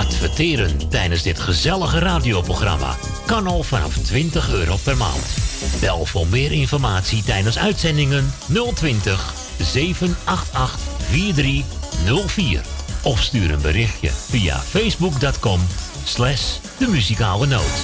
[0.00, 2.96] Adverteren tijdens dit gezellige radioprogramma
[3.26, 5.36] kan al vanaf 20 euro per maand.
[5.80, 8.32] Bel voor meer informatie tijdens uitzendingen
[8.74, 10.78] 020 788
[11.10, 12.60] 4304
[13.02, 15.60] of stuur een berichtje via facebook.com
[16.04, 17.82] slash de muzikale noot.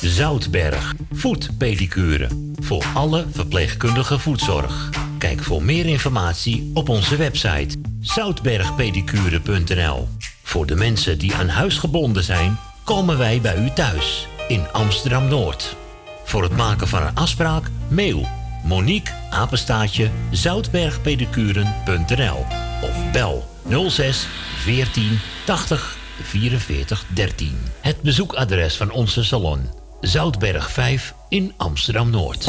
[0.00, 2.28] Zoutberg, voetpedicure.
[2.60, 5.05] Voor alle verpleegkundige voetzorg.
[5.18, 10.08] Kijk voor meer informatie op onze website zoutbergpedicure.nl.
[10.42, 15.28] Voor de mensen die aan huis gebonden zijn, komen wij bij u thuis in Amsterdam
[15.28, 15.76] Noord.
[16.24, 18.26] Voor het maken van een afspraak, mail
[18.64, 22.46] Monique apenstaatje zoutbergpedicuren.nl
[22.82, 23.48] of bel
[23.88, 24.26] 06
[24.56, 27.58] 14 80 44 13.
[27.80, 32.48] Het bezoekadres van onze salon Zoutberg 5 in Amsterdam Noord.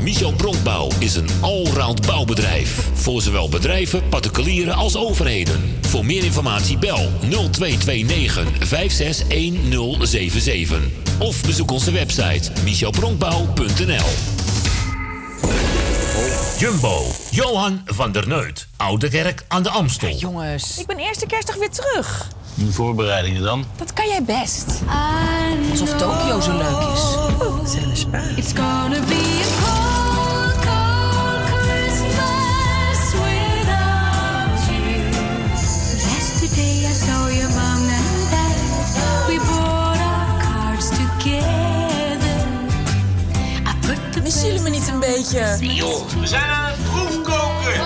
[0.00, 2.88] Michel Bronkbouw is een allround bouwbedrijf.
[2.94, 5.78] Voor zowel bedrijven, particulieren als overheden.
[5.80, 10.78] Voor meer informatie bel 0229 561077.
[11.18, 14.06] Of bezoek onze website michelbronkbouw.nl
[16.58, 18.66] Jumbo, Johan van der Neut.
[18.76, 20.16] Oude Kerk aan de Amstel.
[20.16, 22.28] jongens, ik ben eerste kerstdag weer terug.
[22.54, 23.64] Die voorbereidingen dan?
[23.76, 24.66] Dat kan jij best.
[25.70, 27.00] Alsof Tokio zo leuk is.
[27.40, 27.58] Oh,
[27.90, 28.22] een spa.
[28.36, 29.46] It's gonna be a
[44.46, 45.56] jullie me niet een beetje?
[45.60, 47.80] Joh, we zijn aan het proefkoken.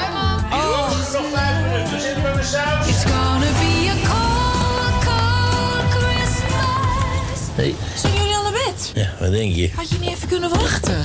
[0.53, 0.89] Oh.
[1.12, 2.87] Nog vijf minuten, zitten we met saus.
[2.89, 7.39] It's gonna be a cold, cold Christmas.
[7.55, 7.75] Hey.
[7.97, 8.93] Zijn jullie al naar bed?
[8.95, 9.71] Ja, wat denk je?
[9.75, 11.03] Had je niet even kunnen wachten?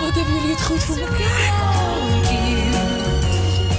[0.00, 1.66] Wat hebben jullie het goed voor elkaar?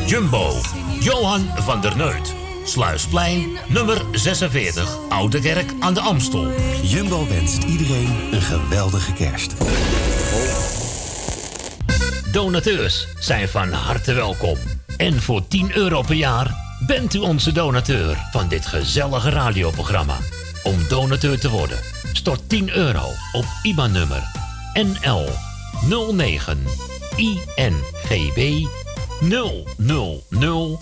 [0.06, 0.54] Jumbo,
[1.00, 2.34] Johan van der Neut.
[2.70, 6.52] Sluisplein, nummer 46, Oude Kerk aan de Amstel.
[6.84, 9.54] Jumbo wenst iedereen een geweldige kerst.
[12.32, 14.58] Donateurs zijn van harte welkom.
[14.98, 16.56] En voor 10 euro per jaar
[16.88, 20.18] bent u onze donateur van dit gezellige radioprogramma.
[20.64, 21.80] Om donateur te worden,
[22.14, 24.24] stort 10 euro op IBAN-nummer
[24.74, 25.30] NL
[26.12, 26.64] 09
[27.16, 28.66] INGB
[29.20, 30.78] 000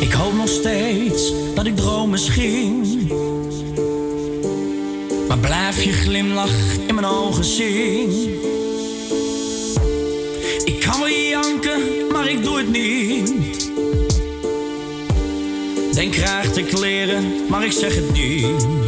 [0.00, 3.08] Ik hoop nog steeds dat ik droom misschien.
[5.28, 8.33] Maar blijf je glimlach in mijn ogen zien.
[15.94, 18.83] Denk krijg te kleren, maar ik zeg het niet.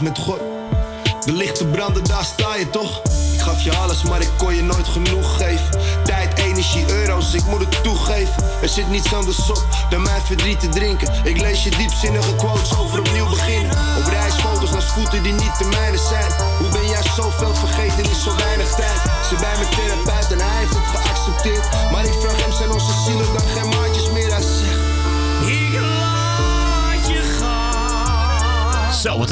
[0.00, 0.40] Met God.
[1.24, 3.02] De lichten branden, daar sta je toch?
[3.32, 5.70] Ik gaf je alles, maar ik kon je nooit genoeg geven.
[6.04, 8.44] Tijd, energie, euro's, ik moet het toegeven.
[8.62, 11.14] Er zit niets anders op dan mijn verdriet te drinken.
[11.24, 13.70] Ik lees je diepzinnige quotes over opnieuw beginnen.
[13.70, 16.32] Op reisfoto's naar voeten die niet de mijne zijn.
[16.58, 19.00] Hoe ben jij zoveel vergeten in zo weinig tijd?
[19.28, 20.09] Ze bij mijn therapeut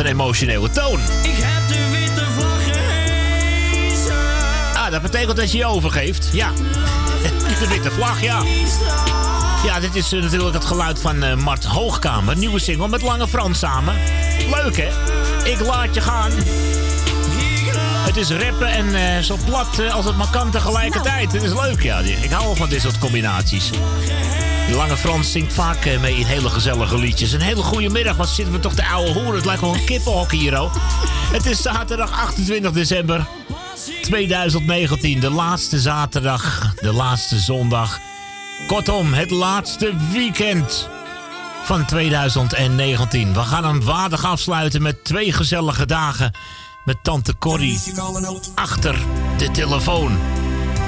[0.09, 1.01] emotionele toon.
[1.23, 4.17] Ik heb de witte vlag gehezen.
[4.75, 6.29] Ah, dat betekent dat je je overgeeft.
[6.33, 6.53] Ja.
[7.61, 8.43] De witte vlag, ja.
[9.65, 12.37] Ja, dit is eh, natuurlijk het geluid van eh, Mart Hoogkamer.
[12.37, 13.95] Nieuwe single met Lange Frans samen.
[14.51, 14.89] Leuk, hè?
[15.51, 16.31] Ik laat je gaan.
[18.07, 21.33] Het is rappen en eh, zo plat als het maar kan tegelijkertijd.
[21.33, 21.99] Het is leuk, ja.
[21.99, 23.71] Ik hou wel van dit soort combinaties.
[24.69, 27.33] Die Lange Frans zingt vaak eh, mee in hele gezellige liedjes.
[27.33, 29.35] Een hele goede middag, wat zitten we toch de oude hoeren.
[29.35, 30.75] Het lijkt wel een kippenhok hier, oh.
[31.33, 33.27] Het is zaterdag 28 december
[34.03, 35.21] 2019.
[35.21, 37.99] De laatste zaterdag, de laatste zondag.
[38.67, 40.89] Kortom, het laatste weekend
[41.63, 43.33] van 2019.
[43.33, 46.35] We gaan hem waardig afsluiten met twee gezellige dagen
[46.85, 47.81] met tante Corrie
[48.55, 48.97] achter
[49.39, 50.38] de telefoon.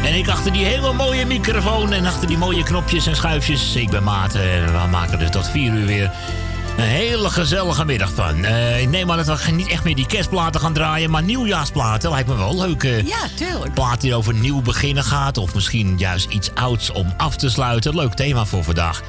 [0.04, 3.74] En ik achter die hele mooie microfoon en achter die mooie knopjes en schuifjes.
[3.76, 6.10] Ik ben Maarten en we maken er tot vier uur weer
[6.76, 8.44] een hele gezellige middag van.
[8.44, 12.10] Eh, ik neem aan dat we niet echt meer die kerstplaten gaan draaien, maar nieuwjaarsplaten
[12.10, 12.82] lijkt me wel leuk.
[12.84, 13.74] eh, Ja, tuurlijk.
[13.74, 15.38] plaat die over nieuw beginnen gaat.
[15.38, 17.94] Of misschien juist iets ouds om af te sluiten.
[17.94, 19.02] Leuk thema voor vandaag.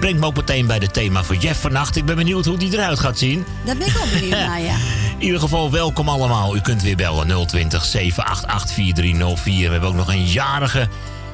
[0.00, 1.96] Brengt me ook meteen bij het thema voor Jeff vannacht.
[1.96, 3.44] Ik ben benieuwd hoe die eruit gaat zien.
[3.64, 4.74] Daar ben ik ook benieuwd naar, ja.
[5.18, 6.56] In ieder geval, welkom allemaal.
[6.56, 9.64] U kunt weer bellen 020 788 4304.
[9.66, 10.88] We hebben ook nog een jarige.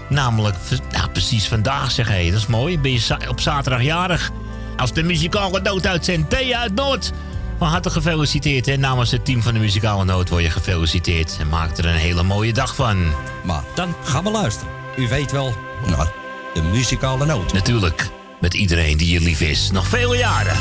[0.09, 0.57] Namelijk,
[0.93, 2.31] nou, precies vandaag zeg hé.
[2.31, 2.79] Dat is mooi.
[2.79, 4.31] Ben je za- op zaterdag jarig?
[4.77, 6.31] Als de muzikale noot uitzendt.
[6.31, 7.13] Thea uit Noord.
[7.59, 8.69] Van harte gefeliciteerd.
[8.69, 11.37] En namens het team van de muzikale noot word je gefeliciteerd.
[11.41, 13.13] En maak er een hele mooie dag van.
[13.45, 14.73] Maar dan gaan we luisteren.
[14.97, 15.55] U weet wel,
[15.87, 16.13] naar
[16.55, 17.53] de muzikale noot.
[17.53, 18.09] Natuurlijk,
[18.41, 19.71] met iedereen die je lief is.
[19.71, 20.57] Nog vele jaren.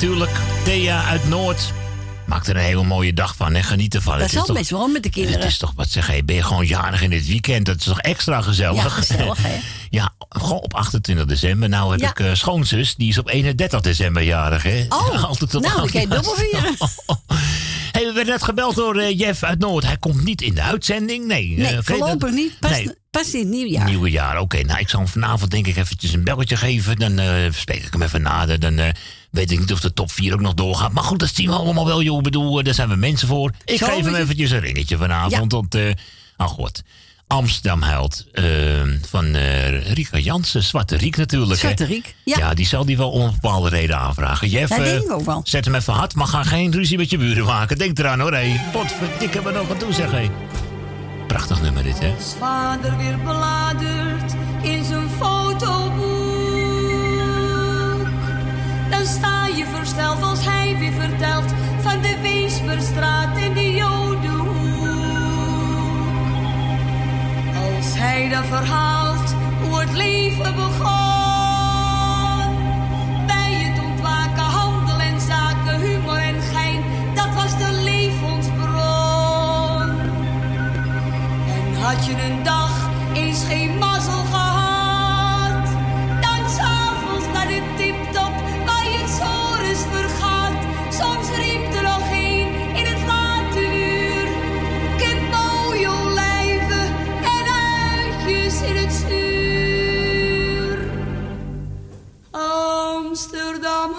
[0.00, 0.40] Natuurlijk.
[0.64, 1.72] Thea uit Noord.
[2.26, 4.18] Maak er een hele mooie dag van en geniet ervan.
[4.18, 5.40] Dat Het zal best wel met de kinderen.
[5.40, 7.66] Het is toch, wat zeg je, ben je gewoon jarig in het weekend?
[7.66, 8.82] Dat is toch extra gezellig?
[8.82, 9.58] Ja, gezellig, hè?
[9.90, 11.68] Ja, gewoon op 28 december.
[11.68, 12.08] Nou heb Ja.
[12.10, 14.86] ik eh, schoonzus, die is op 31 december jarig, hè?
[14.88, 16.74] Oh, Altijd nou, je dubbel vieren.
[17.92, 19.84] Hey, we werden net gebeld door eh, Jeff uit Noord.
[19.86, 21.26] Hij komt niet in de uitzending.
[21.26, 22.58] Nee, Nee, eh, oké, voorlopig dat- niet.
[22.60, 22.90] Pas, nee.
[23.22, 23.84] Pas in het nieuwjaar.
[23.84, 24.62] Nieuwe jaar, oké.
[24.62, 26.96] Nou, ik zal hem vanavond denk ik eventjes een belletje geven.
[26.96, 28.60] Dan eh, spreek ik hem even nader.
[28.60, 28.88] Dan eh,
[29.30, 30.92] weet ik niet of de top 4 ook nog doorgaat.
[30.92, 32.16] Maar goed, dat zien we allemaal wel, joh.
[32.16, 33.52] Ik bedoel, eh, daar zijn we mensen voor.
[33.64, 35.52] Ik Zo geef hem eventjes een ringetje vanavond.
[35.52, 35.90] Want, eh
[36.36, 36.82] oh god.
[37.26, 38.26] Amsterdam huilt.
[38.32, 38.44] eh,
[39.08, 40.62] van eh Rika Jansen.
[40.62, 41.60] Zwarte Riek natuurlijk.
[41.60, 42.54] Zwarte Riek, ja.
[42.54, 44.48] die zal die wel om een bepaalde reden aanvragen.
[44.48, 45.40] Jeff, Dat denk ik ook wel.
[45.44, 46.14] zet hem even hard.
[46.14, 47.78] Maar ga geen ruzie met je buren maken.
[47.78, 48.60] Denk eraan hoor, hé.
[48.72, 50.28] Potverdikke, wat nog wat doen zeg, hé.
[51.28, 52.14] Prachtig nummer dit, hè.
[52.16, 54.32] Als vader weer bladert
[54.62, 55.68] in zijn fotoboek,
[58.90, 64.56] dan sta je versteld als hij weer vertelt van de Weesperstraat en de Jodenhoek.
[67.76, 71.07] Als hij dan verhaalt hoe het leven begon,
[82.28, 85.66] een dag eens geen mazzel gehad,
[86.20, 88.32] dan s'avonds naar de tiptop
[88.66, 90.62] waar je het sores vergaat.
[90.90, 94.28] Soms riep er nog een in het late uur.
[94.98, 96.86] Kent mooie olijven
[97.36, 97.44] en
[97.74, 100.78] uitjes in het zuur.
[102.30, 103.90] Amsterdam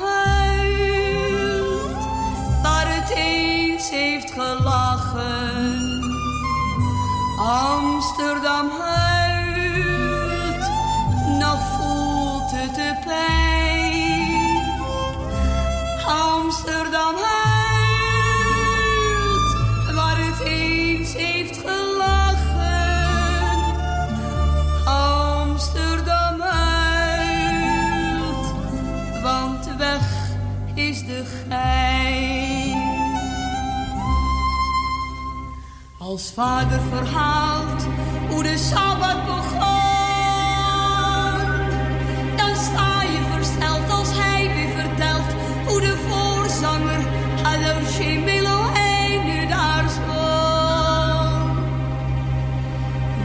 [8.19, 10.69] Amsterdam huilt,
[11.39, 14.61] nog voelt het de pijn.
[16.05, 17.55] Amsterdam huilt,
[19.95, 22.17] waar het eens heeft gelachen.
[24.85, 28.53] Amsterdam huilt,
[29.23, 30.01] want weg
[30.73, 32.77] is de gein.
[35.97, 37.87] Als vader verhaalt
[38.43, 39.69] de Sabbat begon,
[42.35, 45.33] dan sta je versteld als hij weer vertelt
[45.65, 46.99] hoe de voorzanger
[47.43, 48.71] Hallo Shemelo
[49.25, 50.09] nu daar stond.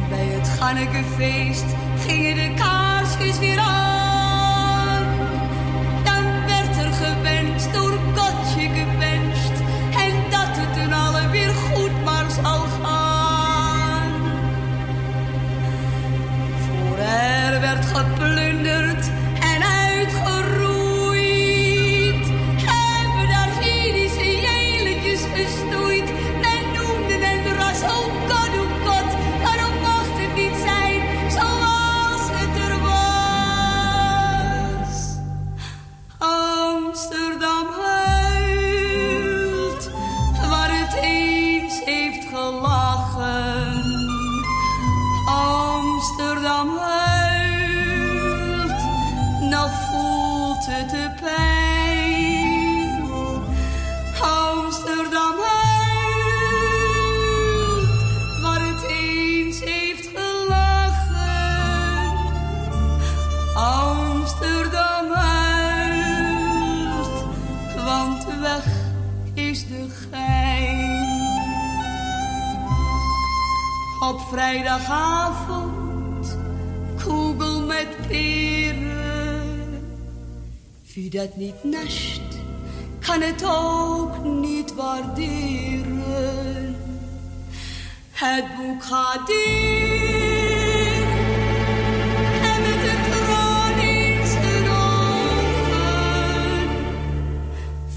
[0.09, 1.65] Bij het Gannekefeest
[2.07, 4.04] gingen de kaarsjes weer aan.
[17.95, 19.04] Geplunderd
[81.25, 82.21] het niet nest,
[83.07, 85.97] kan het ook niet waarderen.
[88.11, 91.05] Het boek gaat in
[92.43, 95.09] en met de troon in zijn ogen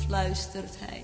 [0.06, 0.97] fluistert hij.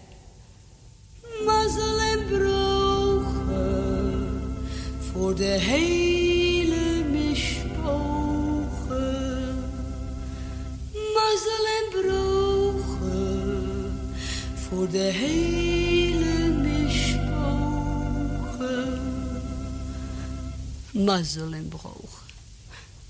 [21.13, 22.23] mazzel broog.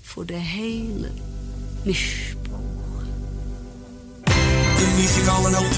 [0.02, 1.10] Voor de hele
[1.82, 3.04] mischpoog.
[4.76, 5.76] De muzikale noot.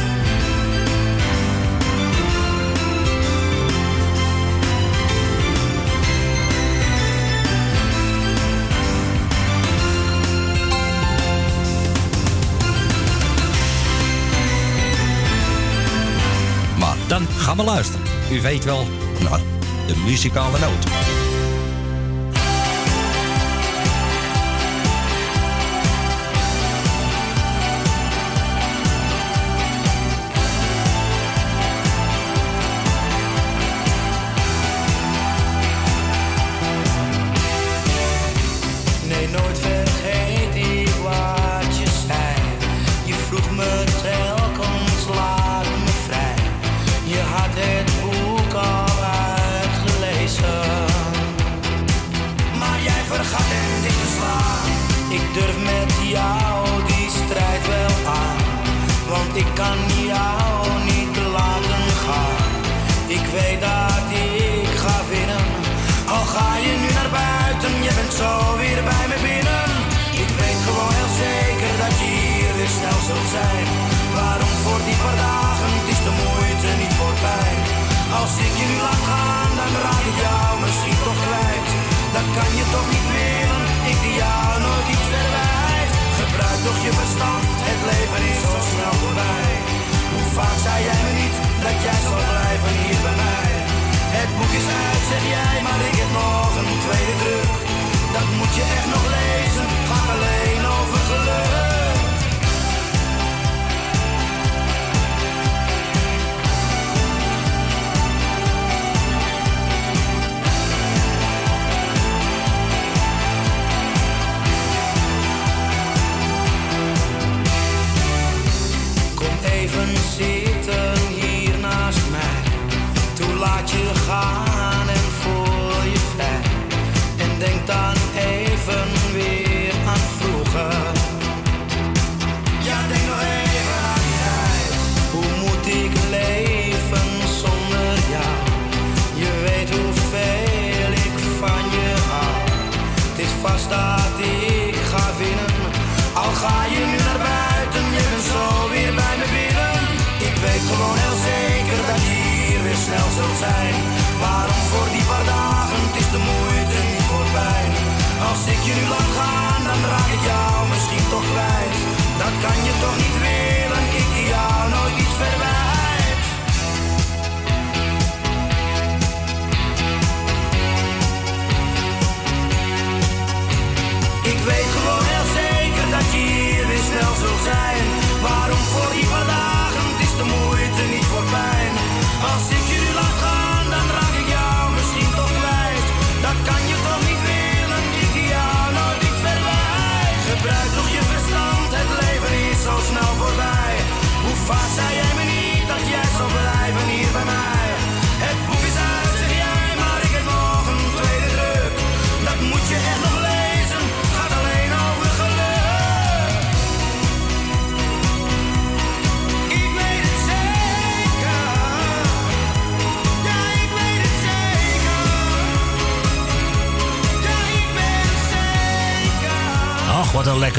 [16.78, 18.06] Maar dan gaan we luisteren.
[18.32, 18.86] U weet wel,
[19.20, 19.40] naar
[19.86, 21.15] de muzikale noot.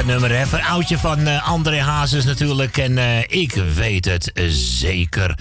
[0.07, 2.77] nummer, even Een oudje van uh, André Hazes natuurlijk.
[2.77, 5.39] En eh, ik weet het zeker.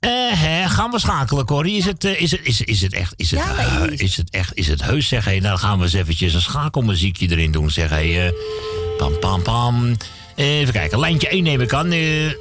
[0.00, 1.76] Eh, gaan we schakelen, Corrie?
[1.76, 3.14] Is, het, is, het, is, is het echt...
[3.16, 4.56] Is het, is het echt...
[4.56, 5.24] Is het heus, zeg.
[5.24, 7.88] Hey, dan gaan we eens eventjes een schakelmuziekje erin doen, zeg.
[7.88, 8.32] Hey,
[8.96, 9.96] pam, pam, pam.
[10.36, 11.92] Even kijken, lijntje 1 neem ik aan.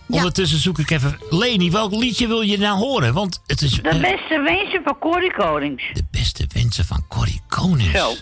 [0.07, 1.19] Ondertussen zoek ik even...
[1.29, 3.13] Leni, welk liedje wil je nou horen?
[3.13, 3.71] Want het is...
[3.71, 5.83] De beste wensen van Corrie Konings.
[5.93, 7.99] De beste wensen van Corrie Konings.
[7.99, 8.09] Zo.
[8.09, 8.19] Oké,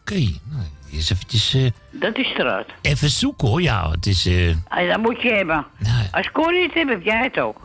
[0.00, 0.40] okay.
[0.50, 1.54] nou, eens eventjes...
[2.00, 2.66] Dat is eruit.
[2.82, 3.90] even zoeken hoor, ja.
[3.90, 4.26] Het is...
[4.26, 5.66] eh, Ah, dat moet je hebben.
[6.12, 7.60] Als Corrie het heeft, heb jij het ook.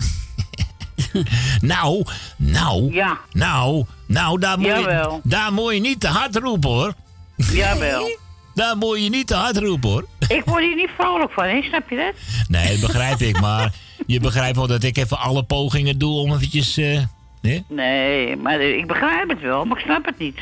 [1.61, 2.05] nou,
[2.37, 2.93] nou...
[2.93, 3.17] Ja.
[3.31, 6.93] Nou, nou, daar moet, je, daar moet je niet te hard roepen hoor.
[7.35, 8.07] Jawel.
[8.55, 10.05] Daar moet je niet te hard roepen hoor.
[10.27, 11.61] Ik word hier niet vrolijk van, hè?
[11.61, 12.13] snap je dat?
[12.47, 13.73] Nee, dat begrijp ik, maar
[14.07, 16.77] je begrijpt wel dat ik even alle pogingen doe om eventjes...
[16.77, 16.99] eh,
[17.41, 17.65] nee?
[17.69, 20.39] Nee, maar ik begrijp het wel, maar ik snap het niet.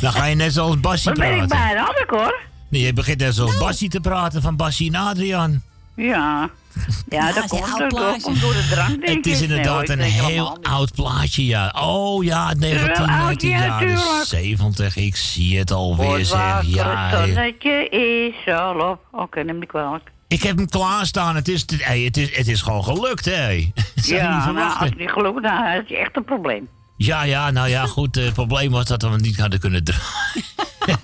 [0.00, 1.66] Dan ga je net zoals Bassie Dan ben ik praten.
[1.66, 2.40] bijna had ik hoor.
[2.68, 5.62] Nee, je begint net zoals Bassie te praten van Bassie en Adriaan.
[5.96, 6.50] Ja.
[7.08, 10.02] Ja, dat komt, door, dat komt door de drank, denk Het is inderdaad Nee, een
[10.02, 11.74] heel oud plaatje, ja.
[11.78, 14.24] Oh ja, Wel 19, oud, 19 ja, jaren tuurlijk.
[14.24, 14.96] 70.
[14.96, 16.62] Ik zie het alweer, Word zeg.
[16.62, 19.00] Ja, het zonnetje is al op.
[19.12, 20.10] Oké, neem ik kwalijk.
[20.28, 21.34] ik heb hem klaarstaan.
[21.34, 23.48] Het is, hey, het is, het is gewoon gelukt, hè.
[23.50, 26.68] Je Ja, nou, als het niet gelukt, dan is het echt een probleem.
[26.98, 28.16] Ja, ja, nou ja, goed.
[28.16, 30.44] eh, Het probleem was dat we niet hadden kunnen draaien.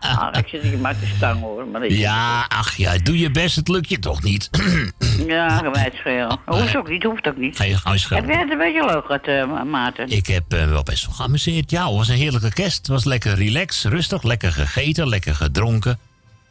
[0.00, 1.66] Ah, ik zit hier maar te stangen hoor.
[1.66, 3.56] Maar Ja, ach ja, doe je best.
[3.56, 4.50] Het lukt je toch niet?
[5.26, 6.38] Ja, gewijd veel.
[6.46, 7.56] Hoeft ook niet, hoeft ook niet.
[7.56, 10.08] Ga je huis Heb jij het een beetje leuk gehad, eh, Maarten?
[10.08, 11.70] Ik heb eh, wel best wel geamuseerd.
[11.70, 12.76] Ja, het was een heerlijke kerst.
[12.76, 14.22] Het was lekker relaxed, rustig.
[14.22, 15.98] Lekker gegeten, lekker gedronken.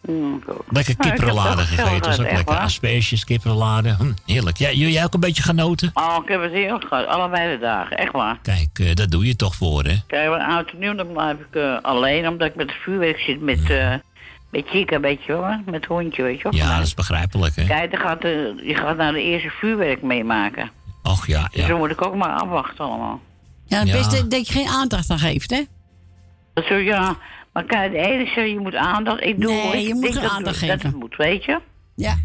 [0.08, 0.44] Mm.
[0.70, 1.84] Lekker heb kipperlade gegeten.
[1.84, 2.56] gezellig was ook lekker.
[2.58, 3.96] Asperges, kipperlade.
[3.98, 4.58] Hm, heerlijk.
[4.58, 5.92] Ja, jullie ook een beetje genoten?
[5.94, 7.08] Oh, ik heb het heel gehad.
[7.08, 8.38] Allebei de dagen, echt waar.
[8.42, 9.96] Kijk, eh, dat doe je toch voor, hè?
[10.08, 13.20] Kijk, een oud en nieuw, dan blijf ik eh, alleen, omdat ik met het vuurwerk
[13.20, 13.94] zit met, eh
[14.52, 16.54] met Chica, weet je wel, met het hondje, weet je wel.
[16.56, 17.66] Ja, dat is begrijpelijk, hè?
[17.66, 20.72] Kijk, dan gaat, je gaat nou de eerste vuurwerk meemaken.
[21.04, 21.68] Och ja, Dus ja.
[21.68, 23.20] dan moet ik ook maar afwachten allemaal.
[23.66, 23.94] Ja, het Ja.
[23.94, 25.62] beste dat je geen aandacht aan geeft, hè?
[26.54, 27.16] Dat zo, ja.
[27.56, 29.22] Maar kijk, de ene zegt, je moet aandacht.
[29.24, 30.80] Ik doe, Nee, ik je moet dat, aandacht dat geven.
[30.90, 31.62] het moet, weet je.
[31.96, 32.18] Ja.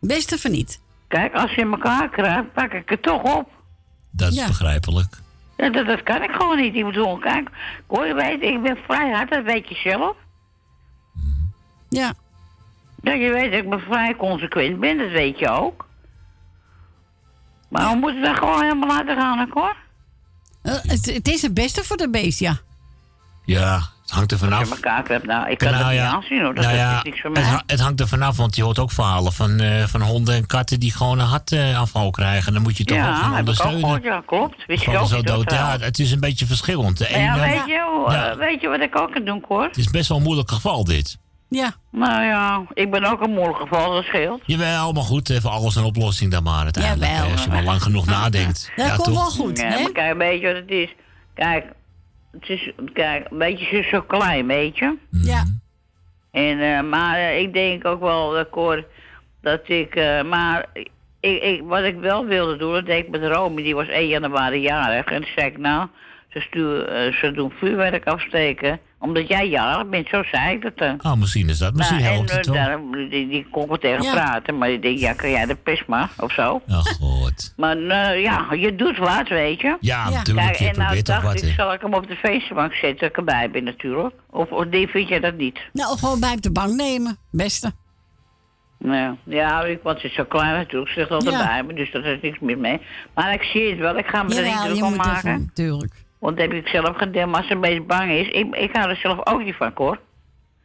[0.00, 0.80] Beste van niet.
[1.08, 3.48] Kijk, als je elkaar krijgt, pak ik het toch op.
[4.10, 4.46] Dat is Ja.
[4.46, 5.16] begrijpelijk.
[5.56, 6.74] Ja, dat, dat kan ik gewoon niet.
[6.74, 7.48] Ik bedoel, kijk,
[7.86, 10.16] hoor je weet, ik ben vrij hard, dat weet je zelf.
[11.88, 12.12] Ja.
[13.02, 15.88] Ja, je weet dat ik ben vrij consequent ben, dat weet je ook.
[17.68, 19.76] Maar we moeten dat gewoon helemaal laten gaan, hoor.
[20.62, 22.58] Eh, het, het is het beste voor de beest, ja.
[23.44, 24.68] Ja, het hangt er Als vanaf.
[24.68, 26.54] je elkaar krijgt, nou, ik kan Nou ja, niet aanzien, hoor.
[26.54, 27.62] Dat nou is ja, niks voor het, mij.
[27.66, 30.80] het hangt er vanaf, want je hoort ook verhalen van, eh, van honden en katten
[30.80, 32.52] die gewoon een hartaanval krijgen.
[32.52, 33.80] Dan moet je toch Ja, gaan heb ik ook ondersteunen.
[33.80, 34.66] gehoord, ja, klopt.
[34.66, 35.50] Wist je ook zo dood.
[35.50, 35.80] Ja, verhaal.
[35.80, 36.98] het is een beetje verschillend.
[36.98, 38.30] De Nou ja, ene, weet je, Ja.
[38.30, 39.62] eh, weet je wat ik ook kan doen, hoor?
[39.64, 41.18] Het is best wel een moeilijk geval, dit.
[41.48, 41.74] Ja.
[41.90, 44.42] Nou ja, ik ben ook een moeilijk geval, dat scheelt.
[44.46, 47.32] Jawel, maar goed, even alles een oplossing dan maar uiteindelijk.
[47.32, 48.70] Als je maar lang genoeg nadenkt.
[48.76, 49.14] Dat komt toch?
[49.14, 50.94] wel goed, Ja, maar kijk, weet je wat het is?
[51.34, 51.64] Kijk,
[52.40, 54.96] het is, kijk, een beetje zo- zo klein, weet je?
[55.10, 55.44] Ja.
[56.30, 58.84] En, eh, maar eh, ik denk ook wel, dat ik hoor,
[59.42, 60.66] dat ik, eh, maar
[61.20, 64.08] ik, ik, wat ik wel wilde doen, dat deed ik met Romy, die was 1
[64.08, 65.04] januari jarig.
[65.04, 65.88] En toen zei ik, nou,
[66.28, 70.98] ze, stuur, ze doen vuurwerk afsteken, omdat jij jarig bent, zo zei ik dat dan.
[71.02, 71.74] Oh, misschien is dat.
[71.74, 72.62] Misschien Nou, helpt en, het eh, wel.
[72.64, 74.12] daarom, die, die kon tegen Ja.
[74.12, 76.62] praten, maar ik denk, ja, kan jij de pest maar, of zo.
[76.68, 77.52] Oh, goed.
[77.56, 79.76] Maar eh, ja, je doet wat, weet je.
[79.80, 80.46] Ja, natuurlijk.
[80.46, 81.42] Kijk, je en nou dacht wat.
[81.42, 84.14] ik, zal ik hem op de feestbank zetten, dat ik erbij ben natuurlijk.
[84.30, 85.60] Of, of die vind je dat niet?
[85.72, 87.16] Nou, of gewoon bij op de bank nemen.
[87.30, 87.72] Beste.
[88.78, 91.46] Nou, ja, ik, want ze is zo klein natuurlijk, ze zegt altijd Ja.
[91.46, 92.80] bij me, dus daar is niks meer mee.
[93.14, 95.30] Maar ik zie het wel, ik ga me er niet druk je om moet maken.
[95.30, 96.04] even, tuurlijk.
[96.26, 98.76] Want dat heb ik zelf gedaan, maar als ze een beetje bang is, ik, ik
[98.76, 100.00] hou er zelf ook niet van, hoor.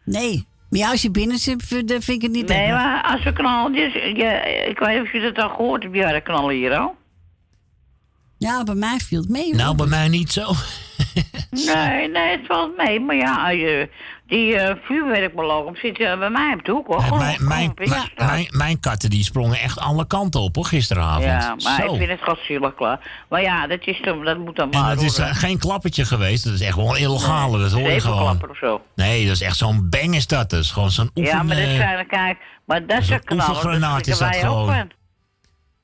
[0.06, 0.48] Nee.
[0.70, 2.72] Maar ja, als je binnen zit, vind ik het niet Nee, erg.
[2.74, 5.96] maar als we knallen, dus, je, ik weet niet of je dat al gehoord hebt,
[5.96, 6.96] ja, knallen hier al.
[8.38, 9.46] Ja, bij mij viel het mee.
[9.46, 9.56] hoor.
[9.56, 10.52] Nou, bij mij niet zo.
[11.52, 13.00] Nee, nee, het valt mee.
[13.00, 13.90] Maar ja, als je
[14.32, 17.02] die eh vuurwerkbelogen zit bij mij op de hoek, hoor.
[17.02, 20.66] Gewoon- mijn, mijn, gewoon mijn, mijn, mijn katten die sprongen echt alle kanten op hoor,
[20.66, 21.24] gisteravond.
[21.26, 21.92] Ja, maar Zo.
[21.94, 23.24] ik vind het gewoon zielig klaar.
[23.30, 26.06] Maar ja, dat, is dan, dat moet dan En maar dat is eh, geen klappertje
[26.06, 28.20] geweest, dat is echt wel een illegale, dat hoor je gewoon.
[28.20, 28.82] klapper of zo.
[28.96, 31.34] Nee, dat is echt zo'n bang is dat, dat is gewoon zo'n oefen...
[31.36, 34.66] ja, maar dat eh, zijn, kijk, maar dat is een oefengranaat dat is dat gewoon.
[34.66, 34.92] van.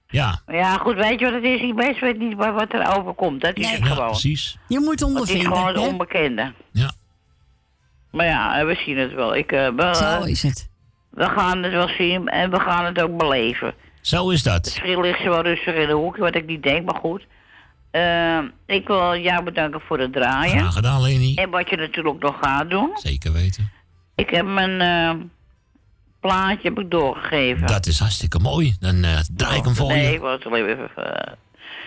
[0.08, 1.62] Ja, Ja, goed, weet je wat het is?
[1.62, 3.42] Ik best weet niet wat wat er overkomt.
[3.42, 4.06] Dat is het ja, gewoon.
[4.08, 4.58] precies.
[4.68, 5.46] Je moet Het is ondervinden.
[5.52, 6.54] gewoon het onbekende.
[6.72, 6.92] Ja.
[8.12, 9.36] Maar ja, we zien het wel.
[9.36, 10.70] Ik, eh, we, Zo is het.
[11.10, 13.74] we gaan het wel zien en we gaan het ook beleven.
[14.02, 14.64] Zo is dat.
[14.64, 17.26] Misschien ligt ze wel rustig in de hoekje, wat ik niet denk, maar goed.
[17.92, 20.60] Eh, ik wil jou bedanken voor het draaien.
[20.60, 21.36] Graag gedaan, Leni.
[21.36, 22.90] En wat je natuurlijk nog gaat doen.
[22.94, 23.72] Zeker weten.
[24.16, 25.26] Ik heb mijn eh,
[26.20, 27.68] plaatje heb ik doorgegeven.
[27.68, 28.76] Dat is hartstikke mooi.
[28.80, 30.14] Dan eh, draai ik hem voor nee, je.
[30.14, 31.34] ik wou het wel even, eh,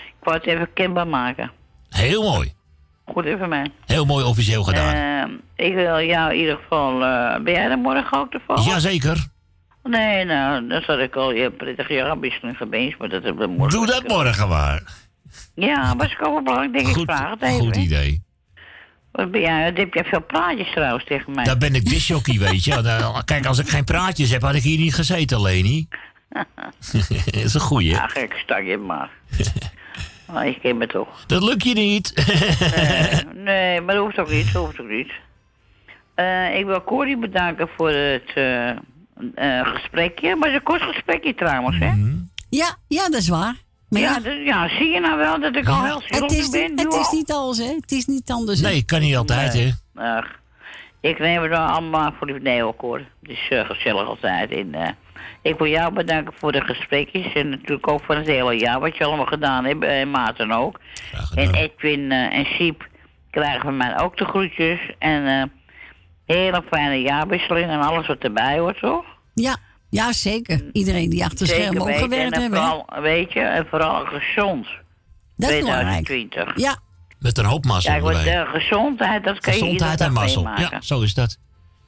[0.06, 1.50] ik wou het even kenbaar maken.
[1.88, 2.52] Heel mooi.
[3.12, 3.70] Goed even mij.
[3.86, 4.94] Heel mooi officieel gedaan.
[5.56, 7.04] Eh, ik wil jou in ieder geval...
[7.04, 8.64] eh, ben jij er morgen ook toevallig?
[8.66, 9.26] Jazeker.
[9.82, 13.54] Nee, nou, dan zat ik al je prettig jaar wisseling geweest, maar dat hebben we
[13.54, 13.78] morgen.
[13.78, 14.82] Doe dat morgen maar.
[15.54, 17.58] Ja, was ik ook wel belangrijk, denk ik, Goed, vraag het even.
[17.58, 18.22] goed idee.
[19.12, 19.72] Wat ben jij?
[19.74, 21.44] Heb jij veel praatjes trouwens tegen mij?
[21.44, 22.82] Daar ben ik disjockey, weet je.
[22.82, 25.88] Dan- Kijk, als ik geen praatjes heb, had ik hier niet gezeten, Leni.
[26.92, 27.88] dat is een goeie.
[27.90, 29.10] Ja, gek stak je maar.
[30.32, 31.24] Maar ik ken me toch.
[31.26, 32.14] Dat lukt je niet.
[33.34, 34.52] Nee, nee, maar dat hoeft ook niet.
[34.52, 35.12] Dat hoeft ook niet.
[36.14, 38.76] Eh, ik wil Corrie bedanken voor het eh, eh,
[39.66, 40.36] gesprekje.
[40.36, 41.92] Maar het is een kort gesprekje trouwens, hè?
[42.50, 43.54] Ja, ja, dat is waar.
[43.88, 46.50] Maar ja, ja, ja, zie je nou wel dat ik al heel het is, schuldig
[46.50, 46.70] ben?
[46.70, 47.16] niet, het is al?
[47.16, 47.74] niet alles, hè?
[47.80, 48.60] Het is niet anders.
[48.60, 48.68] hè?
[48.68, 49.70] Nee, kan niet altijd, hè.
[49.94, 50.40] Ach,
[51.00, 52.98] ik neem het allemaal voor die nee ook hoor.
[52.98, 54.50] Het is eh, gezellig altijd.
[54.50, 54.88] En, eh,
[55.42, 57.32] ik wil jou bedanken voor de gesprekjes.
[57.32, 59.84] En natuurlijk ook voor het hele jaar wat je allemaal gedaan hebt.
[59.84, 60.80] En Maarten ook.
[61.34, 62.88] En Edwin eh, en Siep
[63.30, 64.78] krijgen van mij ook de groetjes.
[64.98, 65.42] En eh
[66.34, 69.04] hele fijne jaarwisseling en alles wat erbij hoort, toch?
[69.34, 69.56] Ja,
[69.90, 70.64] ja, zeker.
[70.72, 72.58] Iedereen die achter schermen ook gewerkt en hebben.
[72.58, 74.66] vooral, weet je, en vooral gezond.
[75.36, 76.04] Dat is belangrijk.
[76.04, 76.64] 2020.
[76.64, 76.76] Ja,
[77.18, 78.44] Met een hoop mazzel Kijk, want erbij.
[78.44, 80.42] de gezondheid, dat kan je Gezondheid en mazzel.
[80.42, 81.38] Ja, zo is dat.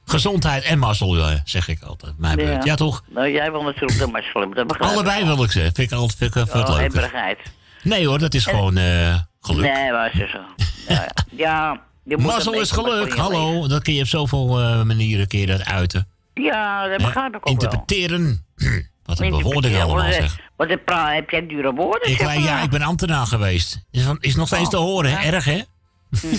[0.04, 2.12] Gezondheid en mazzel, ja, zeg ik altijd.
[2.18, 2.64] Mijn beurt.
[2.64, 3.02] Ja, toch?
[3.10, 5.60] Nou, jij wil natuurlijk de mazzel hebben, Allebei wil ik ze.
[5.60, 7.38] Vind ik altijd vind ik, vind Oh, hebberigheid.
[7.82, 9.72] Nee hoor, dat is gewoon eh, geluk.
[9.72, 10.64] Nee, maar ze zo.
[10.94, 13.66] Ja, ja, je moet Mazzel is geluk, hallo.
[13.68, 16.08] Dat kun je op zoveel eh, manieren kun je dat uiten.
[16.34, 16.52] leven.
[16.52, 17.52] Ja, dat begrijp ik ook wel.
[17.52, 18.44] Interpreteren.
[19.04, 20.38] Wat een bewoording allemaal wat, zeg.
[20.56, 22.10] Wat een pra- heb jij dure woorden?
[22.10, 22.38] Ik, maar.
[22.40, 23.84] ja, ik ben ambtenaar geweest.
[23.90, 25.16] Is, van- is nog steeds Oh, te horen, hè?
[25.26, 25.32] ja.
[25.32, 25.60] Erg, hè?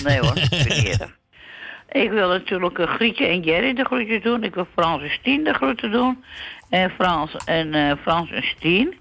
[0.04, 1.06] Nee hoor, verkeerd.
[2.02, 4.42] Ik wil natuurlijk uh, Grietje en Jerry de groeten doen.
[4.44, 6.24] Ik wil Frans en Stien de groeten doen.
[6.70, 8.94] En Frans en, eh, Frans en Stien.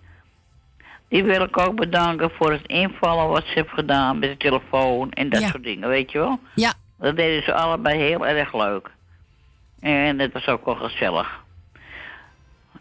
[1.10, 5.12] Die wil ik ook bedanken voor het invallen wat ze heeft gedaan met de telefoon
[5.12, 5.48] en dat Ja.
[5.48, 6.40] soort dingen, weet je wel?
[6.56, 6.74] Ja.
[7.00, 8.90] Dat deden ze allebei heel erg leuk.
[9.80, 11.42] En het was ook wel gezellig.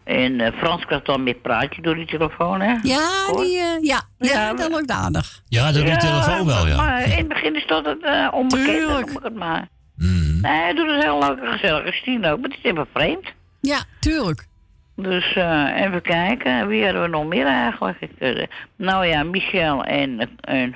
[0.03, 2.73] En eh, Frans krijgt dan meer praatje door die telefoon, hè?
[2.81, 5.41] ja, die, eh, ja, ja, Ja, dat lukt aardig.
[5.47, 6.75] Ja, door die telefoon wel, ja.
[6.75, 9.09] Maar in het begin is dat het uh, onbekend, Tuurlijk.
[9.09, 9.67] ik het maar.
[9.95, 10.41] Mm.
[10.41, 11.95] Nee, hij doet het heel leuk en gezellig.
[11.95, 13.31] Stien ook, maar het is even vreemd.
[13.61, 14.47] Ja, tuurlijk.
[14.95, 17.97] Dus eh, even kijken, wie hadden we nog meer eigenlijk?
[18.01, 20.29] Ik, eh, nou ja, Michel en...
[20.41, 20.75] en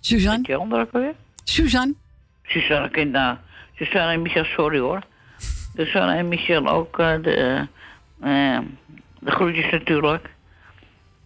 [0.00, 0.42] Suzanne.
[0.42, 1.14] Die andere ook weer?
[1.44, 1.94] Suzanne.
[2.42, 3.36] Suzanne, kind, nou,
[3.74, 5.00] Suzanne en Michel, sorry hoor.
[5.76, 7.66] Suzanne en Michel ook eh, de,
[9.20, 10.30] de groetjes natuurlijk.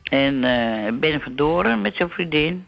[0.03, 2.67] En eh Ben van Doren met zijn vriendin.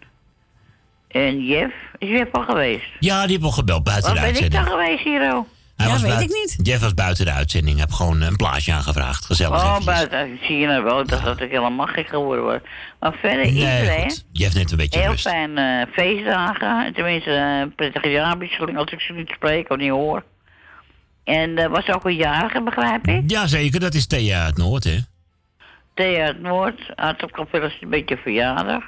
[1.08, 2.84] En Jeff, is Jeff al geweest?
[3.00, 4.70] Ja, die heeft al gebeld buiten Waar de ben ik uitzending.
[4.70, 5.46] dan geweest hier al?
[5.76, 6.66] Hij Ja, was weet buiten- ik niet.
[6.66, 7.78] Jeff was buiten de uitzending.
[7.78, 9.24] Heb gewoon een plaatje aangevraagd.
[9.24, 9.84] Gezellig Oh, eventjes.
[9.94, 10.38] buiten.
[10.42, 12.60] Zie je nou wel, ik dat ik helemaal gek geworden was.
[13.00, 14.10] Maar verder, Nee, iedereen.
[14.10, 14.24] goed.
[14.32, 15.28] Jeff neemt een beetje Heel rust.
[15.28, 16.94] fijn eh, feestdagen.
[16.94, 20.24] Tenminste, eh, prettige jaarwisseling als ik ze niet spreek of niet hoor.
[21.24, 23.22] En er was ook een jarige, begrijp ik.
[23.30, 24.96] Jazeker, dat is Thea uit Noord, hè?
[25.94, 28.82] Thea uit Noord had ook al veel eens een beetje verjaardag.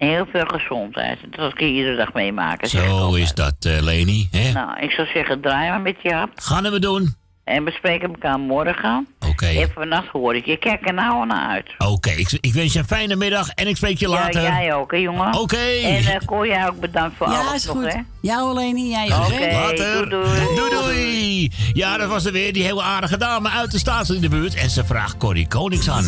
[0.00, 1.18] En heel veel gezondheid.
[1.30, 2.68] Dat kun je iedere dag meemaken.
[2.68, 4.28] zeg ik Zo is dat, eh, Leni.
[4.30, 4.52] Hè?
[4.52, 6.30] Nou, ik zou zeggen, draai maar met Jaap.
[6.34, 7.14] Gaan we doen.
[7.44, 9.06] En we spreken elkaar morgen.
[9.28, 9.46] Oké.
[9.46, 10.56] En vannacht hoor ik je.
[10.56, 11.70] Kijk er nou naar uit.
[11.78, 14.42] Oké, ik, ik wens je een fijne middag en ik spreek je later.
[14.42, 15.34] Ja, jij ook, hè, jongen?
[15.38, 15.56] Oké.
[15.82, 17.92] En uh, Cor, jij ook bedankt voor Ja, alles is nog, goed.
[17.92, 18.00] hè?
[18.20, 19.24] Ja, Oleni, jij ook.
[19.26, 19.52] Oké, hè?
[19.52, 20.08] Later.
[20.08, 20.54] doei, doei.
[20.54, 21.50] doei, doei.
[21.72, 24.54] Ja, dat was er weer die hele aardige dame uit de staat in de buurt.
[24.54, 26.02] En ze vraagt Corrie Konings aan.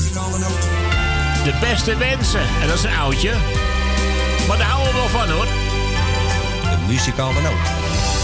[1.44, 2.40] De beste wensen.
[2.60, 3.32] En dat is een oudje.
[4.48, 5.46] Maar daar houden we wel van, hoor.
[6.70, 8.21] De muzikale noot.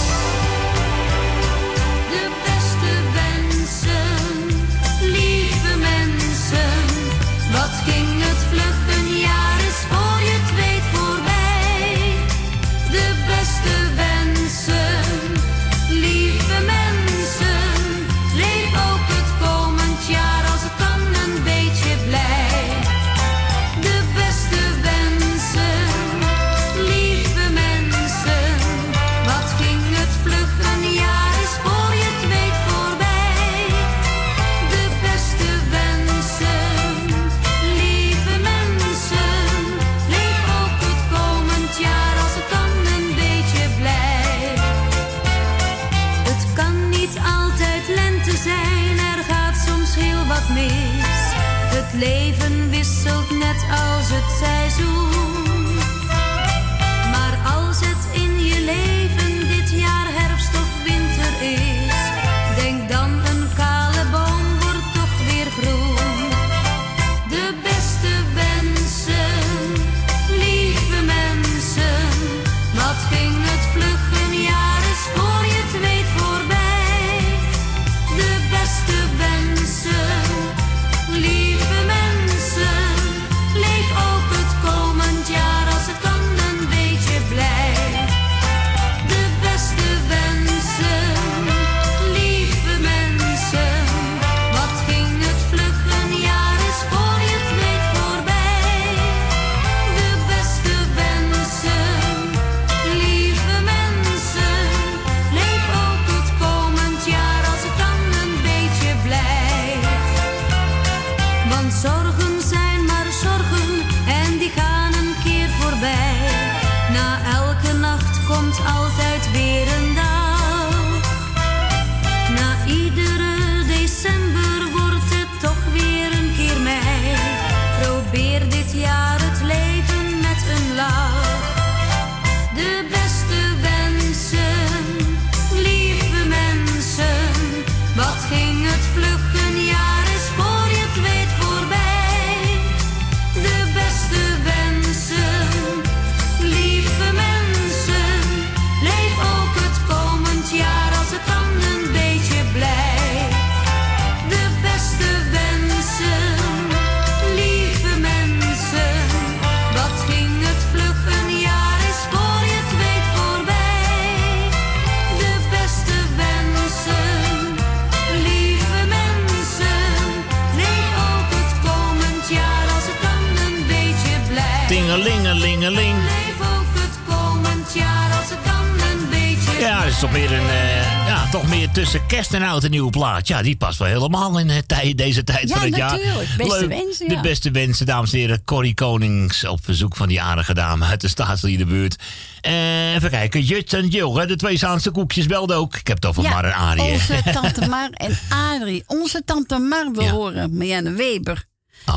[182.39, 183.29] Tussen kerst en oud een nieuwe plaat.
[183.29, 185.91] Ja, die past wel helemaal in het tij- deze tijd Ja, van het jaar.
[185.91, 186.29] natuurlijk.
[186.37, 186.69] Beste Leuk.
[186.69, 187.21] wensen, De ja.
[187.21, 188.45] beste wensen, dames en heren.
[188.45, 191.97] Corrie Konings op verzoek van die aardige dame uit de staatsliedenbuurt.
[192.41, 195.77] Eh, even kijken, Jut en Jill, de twee Zaanse koekjes belden ook.
[195.77, 196.83] Ik heb het over Mar en Arie.
[196.93, 198.83] onze tante Mar en Adrie.
[198.87, 201.45] Onze tante Mar wil horen, Marianne Weber.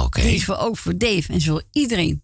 [0.02, 0.22] Oké.
[0.22, 2.22] Die is voor, ook voor Dave en zo iedereen.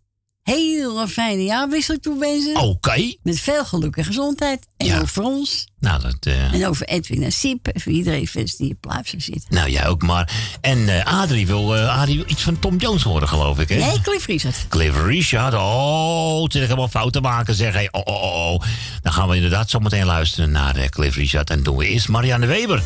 [0.98, 2.56] Hele fijne jaarwisseling toewensen.
[2.56, 3.14] Oké.
[3.24, 4.68] Met veel geluk en gezondheid.
[4.78, 5.68] En voor ons.
[5.80, 7.68] Nou, dat, eh, En voor Edwin en Siep.
[7.68, 9.46] En voor iedereen fans die op plaatsen zitten.
[9.50, 10.32] nou, jij ook maar.
[10.62, 13.76] En eh, Adrie wil eh, Adrie wil iets van Tom Jones horen, geloof ik, hè?
[13.76, 14.66] Nee, Cliff Richard.
[14.68, 15.54] Cliff Richard.
[15.54, 17.74] Oh, het zit helemaal fouten maken, zeg.
[17.74, 18.62] Hey, oh, oh, oh, oh.
[19.02, 21.50] Dan gaan we inderdaad zo meteen luisteren naar Cliff Richard.
[21.50, 22.82] En doen we eerst Marianne Weber.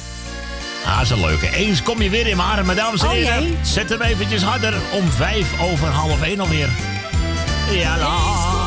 [0.86, 1.50] Ah, is een leuke.
[1.56, 3.58] Eens kom je weer in mijn armen, dames en Oh, heren.
[3.66, 4.74] Zet hem eventjes harder.
[4.94, 6.70] Om vijf over half één alweer.
[7.72, 8.61] Ja, la.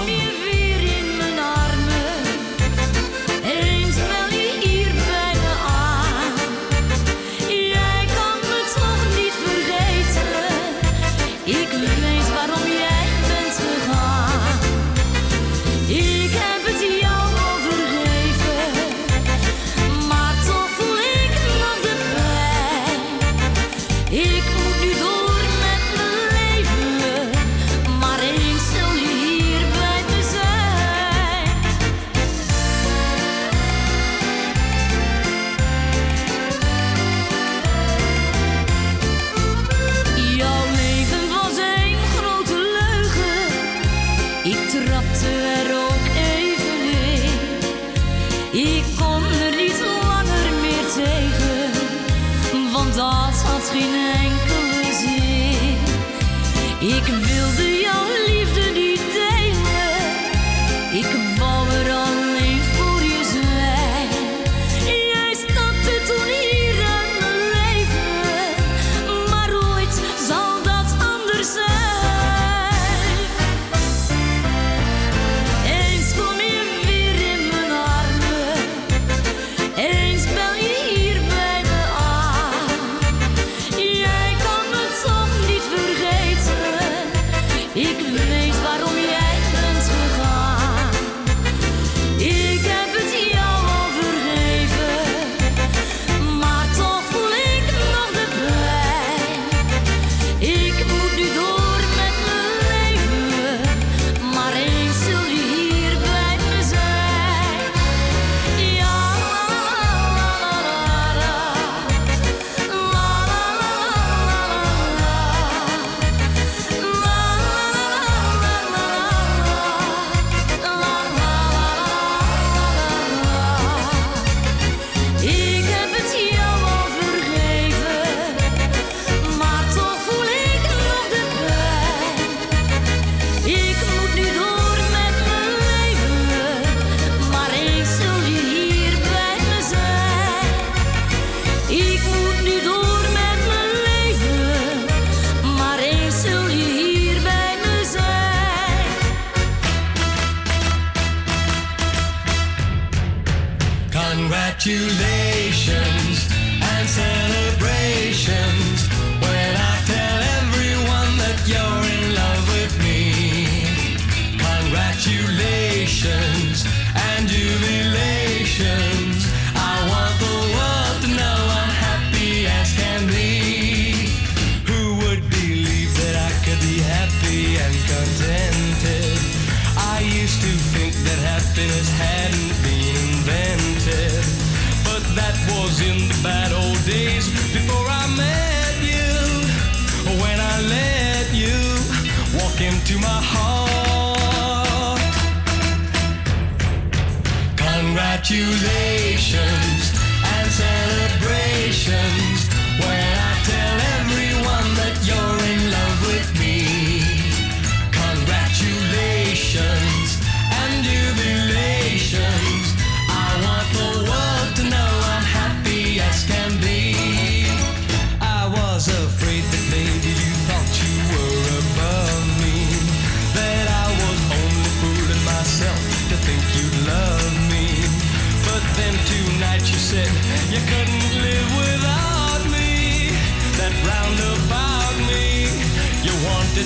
[198.26, 199.92] Congratulations
[200.24, 200.50] and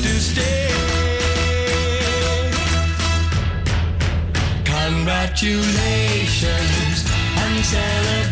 [0.03, 0.69] to stay.
[4.65, 7.05] Congratulations
[7.43, 8.28] and and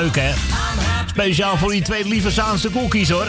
[0.00, 0.32] Leuk hè?
[1.06, 3.26] Speciaal voor die twee lieve Zaanse koekies hoor.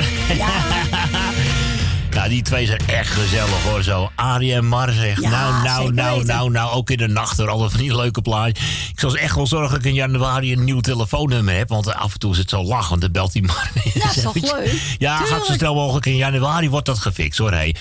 [2.12, 3.84] Nou, die twee zijn echt gezellig hoor.
[3.84, 5.22] Zo, Arie en Mar zegt.
[5.22, 6.72] Ja, nou, nou, nou, nou, nou.
[6.72, 7.50] Ook in de nacht hoor.
[7.50, 8.66] Alle van die leuke plaatjes.
[8.90, 11.70] Ik zal ze echt wel zorgen dat ik in januari een nieuw telefoonnummer heb.
[11.70, 12.90] Want af en toe is het zo lach.
[12.90, 13.72] Want dan belt die Mar.
[13.94, 14.96] Dat is toch leuk?
[14.98, 17.52] Ja, gaat zo snel mogelijk in januari wordt dat gefixt hoor.
[17.52, 17.76] Hey.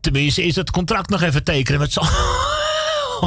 [0.00, 2.00] Tenminste, is het contract nog even tekenen met z'n...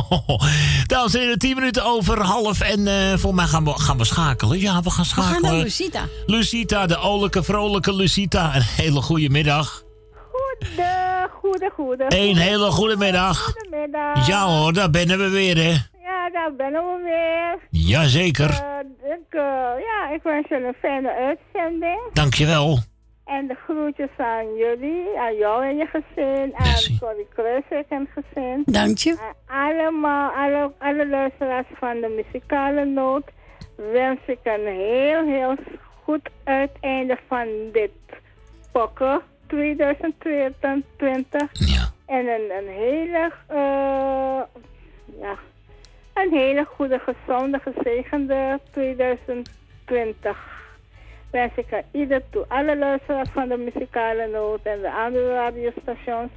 [0.87, 2.61] Dames en heren, 10 minuten over half.
[2.61, 4.59] En eh voor mij gaan we, gaan we schakelen.
[4.59, 5.41] Ja, we gaan We gaan schakelen.
[5.41, 6.01] naar Lucita.
[6.25, 8.55] Lucita, de olijke, vrolijke Lucita.
[8.55, 9.83] Een hele goede middag.
[10.31, 12.05] Goede, goede, goede.
[12.07, 13.43] Een hele goede middag.
[13.43, 14.27] Goedemiddag.
[14.27, 15.69] Ja hoor, daar ben we weer, hè.
[16.01, 17.81] Ja, daar ben we weer.
[17.81, 18.49] Jazeker.
[18.49, 19.41] Eh, ik, eh,
[19.89, 21.99] ja, ik wens je een fijne uitzending.
[22.13, 22.79] Dankjewel.
[23.25, 28.63] En de groetjes aan jullie, aan jou en je gezin, aan Corrie Kruiswijk en gezin.
[28.65, 29.17] Dank je.
[29.45, 33.23] Aan allemaal, alle, alle luisteraars van de muzikale noot
[33.75, 35.55] wens ik een heel, heel
[36.03, 37.91] goed uiteinde van dit
[38.71, 41.51] pokken 2022.
[42.05, 44.41] En een, een hele, eh,
[45.19, 45.37] ja,
[46.13, 50.53] een hele goede, gezonde, gezegende 2020
[51.35, 52.45] wens ik aan ieder toe.
[52.47, 56.31] Alle luisteraars van de muzikale noot en de andere radiostations.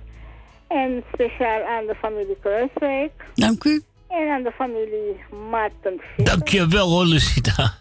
[0.68, 3.12] En speciaal aan de familie Kruiswijk.
[3.34, 3.82] Dank u.
[4.08, 5.10] En aan de familie
[5.50, 6.24] Marten Visser.
[6.24, 7.74] Dankjewel hoor, Lucita.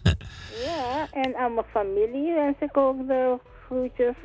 [0.65, 4.15] Ja, en aan mijn familie wens ik ook de groetjes.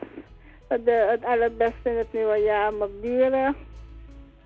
[0.69, 3.57] De, het allerbeste in het nieuwe jaar, mijn buren.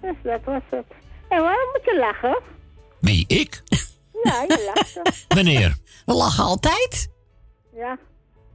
[0.00, 0.86] Dus dat was het.
[1.28, 2.38] En waarom moet je lachen?
[3.00, 3.62] Wie, ik?
[4.22, 5.00] Ja, je lacht.
[5.28, 5.76] Wanneer?
[6.06, 7.08] We lachen altijd.
[7.74, 7.98] Ja.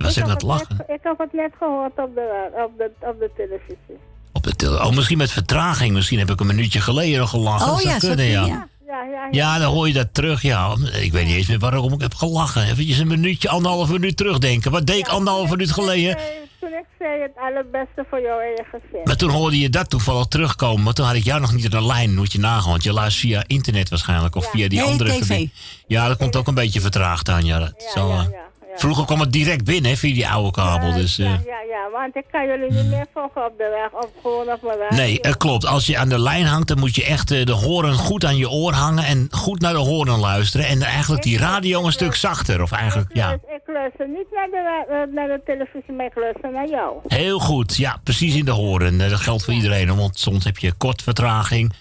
[0.03, 0.67] Was ik aan heb het lachen?
[0.77, 3.97] net- ik heb het net gehoord op de, op de, op de televisie.
[4.33, 5.93] Op de tele- oh, misschien met vertraging.
[5.93, 7.67] Misschien heb ik een minuutje geleden gelachen.
[7.67, 8.67] Oh Dat zou ja, zo kunnen, kun ja.
[8.87, 9.27] Ja, ja, ja.
[9.31, 10.41] Ja, dan hoor je dat terug.
[10.41, 12.63] Ja, ik weet niet eens meer waarom ik heb gelachen.
[12.63, 14.71] Eventjes een minuutje, anderhalf minuut terugdenken.
[14.71, 16.17] Wat deed ik anderhalf minuut geleden?
[16.59, 19.01] Toen ik zei het allerbeste voor jou en je gezin.
[19.03, 20.83] Maar toen hoorde je dat toevallig terugkomen.
[20.83, 22.15] Maar toen had ik jou nog niet in de lijn.
[22.15, 22.69] Moet je nagaan.
[22.69, 24.35] Want je luistert via internet waarschijnlijk.
[24.35, 25.45] Of via die Nee, andere TV.
[25.87, 27.45] Ja, dat komt ook een beetje vertraagd aan.
[27.45, 28.27] Ja, dat zo,
[28.73, 30.93] eh, Vroeger kwam het direct binnen hè, via die oude kabel.
[30.93, 34.01] Dus, eh, Ja, ja, ja, want ik kan jullie niet meer volgen op de weg
[34.03, 34.95] of gewoon op mijn.
[34.95, 35.65] Nee, het klopt.
[35.65, 38.37] Als je aan de lijn hangt, dan moet je echt eh, de horen goed aan
[38.37, 39.03] je oor hangen.
[39.05, 40.65] En goed naar de horen luisteren.
[40.67, 42.61] En eigenlijk die radio een stuk zachter.
[42.61, 43.31] Of eigenlijk, ja.
[43.31, 46.97] Ik luister niet naar de, eh, naar de televisie, maar ik luister naar jou.
[47.07, 49.01] Heel goed, ja, precies in de horen.
[49.01, 51.73] Eh, Dat geldt voor iedereen, want soms heb je kort vertraging.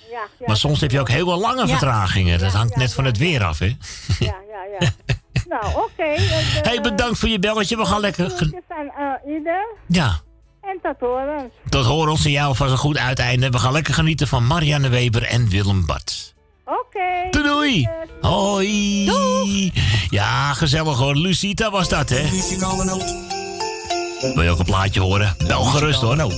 [0.47, 1.67] maar soms heb je ook heel wel lange Ja.
[1.67, 2.39] vertragingen.
[2.39, 3.67] Dat hangt net van het weer af, hè?
[3.67, 3.77] Ja,
[4.19, 4.35] ja,
[4.81, 4.89] ja.
[5.51, 6.03] nou, oké.
[6.03, 7.77] eh, hey, bedankt voor je belletje.
[7.77, 8.33] We gaan lekker...
[8.69, 8.91] aan
[9.25, 9.67] eh, ieder.
[9.87, 10.21] Ja,
[10.63, 11.53] En tot horens.
[11.69, 13.51] tot horen ons en jou vast een goed uiteinde.
[13.51, 16.35] We gaan lekker genieten van Marianne Weber en Willem Bart.
[16.65, 17.31] Oké.
[17.31, 17.89] Doei, doei.
[18.21, 19.73] Hoi.
[20.11, 21.17] Ja, gezellig hoor.
[21.17, 22.23] Lucita was dat, hè?
[24.35, 25.35] Wil je ook een plaatje horen?
[25.47, 26.17] Bel gerust hoor.
[26.17, 26.33] Nou.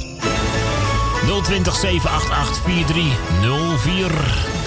[1.42, 4.61] 020 788 4304.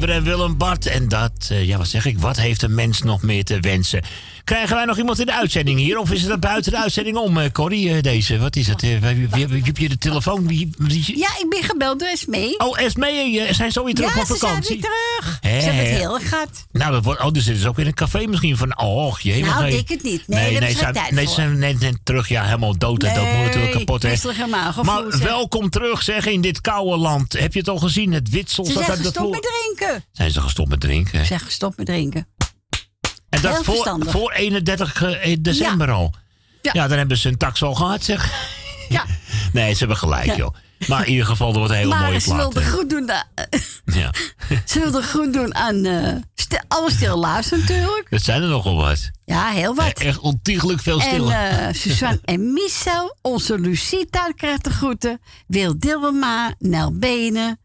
[0.00, 0.86] Weber en Willem Bart.
[0.86, 2.18] En dat, eh, ja, wat zeg ik?
[2.18, 4.02] Wat heeft een mens nog meer te wensen?
[4.44, 5.98] Krijgen wij nog iemand in de uitzending hier?
[5.98, 8.38] Of is het buiten de uitzending om, eh, Corrie, eh, deze?
[8.38, 8.80] Wat is het?
[8.80, 10.46] Wie, heb je de telefoon?
[10.46, 12.58] Wie, wie- Ja, ik ben gebeld door Esmee.
[12.58, 14.80] Oh, Esmee, zijn zo weer terug ja, ze zijn vakantie?
[14.80, 15.38] weer terug.
[15.40, 16.66] Hè, Ze hebben het heel erg gehad.
[16.72, 18.78] Nou, dat wordt, oh, dus er is ook weer een café misschien van.
[18.80, 19.44] Oh, jee.
[19.44, 20.22] Nou, denk het niet.
[20.26, 22.28] Nee, nee, nee, ze zijn- nee, ze zijn net, net terug.
[22.28, 23.02] Ja, helemaal dood.
[23.02, 24.02] en dat moet natuurlijk kapot.
[24.02, 24.14] Hè.
[24.82, 27.32] Maar welkom terug, zeg, in dit koude land.
[27.32, 28.12] Heb je het al gezien?
[28.12, 29.30] Het witsel Ze zijn uit de gestopt vloer.
[29.30, 29.42] met
[29.76, 29.89] drinken.
[30.12, 31.18] Zijn ze gestopt met drinken?
[31.18, 32.26] Ze zijn gestopt met drinken.
[33.28, 34.10] En dat Heel voor, verstandig.
[34.10, 36.14] voor 31 eh, december al.
[36.62, 36.88] Ja.
[36.88, 38.32] dan hebben ze een tax al gehad, zeg.
[38.88, 39.04] Ja.
[39.52, 40.36] nee, ze hebben gelijk, Ja.
[40.36, 40.54] joh.
[40.88, 42.38] Maar in ieder geval, er wordt een hele mooie maar ze plaat.
[42.40, 42.70] wilde hè.
[42.70, 43.26] goed doen, aan-
[44.00, 44.10] Ja.
[44.70, 46.90] ze wilde goed doen aan eh sti- alle
[47.56, 48.06] natuurlijk.
[48.10, 49.10] Dat zijn er nogal wat.
[49.24, 49.92] Ja, heel wat.
[49.98, 51.34] Echt ontiegelijk veel En stiller.
[51.36, 55.20] eh, Suzanne en Michel, onze Lucita krijgt de groeten.
[55.46, 57.59] Wil Dilma, Nel Benen,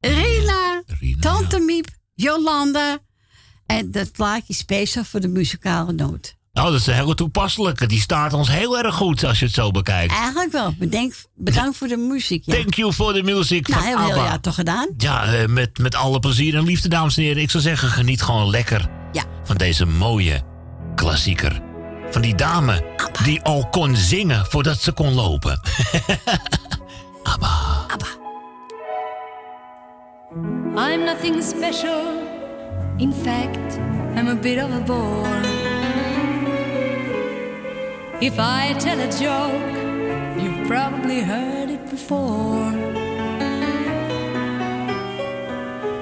[0.00, 0.82] Rina,
[1.20, 2.98] Tante Miep, Jolanda.
[3.66, 6.38] En dat plaatje speciaal voor de muzikale noot.
[6.52, 7.86] Nou, dat is een hele toepasselijke.
[7.86, 10.12] Die staat ons heel erg goed als je het zo bekijkt.
[10.12, 10.74] Eigenlijk wel.
[11.34, 12.42] Bedankt voor de muziek.
[12.46, 12.54] Ja.
[12.54, 14.24] Thank you for the music nou, van heel ABBA.
[14.24, 14.88] jaar toch gedaan?
[14.96, 17.42] Ja, eh, met, met alle plezier en liefde, dames en heren.
[17.42, 19.24] Ik zou zeggen, geniet gewoon lekker Ja.
[19.44, 20.42] van deze mooie
[20.94, 21.60] klassieker.
[22.10, 22.84] Van die dame
[23.24, 25.60] die al kon zingen voordat ze kon lopen.
[30.82, 32.08] I'm nothing special.
[32.98, 33.78] In fact,
[34.16, 35.42] I'm a bit of a bore.
[38.22, 39.74] If I tell a joke,
[40.42, 42.72] you've probably heard it before.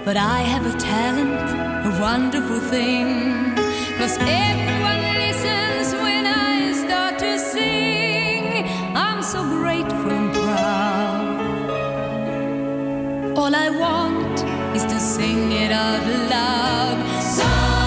[0.04, 1.50] But I have a talent,
[1.90, 3.56] a wonderful thing.
[3.98, 8.64] Cause everyone listens when I start to sing.
[8.94, 11.68] I'm so grateful and proud.
[13.36, 17.77] All I want is to sing it out loud.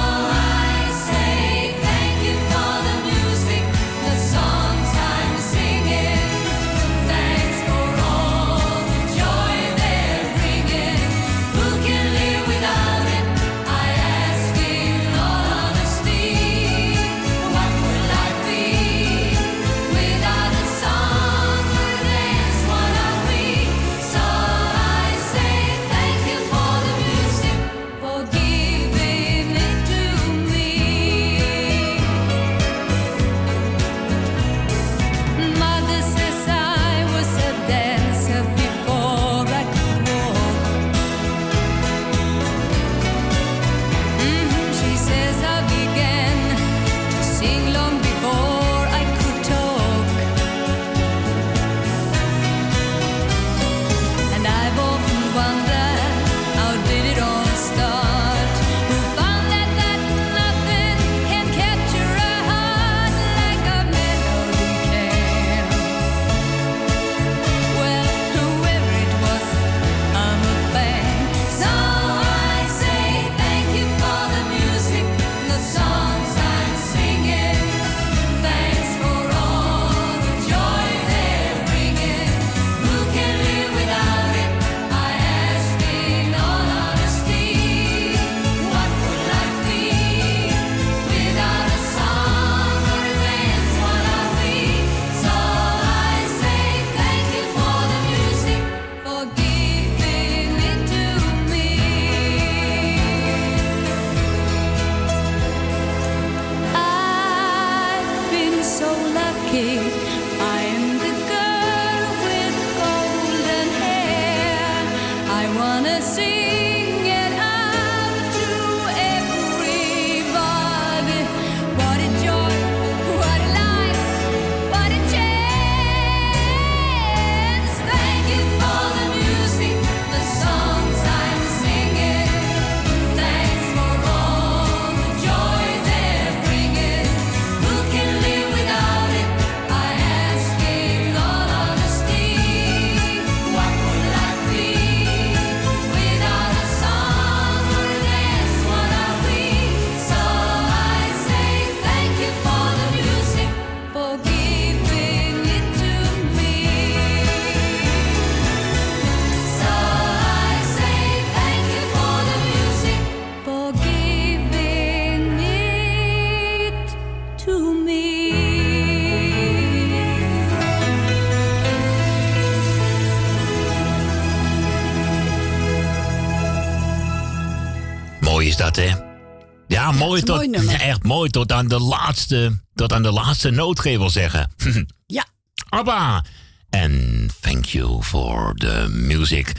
[179.92, 180.38] Ja, mooi tot.
[180.38, 182.62] mooi echt mooi tot aan de laatste.
[182.76, 184.52] Tot aan de laatste nootgreep wil zeggen.
[185.06, 185.26] Ja.
[185.70, 186.26] Abba.
[186.70, 189.52] En thank you for the music.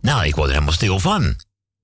[0.00, 1.36] Nou, ik word er helemaal stil van.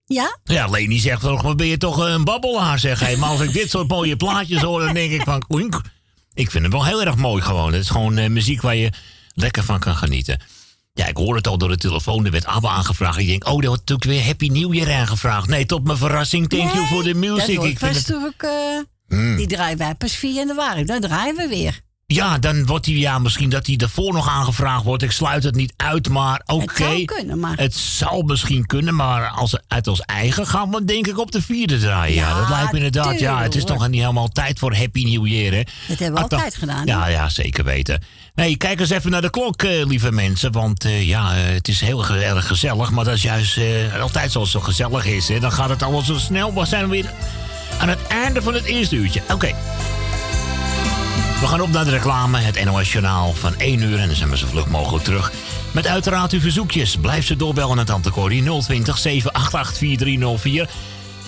[0.04, 0.38] Ja?
[0.44, 3.16] Ja, Leni zegt toch, ben je toch een babbelaar, zeg hij.
[3.16, 5.44] Maar als ik dit soort mooie plaatjes hoor, dan denk ik van...
[5.48, 5.80] oink.
[6.34, 7.72] Ik vind het wel heel erg mooi gewoon.
[7.72, 8.92] Het is gewoon eh, muziek waar je
[9.34, 10.40] lekker van kan genieten.
[10.96, 12.24] Ja, ik hoor het al door de telefoon.
[12.24, 13.18] Er werd ABBA aangevraagd.
[13.18, 15.48] Ik denk, oh, er wordt natuurlijk weer Happy New Year aangevraagd.
[15.48, 17.56] Nee, tot mijn verrassing, thank you for the music.
[17.56, 18.34] Dat ik vind het...
[18.36, 18.50] eh,
[19.08, 19.36] Hmm.
[19.36, 20.84] Die draaien wij pas 4 januari.
[20.84, 21.80] Dan draaien we weer.
[22.08, 25.02] Ja, dan wordt hij, ja, misschien dat hij ervoor nog aangevraagd wordt.
[25.02, 26.64] Ik sluit het niet uit, maar oké.
[26.64, 27.56] Het zou kunnen, maar...
[27.56, 31.42] Het zou misschien kunnen, maar als, uit ons eigen gaan we denk ik op de
[31.42, 32.14] vierde draaien.
[32.14, 33.18] Ja, dat lijkt me inderdaad.
[33.18, 35.62] Ja, het is toch niet helemaal tijd voor Happy New Year, hè?
[35.88, 36.86] Dat hebben we Ah, altijd gedaan.
[36.86, 38.02] Ja, ja, zeker weten.
[38.34, 40.52] Nee, kijk eens even naar de klok, eh, lieve mensen.
[40.52, 42.90] Want eh, ja, eh, het is heel erg gezellig.
[42.90, 43.58] Maar dat is juist
[44.00, 45.28] altijd zoals het zo gezellig is.
[45.28, 45.40] Hè.
[45.40, 46.54] Dan gaat het allemaal zo snel.
[46.54, 47.10] We zijn weer
[47.80, 49.22] aan het einde van het eerste uurtje.
[49.32, 49.54] Oké.
[51.40, 53.98] We gaan op naar de reclame, het NOS Journaal van 1 uur.
[53.98, 55.32] En dan zijn we zo vlug mogelijk terug.
[55.70, 56.96] Met uiteraard uw verzoekjes.
[56.96, 60.68] Blijf ze doorbellen naar Tante Corrie 020 788 4304.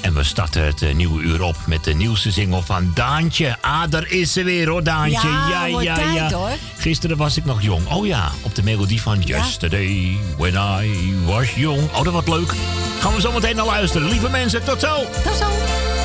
[0.00, 3.56] En we starten het eh, nieuwe uur op met de nieuwste single van Daantje.
[3.60, 5.28] Ah, daar is ze weer hoor, Daantje.
[5.28, 5.94] Ja, ja, ja.
[5.94, 6.32] tijd, ja.
[6.32, 6.50] hoor.
[6.76, 7.86] Gisteren was ik nog jong.
[7.86, 11.90] Oh ja, op de melodie van Yesterday When I Was Young.
[11.92, 12.54] Oh, dat wordt leuk.
[13.00, 14.08] Gaan we zo meteen naar luisteren.
[14.08, 14.96] Lieve mensen, tot zo.
[15.24, 15.97] Tot zo.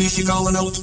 [0.00, 0.82] muzikale noot.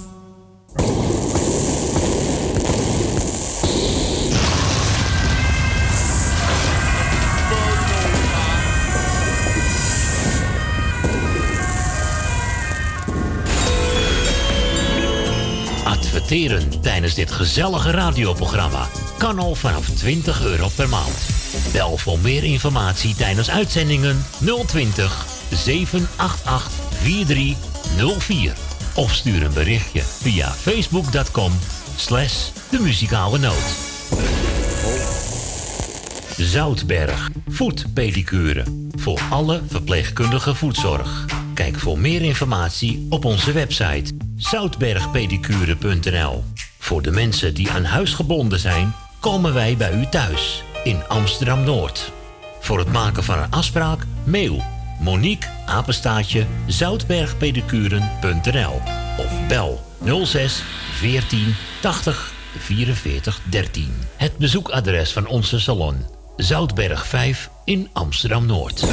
[15.84, 18.88] Adverteren tijdens dit gezellige radioprogramma
[19.18, 21.26] kan al vanaf 20 euro per maand.
[21.72, 24.26] Bel voor meer informatie tijdens uitzendingen
[24.65, 28.66] 020 788 4304
[28.98, 31.52] of stuur een berichtje via facebook.com
[31.95, 33.76] slash de muzikale noot.
[36.38, 38.64] Zoutberg, voetpedicure.
[38.95, 41.26] Voor alle verpleegkundige voetzorg.
[41.54, 46.43] Kijk voor meer informatie op onze website zoutbergpedicure.nl.
[46.80, 51.64] Voor de mensen die aan huis gebonden zijn, komen wij bij u thuis in Amsterdam
[51.64, 52.12] Noord.
[52.60, 54.64] Voor het maken van een afspraak, mail
[55.00, 58.82] Monique apenstaatje zoutbergpedicuren.nl
[59.48, 59.80] bel
[60.26, 63.93] 06 14 80 44 13.
[64.16, 68.86] Het bezoekadres van onze salon Zoutberg 5 in Amsterdam Noord.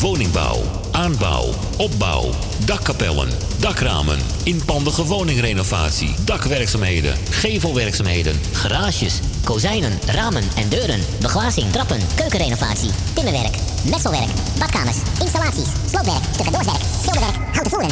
[0.00, 2.30] Woningbouw, aanbouw, opbouw,
[2.64, 3.28] dakkapellen,
[3.60, 14.30] dakramen, inpandige woningrenovatie, dakwerkzaamheden, gevelwerkzaamheden, Garages, kozijnen, ramen en deuren, beglazing, trappen, keukenrenovatie, timmerwerk, messelwerk,
[14.58, 17.90] badkamers, installaties, sloopwerk, stucadoorswerk, schilderwerk, houten voeren.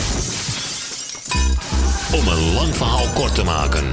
[2.12, 3.84] Om een lang verhaal kort te maken.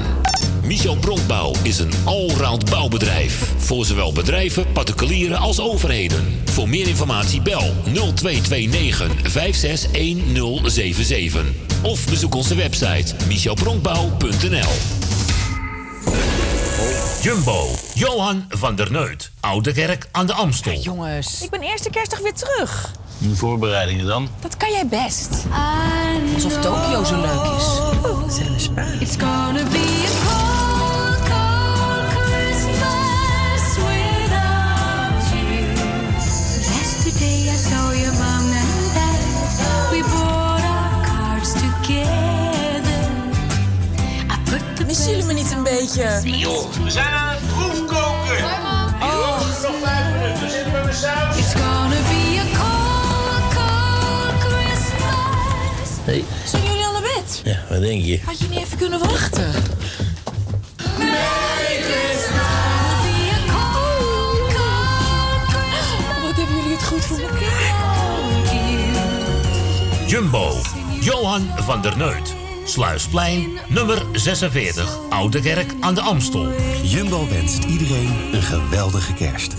[0.64, 3.54] Michel Bronkbouw is een allround bouwbedrijf.
[3.58, 6.42] Voor zowel bedrijven, particulieren als overheden.
[6.46, 11.46] Voor meer informatie bel 0229 561077.
[11.82, 14.95] Of bezoek onze website michelbronkbouw.nl
[17.26, 19.32] Jumbo, Johan van der Neut.
[19.40, 20.74] Oude Kerk aan de Amstel.
[20.74, 22.92] Jongens, ik ben eerste kerstdag weer terug.
[23.18, 24.30] De voorbereidingen dan?
[24.40, 25.30] Dat kan jij best.
[26.34, 28.36] Alsof Tokio zo leuk is.
[28.36, 28.86] Zet een spa.
[29.00, 30.45] It's gonna be a
[45.04, 46.22] jullie me niet een beetje?
[46.24, 48.44] Joh, we zijn aan het proefkoken.
[49.02, 49.40] Oh.
[49.62, 51.38] Nog vijf minuten, zitten we met saus.
[51.38, 56.06] It's gonna be a cold, cold Christmas.
[56.06, 56.26] Nee.
[56.46, 57.42] Zijn jullie al naar bed?
[57.44, 58.20] Ja, wat denk je?
[58.26, 59.52] Had je niet even kunnen wachten?
[66.22, 67.74] Wat hebben jullie het goed voor elkaar?
[70.08, 70.52] Jumbo,
[71.00, 72.45] Johan van der Neut.
[72.76, 76.52] Sluisplein, nummer 46, Oude Kerk aan de Amstel.
[76.84, 79.56] Jumbo wenst iedereen een geweldige kerst.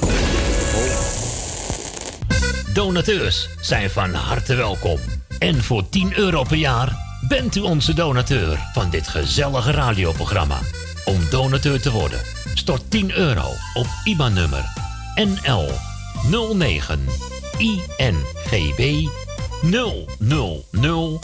[2.75, 4.99] Donateurs zijn van harte welkom.
[5.39, 6.97] En voor 10 euro per jaar
[7.29, 10.59] bent u onze donateur van dit gezellige radioprogramma.
[11.05, 12.21] Om donateur te worden,
[12.55, 14.65] stort 10 euro op IBAN-nummer
[15.15, 15.71] NL
[16.55, 17.05] 09
[17.59, 19.09] INGB
[19.63, 21.21] 000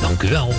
[0.00, 0.54] Dank u wel.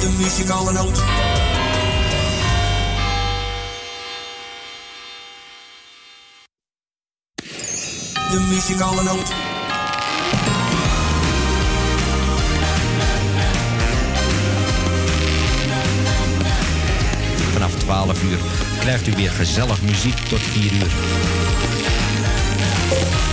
[0.00, 1.02] De muzikale noot.
[8.34, 9.32] De muzikale noot.
[17.52, 18.38] Vanaf 12 uur
[18.80, 20.90] krijgt u weer gezellig muziek tot 4 uur.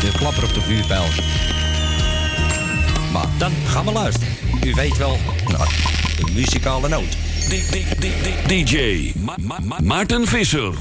[0.01, 1.05] De klapper op de vuurpijl.
[3.11, 4.33] Maar dan gaan we luisteren.
[4.65, 5.69] U weet wel, nou,
[6.15, 7.17] de muzikale noot.
[8.47, 10.73] DJ Ma- Ma- Ma- Maarten Visser.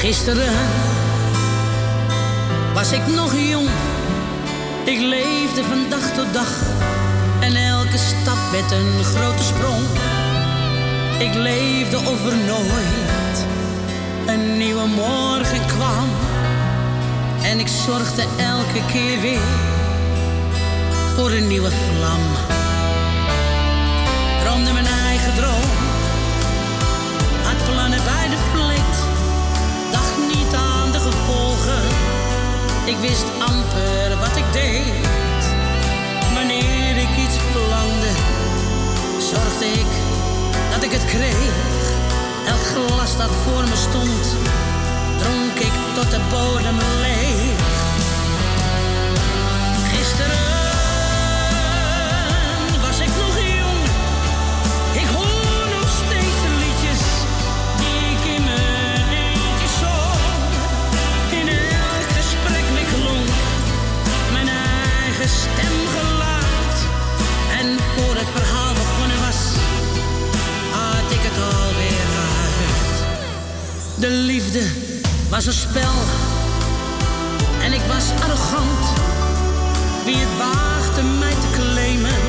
[0.00, 0.52] Gisteren
[2.74, 3.68] was ik nog jong.
[4.84, 6.48] Ik leefde van dag tot dag.
[7.40, 9.84] En elke stap werd een grote sprong.
[11.18, 13.46] Ik leefde of er nooit
[14.26, 16.08] een nieuwe morgen kwam.
[17.42, 19.48] En ik zorgde elke keer weer
[21.16, 22.22] voor een nieuwe vlam.
[24.42, 25.70] Droomde mijn eigen droom.
[27.42, 28.79] Had plannen bij de vleet.
[32.90, 35.44] Ik wist amper wat ik deed.
[36.34, 38.10] Wanneer ik iets verlangde,
[39.18, 39.90] zorgde ik
[40.70, 41.52] dat ik het kreeg.
[42.46, 44.36] Elk glas dat voor me stond,
[45.18, 47.49] dronk ik tot de bodem leeg.
[74.40, 74.66] Liefde
[75.28, 75.94] was een spel
[77.62, 78.84] en ik was arrogant.
[80.04, 82.20] Wie het waagde mij te claimen,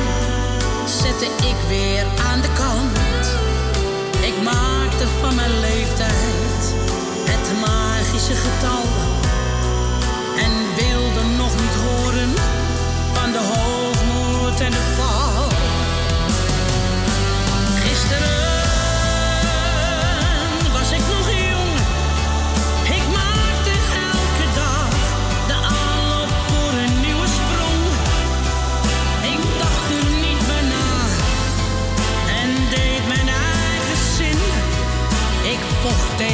[0.84, 3.26] zette ik weer aan de kant.
[4.20, 6.74] Ik maakte van mijn leeftijd
[7.30, 8.84] het magische getal
[10.44, 12.32] en wilde nog niet horen
[13.12, 15.11] van de hoogmoed en de val.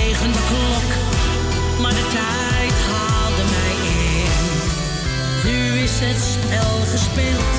[0.08, 0.90] De klok,
[1.80, 3.74] maar de tijd haalde mij
[4.14, 4.30] in.
[5.50, 7.56] Nu is het spel gespeeld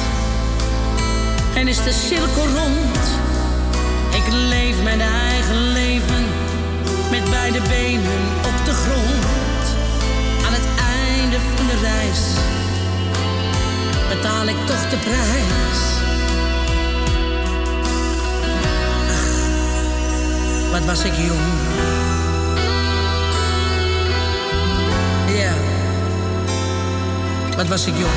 [1.56, 3.06] en is de cirkel rond.
[4.14, 6.24] Ik leef mijn eigen leven
[7.12, 9.66] met beide benen op de grond.
[10.46, 10.68] Aan het
[11.06, 12.22] einde van de reis
[14.10, 15.80] betaal ik toch de prijs.
[20.72, 21.99] Wat was ik jong.
[27.60, 28.12] Wat was ik jong.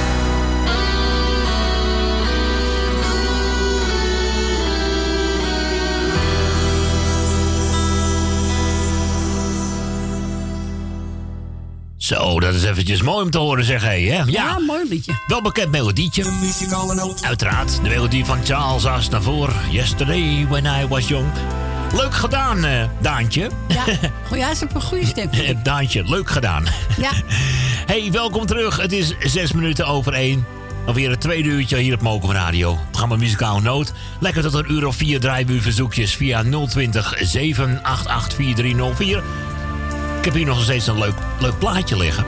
[11.97, 13.88] Zo, dat is eventjes mooi om te horen, zeg hé.
[13.88, 14.16] Hè?
[14.16, 15.12] Ja, Ja, mooi liedje.
[15.26, 16.24] Wel bekend melodietje.
[17.20, 19.53] Uiteraard, de melodie van Charles Aznavour.
[19.70, 21.26] Yesterday when I was young.
[21.95, 23.51] Leuk gedaan, eh, Daantje.
[23.68, 23.84] Ja,
[24.28, 25.30] goh, ja, ze heeft een goede stem.
[25.30, 26.64] Eh, Daantje, leuk gedaan.
[26.99, 27.11] Ja,
[27.93, 28.76] Hey, welkom terug.
[28.76, 30.47] Het is zes minuten over één.
[30.86, 32.78] Alweer het tweede uurtje hier op Mokum Radio.
[32.90, 33.93] Programma Muzikaal Noot.
[34.20, 39.22] Lekker tot een uur of vier draaien verzoekjes via 020 788 4304.
[40.18, 42.24] Ik heb hier nog steeds een leuk, leuk plaatje liggen.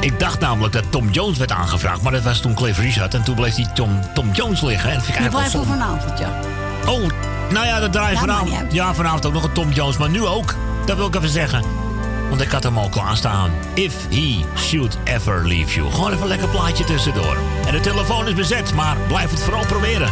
[0.00, 3.14] Ik dacht namelijk dat Tom Jones werd aangevraagd, maar dat was toen Cliff Richard.
[3.14, 4.90] En toen bleef die Tom, Tom Jones liggen.
[4.90, 6.40] En dat vind ik eigenlijk wel voor vanavond, ja.
[6.86, 7.08] Oh,
[7.50, 8.72] nou ja, dat draai vanavond.
[8.72, 10.54] Ja, vanavond ook nog een Tom Jones, maar nu ook.
[10.86, 11.83] Dat wil ik even zeggen.
[12.28, 13.50] Want ik had hem al klaarstaan.
[13.74, 15.90] If he should ever leave you.
[15.90, 17.36] Gewoon even een lekker plaatje tussendoor.
[17.66, 20.10] En de telefoon is bezet, maar blijf het vooral proberen.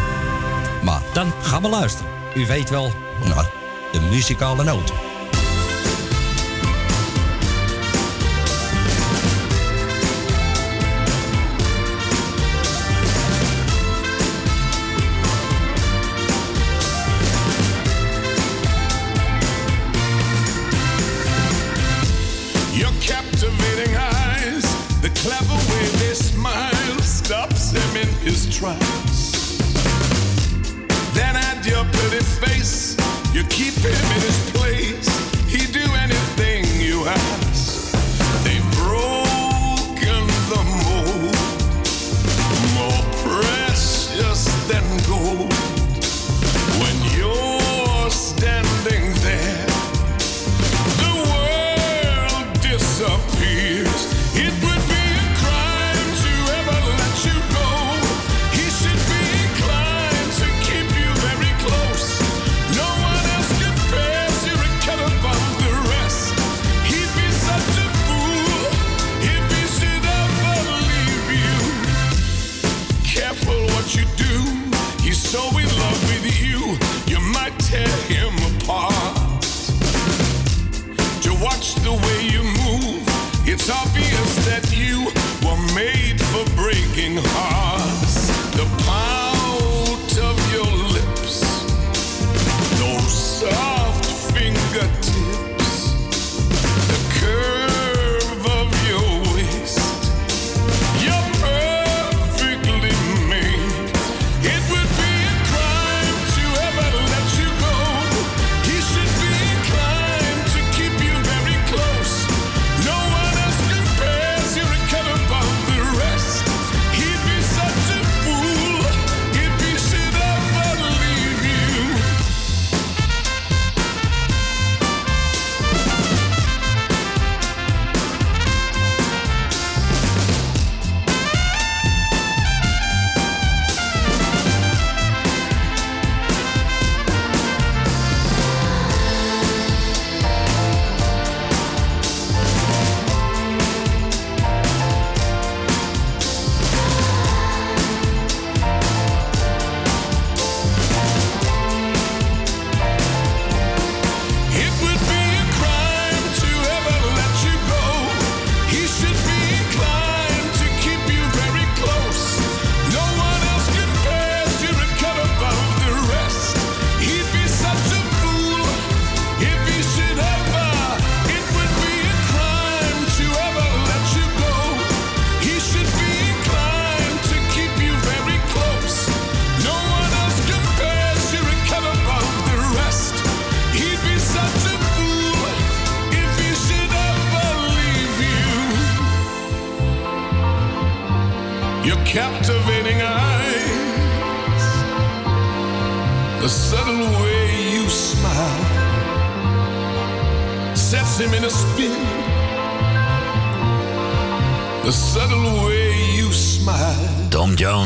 [0.83, 2.11] Maar dan gaan we luisteren.
[2.35, 2.93] U weet wel,
[3.25, 3.51] naar
[3.93, 5.12] de muzikale noot.
[28.23, 29.59] His tracks.
[31.12, 32.97] Then at your pretty face,
[33.35, 34.41] you keep him in his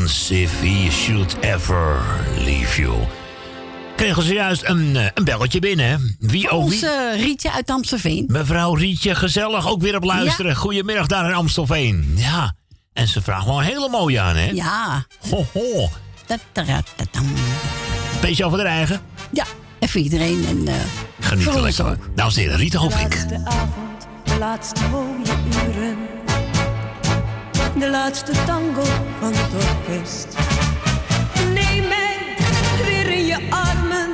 [0.06, 2.02] If he should ever
[2.44, 2.94] leave you.
[3.96, 5.86] Kregen ze juist een, eh, een belletje binnen.
[5.88, 5.96] hè?
[6.18, 6.62] Wie, oh, wie?
[6.62, 6.90] Ons eh,
[7.24, 8.24] Rietje uit Amstelveen.
[8.28, 10.50] Mevrouw Rietje, gezellig ook weer op luisteren.
[10.50, 10.56] Ja.
[10.56, 12.12] Goedemiddag daar in Amstelveen.
[12.16, 12.54] Ja,
[12.92, 14.50] en ze vraagt wel een hele mooie aan, hè?
[14.50, 15.06] Ja.
[15.30, 15.88] Ho, ho.
[18.16, 19.00] Speciaal voor de eigen.
[19.32, 19.44] Ja,
[19.78, 20.44] en voor iedereen.
[20.48, 20.74] En, eh,
[21.20, 21.96] Geniet er lekker ook.
[21.98, 21.98] van.
[22.14, 23.14] Dames en heren, Rita Hovink.
[23.14, 25.24] laatste avond, de laatste mooie
[25.74, 25.96] uren.
[27.78, 28.84] De laatste tango
[29.20, 30.26] van het orkest.
[31.52, 32.16] Neem mij
[32.84, 34.10] weer in je armen.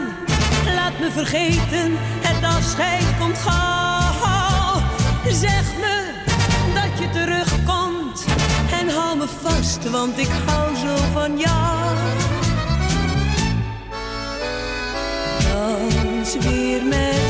[0.74, 4.80] Laat me vergeten, het afscheid komt gauw.
[5.30, 6.12] Zeg me
[6.74, 8.24] dat je terugkomt.
[8.80, 11.96] En hou me vast, want ik hou zo van jou.
[15.52, 17.21] Dans weer met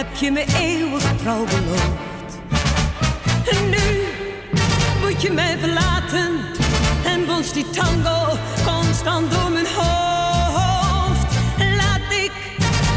[0.00, 2.40] Heb je me eeuwig trouw beloofd.
[3.50, 4.04] En nu
[5.00, 6.30] moet je mij verlaten.
[7.04, 11.34] En bonst die tango constant door mijn hoofd.
[11.76, 12.32] Laat ik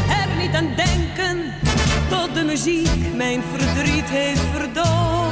[0.08, 1.52] er niet aan denken.
[2.08, 5.23] Tot de muziek mijn verdriet heeft verdoofd.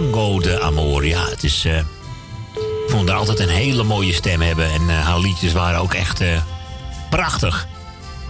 [0.00, 1.06] Tango de Amor.
[1.06, 1.64] Ja, het is...
[1.64, 4.70] eh, ik vond haar altijd een hele mooie stem hebben.
[4.70, 6.42] En eh, haar liedjes waren ook echt eh,
[7.10, 7.66] prachtig.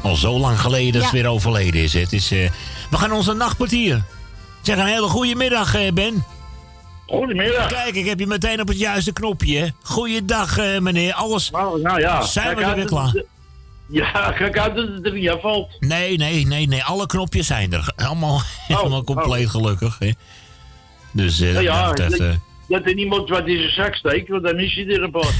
[0.02, 1.92] Al zo lang geleden dat ze weer overleden is.
[1.92, 2.50] Het is eh,
[2.90, 4.02] we gaan onze nachtpartier.
[4.62, 6.24] Zeg een hele goede middag, eh, Ben.
[7.06, 7.66] Goedemiddag.
[7.68, 9.58] Kijk, ik heb je meteen op het juiste knopje.
[9.58, 9.66] hè.
[9.82, 11.12] Goeiedag, eh, meneer.
[11.14, 11.50] Alles.
[11.50, 13.22] Nou ja, Zijn we kijk er uit weer klaar?
[13.88, 15.68] Ja, kijk uit dat het er niet afvalt.
[15.80, 16.84] Nee, nee, nee, nee.
[16.84, 17.92] Alle knopjes zijn er.
[17.96, 19.96] Allemaal, helemaal compleet gelukkig.
[19.98, 20.10] Hè.
[21.12, 22.38] Dus eh Nou ja, dat dat,
[22.68, 25.34] dat er niemand wat in zijn zak steekt, want dan is hij er een paar.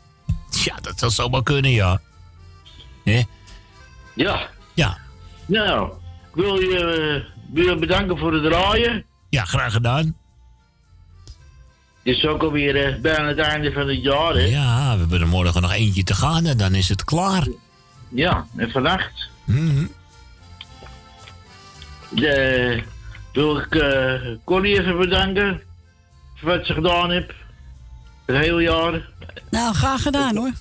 [0.64, 2.00] ja, dat zou zomaar kunnen, ja.
[4.14, 4.48] Ja.
[4.74, 4.98] Ja.
[5.46, 5.92] Nou,
[6.28, 9.04] ik wil je, eh, wil je bedanken voor het draaien.
[9.30, 10.16] Ja, graag gedaan.
[12.02, 14.40] Het is ook alweer eh, bijna het einde van het jaar, hè?
[14.44, 17.46] Ja, we hebben er morgen nog eentje te gaan en dan is het klaar.
[18.08, 19.86] Ja, en vannacht Mhm.
[22.08, 22.82] de,
[23.32, 25.60] wil ik eh Connie even bedanken
[26.34, 27.32] voor wat ze gedaan heeft.
[28.26, 29.08] Het hele jaar.
[29.50, 30.52] Nou, graag gedaan hoor.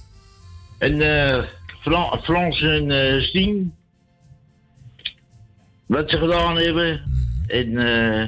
[0.77, 1.43] En eh
[1.81, 3.75] Fran- Frans en eh Stien.
[5.85, 7.01] Wat ze gedaan hebben.
[7.47, 8.27] En eh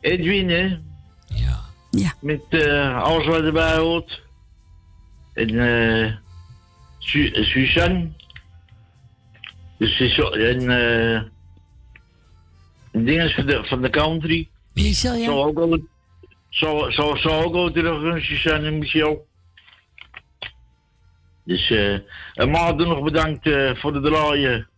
[0.00, 0.78] Edwin, hè?
[1.26, 1.60] Ja.
[1.90, 2.12] Ja.
[2.20, 4.22] Met eh, alles wat erbij hoort.
[5.34, 6.12] En eh
[6.98, 8.08] Su Suzanne.
[9.78, 11.22] Dus en eh
[13.04, 14.48] dingen van de, van de country.
[14.74, 15.24] Michel, ja.
[15.24, 15.78] Zo ook al,
[16.48, 19.26] zo, zo, zo ook al terug, Suzanne en Michel.
[21.44, 21.94] Dus, eh
[22.34, 24.68] en Maarten nog bedankt eh, voor de draaien.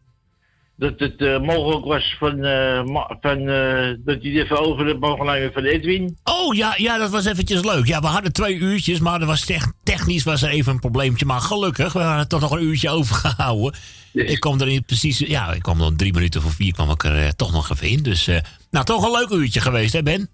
[0.78, 2.82] Dat het eh, mogelijk was van, eh,
[3.20, 6.18] van eh, dat hij even over het mogen van Edwin.
[6.24, 7.86] Oh ja, ja, dat was eventjes leuk.
[7.86, 11.24] Ja, we hadden twee uurtjes, maar er was tech- technisch was er even een probleempje.
[11.24, 13.74] Maar gelukkig, we hadden toch nog een uurtje overgehouden.
[14.12, 17.04] Ik kwam er niet precies, ja, ik kwam dan drie minuten voor vier kwam ik
[17.04, 18.02] er toch nog even in.
[18.02, 18.26] Dus,
[18.70, 20.28] nou, toch een leuk uurtje geweest, hè Ben?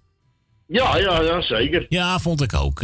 [0.66, 1.86] Ja, ja, ja, zeker.
[1.88, 2.80] Ja, vond ik ook.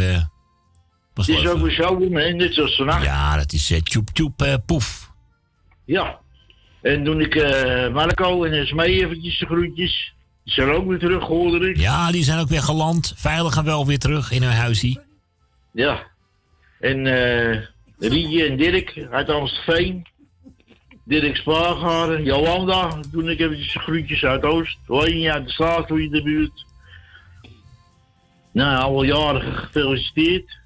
[1.15, 3.05] was Het is ook weer zo hè, net zoals vannacht.
[3.05, 5.11] Ja, dat is tjoep tjoep poef.
[5.85, 6.19] Ja.
[6.83, 10.15] En toen ik eh Marco en Esmee eventjes de groetjes.
[10.45, 11.77] Die zijn ook weer terug, hoorde ik.
[11.77, 13.13] Ja, die zijn ook weer geland.
[13.17, 15.01] Veilig en wel weer terug in hun huisie.
[15.73, 16.07] Ja.
[16.81, 17.63] En eh
[17.99, 20.07] Rietje en Dirk uit Amstelveen.
[21.05, 23.01] Dirk Spaargaren, Jolanda.
[23.13, 24.79] Toen ik eventjes de groetjes uit Oost.
[24.87, 26.65] Hoi, uit de straat, hoe je de buurt.
[28.53, 30.59] Nou, alle jarigen gefeliciteerd.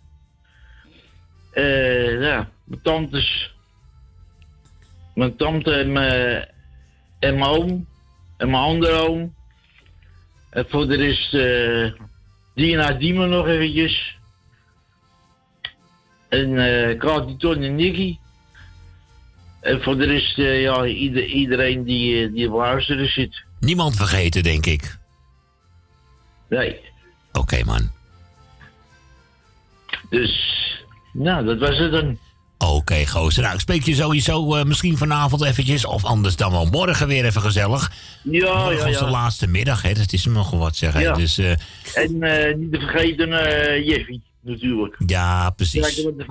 [1.52, 3.53] Eh ja, mijn tantes.
[5.14, 6.48] Mijn tante en mijn,
[7.18, 7.86] en mijn oom.
[8.36, 9.34] En mijn andere oom.
[10.50, 12.00] En voor de rest eh
[12.54, 14.16] Dina Diemen nog eventjes.
[16.28, 18.18] En eh Kati, Ton en Nicky.
[19.64, 23.42] En voor de rest, eh, ja, ieder, iedereen die, die op luisteren zit.
[23.60, 24.98] Niemand vergeten, denk ik.
[26.48, 26.80] Nee.
[27.32, 27.90] Oké, man.
[30.10, 30.62] Dus,
[31.12, 32.18] nou, dat was het dan.
[32.72, 33.42] Oké, gozer.
[33.42, 35.84] Nou, ik spreek je sowieso eh, misschien vanavond eventjes.
[35.84, 37.92] Of anders dan wel morgen weer even gezellig.
[38.22, 39.10] Ja, morgen ja, is de ja.
[39.10, 39.92] laatste middag, hè.
[39.92, 40.92] Dat is nog wat, zeg.
[40.92, 41.00] hè.
[41.00, 41.12] Ja.
[41.12, 41.50] Dus eh,
[41.94, 43.28] En eh, niet te vergeten
[43.84, 44.96] Jeffy, natuurlijk.
[45.06, 45.80] ja, precies.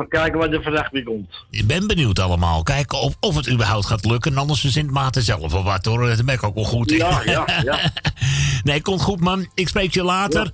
[0.10, 1.45] Kijken wat, er, vandaag weer komt.
[1.49, 2.64] Ik ben benieuwd allemaal.
[2.64, 4.38] Kijken of, of het überhaupt gaat lukken.
[4.38, 6.07] Anders verzint Maarten zelf wel wat, hoor.
[6.07, 6.97] Dat ben ik ook wel goed in.
[6.97, 7.91] Ja, ja, ja.
[8.64, 9.47] nee, komt goed, man.
[9.53, 10.51] Ik spreek je later.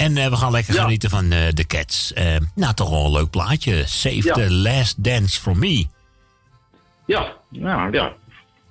[0.00, 0.82] En eh, we gaan lekker Ja.
[0.82, 2.12] genieten van eh de Cats.
[2.12, 3.82] Eh, nou, toch wel een leuk plaatje.
[3.86, 4.32] Save Ja.
[4.34, 5.86] the last dance for me.
[7.06, 8.02] Ja, nou ja.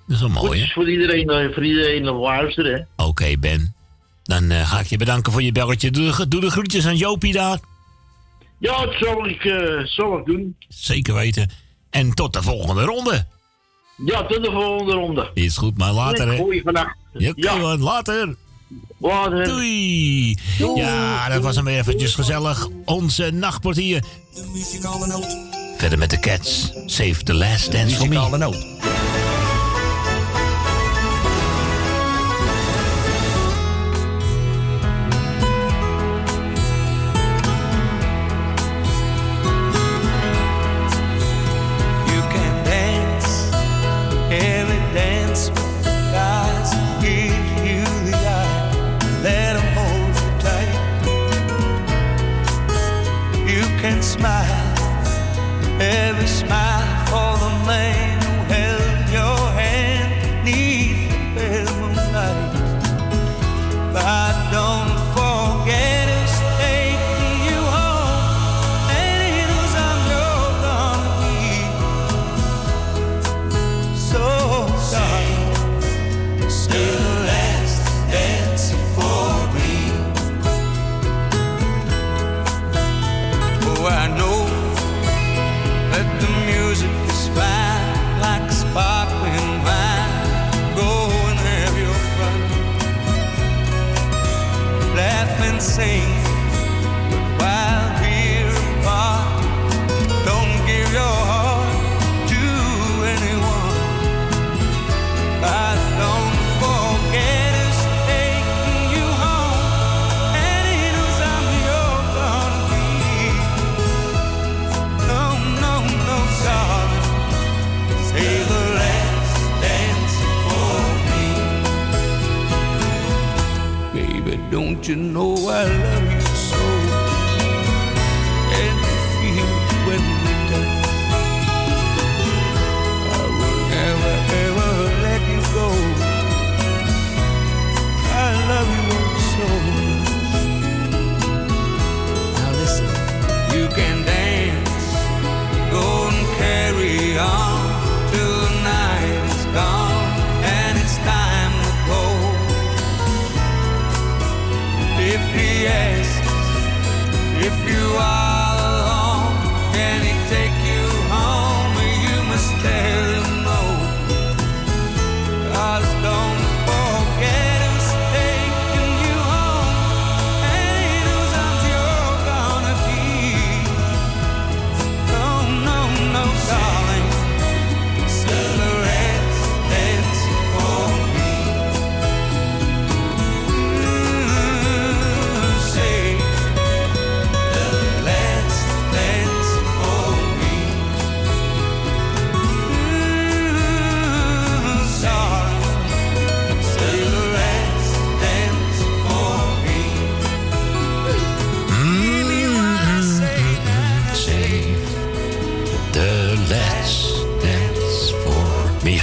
[0.06, 0.66] Dat is wel Goed, mooi, hè?
[0.72, 2.88] voor iedereen, voor iedereen luisteren.
[2.96, 3.74] Oké, Ben.
[4.22, 5.90] Dan ga ik je bedanken voor je belletje.
[5.90, 7.58] Doe, de- doe de groetjes aan Jopie daar.
[8.58, 9.42] Ja, dat zal ik,
[9.84, 10.56] zal ik doen.
[10.68, 11.50] Zeker weten.
[11.90, 13.26] En tot de volgende ronde.
[14.04, 15.30] Ja, tot de volgende ronde.
[15.34, 16.36] Is goed, maar later, hè?
[16.36, 16.96] Goeie vannacht.
[17.12, 17.76] Ja.
[17.76, 18.34] Later.
[18.98, 19.44] Later.
[19.44, 20.36] Doei.
[20.74, 22.68] Ja, dat was hem weer eventjes gezellig.
[22.84, 24.04] Onze nachtportier.
[25.76, 26.72] Verder met de Cats.
[26.86, 28.99] Save the last dance for me.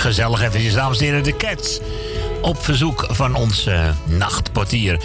[0.08, 1.80] Gezellig eventjes, dames en heren, de Cats.
[2.42, 5.00] Op verzoek van onze eh, nachtportier.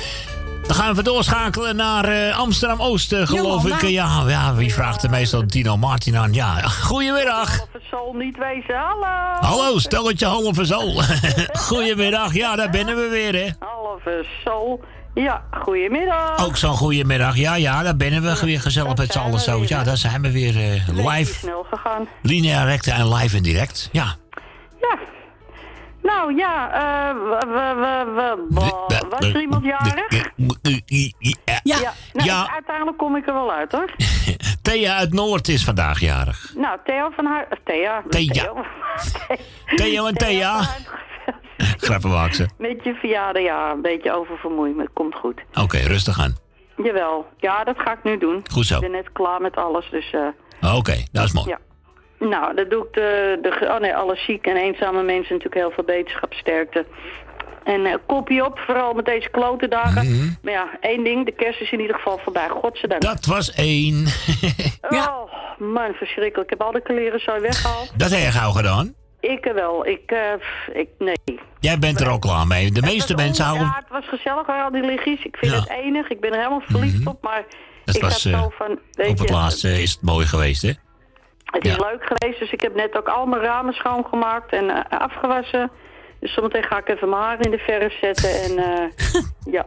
[0.67, 3.87] Dan gaan we doorschakelen naar eh, Amsterdam-Oost, eh, geloof Jolanda.
[3.87, 3.91] ik.
[3.91, 6.33] Ja, ja, wie vraagt er meestal Tino Martin aan?
[6.33, 7.67] Ja, goedemiddag.
[7.91, 9.41] Zal niet wezen, hallo.
[9.41, 11.03] Hallo, stelletje halve zool.
[11.69, 13.51] goedemiddag, ja, daar binnen we weer, hè.
[13.59, 14.85] Halve sol.
[15.15, 16.47] Ja, goedemiddag.
[16.47, 17.37] Ook zo'n goedemiddag.
[17.37, 19.65] Ja, ja, daar binnen we weer gezellig met z'n allen zo.
[19.67, 21.35] Ja, daar zijn we weer eh, live.
[21.35, 22.09] snel gegaan.
[22.23, 23.89] Lineair recte en live en direct.
[23.93, 24.17] Ja.
[26.03, 27.75] Nou ja, eh, we, we,
[28.15, 30.31] we, we- was er iemand jarig?
[31.63, 31.77] Ja.
[31.79, 32.43] Ja, nou, Ja.
[32.45, 33.91] ik- uiteindelijk kom ik er wel uit hoor.
[34.63, 36.53] Thea uit Noord is vandaag jarig.
[36.57, 37.47] Nou, Theo van haar...
[37.65, 38.03] Thea.
[38.09, 38.33] Thea.
[38.33, 38.65] Theo.
[39.77, 40.61] Theo en Thea.
[41.77, 42.49] Grappenwaakse.
[42.59, 45.41] Met je verjaardag, ja, een beetje oververmoeid, maar het komt goed.
[45.55, 46.37] Oké, rustig aan.
[46.77, 48.45] Jawel, ja, dat ga ik nu doen.
[48.53, 48.75] Goed zo.
[48.75, 50.11] Ik ben net klaar met alles, dus...
[50.61, 51.49] eh, Oké, dat is mooi.
[51.49, 51.59] Ja.
[52.29, 55.71] Nou, dat doe ik de, de oh nee, alle zieke en eenzame mensen natuurlijk heel
[55.71, 56.87] veel beterschapsterkte.
[57.65, 60.07] En eh, kopje op, vooral met deze klote dagen.
[60.11, 60.29] Mhm.
[60.43, 63.03] Maar ja, één ding, de kerst is in ieder geval voorbij, godzijdank.
[63.03, 64.05] Dat was één.
[64.91, 66.51] Oh, man, verschrikkelijk.
[66.51, 67.93] Ik heb al de kleren zo weggehaald.
[67.97, 68.95] Dat heb je gauw gedaan.
[69.21, 71.39] Ik er wel, ik, eh, pff, ik, nee.
[71.61, 72.71] Jij bent er ook klaar mee.
[72.71, 73.67] De meeste mensen houden...
[73.67, 75.25] Ja, het was gezellig, al die lichtjes.
[75.25, 75.59] Ik vind Ja.
[75.61, 75.69] Mhm.
[75.69, 77.45] het enig, ik ben er helemaal verliefd op, maar
[77.85, 80.27] Dat ik was, had eh, zo van, weet Op het je, laatste is het mooi
[80.27, 80.73] geweest, hè?
[81.53, 85.01] Het is leuk geweest, dus ik heb net ook al mijn ramen schoongemaakt en eh,
[85.01, 85.71] afgewassen.
[86.21, 89.23] Dus zometeen ga ik even mijn haar in de verf zetten en eh,
[89.57, 89.67] ja,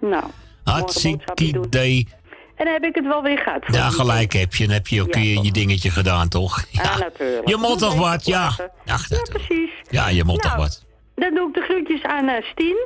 [0.00, 0.24] nou.
[0.64, 2.08] Hartstikke idee.
[2.56, 3.62] En dan heb ik het wel weer gehad.
[3.66, 4.64] Ja, gelijk heb je.
[4.64, 6.64] Dan heb je ook Ja, je, je dingetje gedaan, toch?
[6.70, 6.98] Ja, Ja.
[6.98, 7.48] natuurlijk.
[7.48, 8.44] Je moet toch wat, ja.
[8.46, 8.96] Ach, Ja,
[9.30, 9.70] precies.
[9.90, 10.84] Ja, je moet toch Nou, wat.
[11.14, 12.76] Dan doe ik de groetjes aan eh, Stien,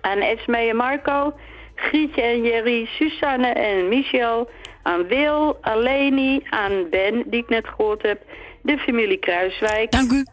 [0.00, 1.34] aan Esme en Marco,
[1.74, 4.50] Grietje en Jerry, Susanne en Michel,
[4.82, 8.22] aan Wil, aan Leni, aan Ben, die ik net gehoord heb,
[8.62, 9.90] de familie Kruiswijk.
[9.90, 10.26] Dank u.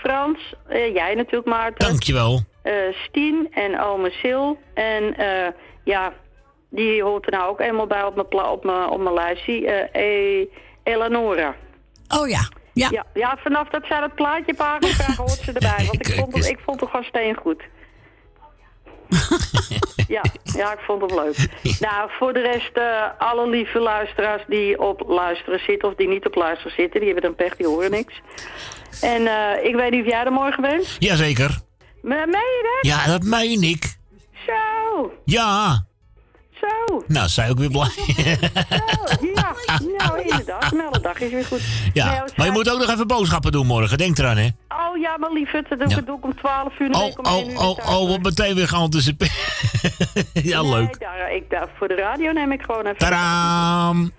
[0.00, 1.88] Frans, eh, jij natuurlijk Maarten.
[1.88, 2.40] Dankjewel.
[2.62, 4.44] eh Stien en ome Sil.
[4.74, 5.52] En eh,
[5.84, 6.12] ja,
[6.70, 9.66] die hoort er nou ook eenmaal bij op mijn, op mijn, op mijn lijstje.
[9.66, 10.46] eh e
[10.82, 11.54] Eleonora.
[12.08, 12.48] Oh ja.
[12.72, 12.88] Ja.
[12.90, 13.04] ja.
[13.14, 15.86] Ja, vanaf dat zij dat plaatje aangevraagd hoort ze erbij.
[15.90, 17.62] Want ik vond, het, ik vond het gewoon steengoed.
[20.10, 20.22] ja,
[20.56, 21.36] ja, ik vond het leuk.
[21.86, 25.88] Nou, voor de rest, eh, alle lieve luisteraars die op luisteren zitten...
[25.88, 28.20] of die niet op luisteren zitten, die hebben dan pech, die horen niks.
[29.00, 30.96] En eh, ik weet niet of jij er morgen bent.
[30.98, 31.58] Jazeker.
[32.02, 32.90] Me- Meen je dat?
[32.92, 33.96] Ja, dat meen ik.
[34.46, 35.84] Zo, Ja.
[36.60, 37.02] zo.
[37.06, 37.88] Nou, zij ook weer blij.
[39.34, 39.54] Ja,
[39.98, 40.72] nou inderdaad.
[40.72, 41.60] Nou, de dag is weer goed.
[41.92, 43.98] ja, Nee, maar je moet ook nog even boodschappen doen morgen.
[43.98, 44.48] Denk eraan, hè?
[45.00, 46.00] Oh ja, maar lieverd, dat doe, Ja.
[46.00, 46.90] doe ik om 12 uur.
[46.90, 49.32] Oh, nee, ik om 1 uur oh, oh, oh, wat meteen weer geanticipeerd.
[50.52, 51.00] ja, Nee, leuk.
[51.00, 52.98] daar, ik, daar, voor de radio neem ik gewoon even...
[52.98, 54.12] Tadaam!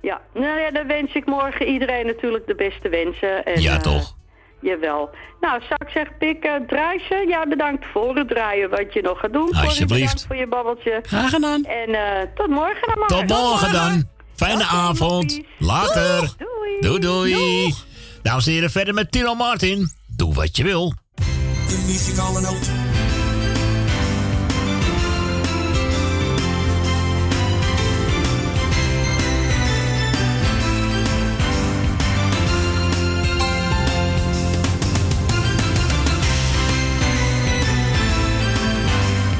[0.00, 3.44] Ja, nou ja, dan wens ik morgen iedereen natuurlijk de beste wensen.
[3.44, 4.16] En, Ja, eh, toch?
[4.60, 5.10] Jawel.
[5.40, 7.24] Nou, zou ik zeggen, Pik, uh, draai ze.
[7.28, 9.52] Ja, bedankt voor het draaien wat je nog gaat doen.
[9.54, 9.88] Alsjeblieft.
[9.88, 10.98] bedankt voor je babbeltje.
[11.02, 11.64] Graag gedaan.
[11.64, 13.08] En eh, tot morgen dan maar.
[13.08, 14.08] Tot morgen dan.
[14.36, 15.40] Fijne avond.
[15.58, 16.34] Later.
[16.80, 17.74] Doei, doei.
[18.22, 19.97] Dames en heren, verder met Tino Martin.
[20.18, 20.94] Doe wat je wil.
[21.68, 22.70] De muzikale noot.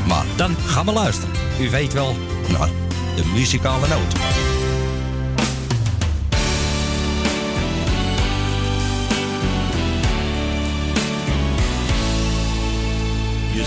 [0.06, 1.34] Maar dan gaan we luisteren.
[1.60, 2.16] U weet wel,
[2.48, 2.70] naar
[3.16, 4.57] de muzikale noot.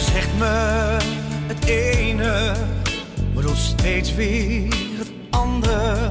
[0.01, 0.97] zegt me
[1.47, 2.53] het ene,
[3.33, 6.09] maar doet steeds weer het andere.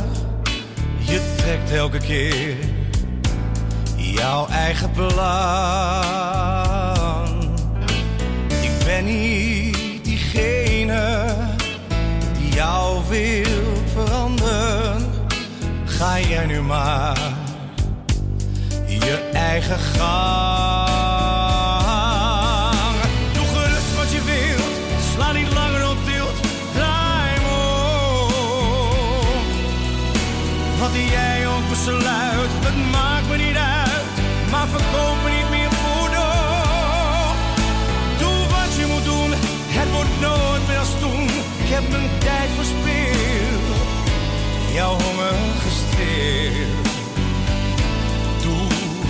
[0.98, 2.56] Je trekt elke keer
[3.96, 5.10] jouw eigen plan.
[8.62, 11.26] Ik ben niet diegene
[12.38, 15.08] die jou wil veranderen.
[15.84, 17.18] Ga jij nu maar
[18.86, 20.99] je eigen gang.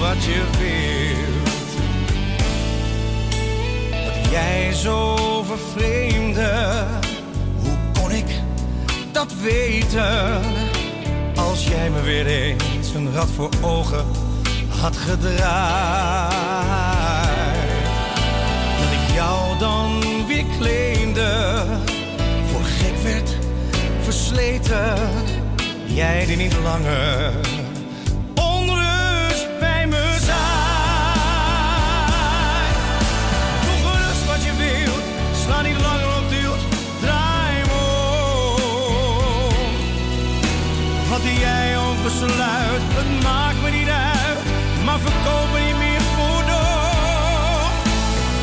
[0.00, 1.70] Wat je wilt.
[4.04, 6.84] Dat jij zo vervreemde,
[7.62, 8.40] hoe kon ik
[9.12, 10.40] dat weten?
[11.34, 14.04] Als jij me weer eens een rad voor ogen
[14.68, 16.30] had gedraaid.
[18.78, 21.64] Dat ik jou dan weer claimde,
[22.50, 23.36] voor gek werd
[24.02, 24.94] versleten.
[25.86, 27.59] Jij die niet langer
[41.22, 44.38] Wat jij ook besluit, het maakt me niet uit,
[44.84, 46.42] maar verkoop me niet meer voor.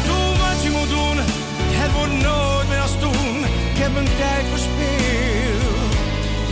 [0.08, 1.18] Doe wat je moet doen,
[1.82, 3.38] het wordt nooit meer als toen.
[3.72, 5.94] Ik heb mijn tijd verspeeld,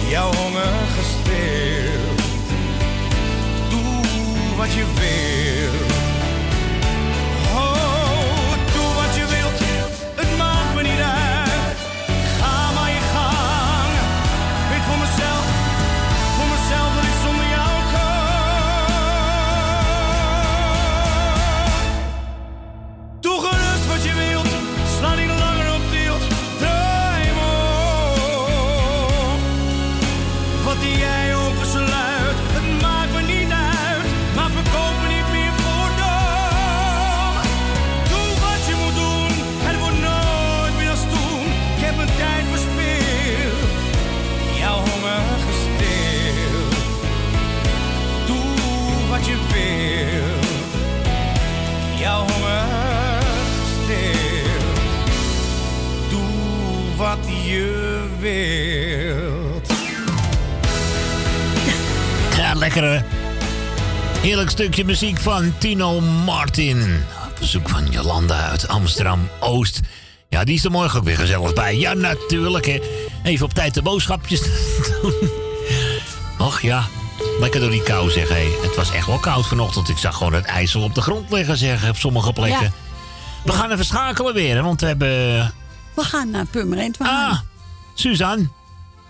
[0.10, 2.22] jouw honger gestild.
[3.70, 5.85] Doe wat je wilt.
[62.76, 63.04] Lekkere.
[64.22, 67.04] Heerlijk stukje muziek van Tino Martin.
[67.28, 69.80] Op bezoek van Jolanda uit Amsterdam-Oost.
[70.30, 71.78] Ja, die is er morgen ook weer gezellig bij.
[71.78, 72.80] Ja, natuurlijk, hè.
[73.24, 74.42] Even op tijd de boodschapjes
[75.02, 75.14] doen.
[76.38, 76.88] Och ja,
[77.40, 78.30] lekker door die kou, zeg.
[78.30, 78.48] Hé.
[78.62, 79.90] Het was echt wel koud vanochtend.
[79.90, 82.64] Ik zag gewoon het ijzer op de grond liggen, zeg, op sommige plekken.
[82.64, 82.72] Ja.
[83.44, 85.08] We gaan even schakelen weer, hè, want we hebben...
[85.94, 87.00] We gaan naar Purmerend.
[87.00, 87.40] Ah,
[87.94, 88.48] Suzanne.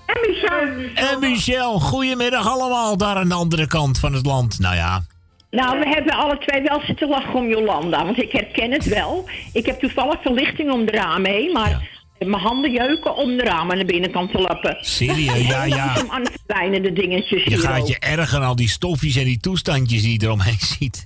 [0.06, 1.03] En Michel.
[1.11, 4.60] En Michel, goedemiddag allemaal daar aan de andere kant van het land.
[4.60, 5.06] Nou ja,
[5.49, 9.30] Nou, we hebben alle twee wel zitten lachen om Jolanda, want ik herken het wel.
[9.53, 13.76] Ik heb toevallig verlichting om de ramen heen, maar mijn handen jeuken om de ramen
[13.76, 14.77] naar binnenkant te lappen.
[14.82, 15.95] serieus, ja, ja.
[16.07, 16.23] Aan
[16.72, 20.11] de dingetjes Je hier gaat je erger aan al die stofjes en die toestandjes die
[20.19, 21.03] je eromheen ziet.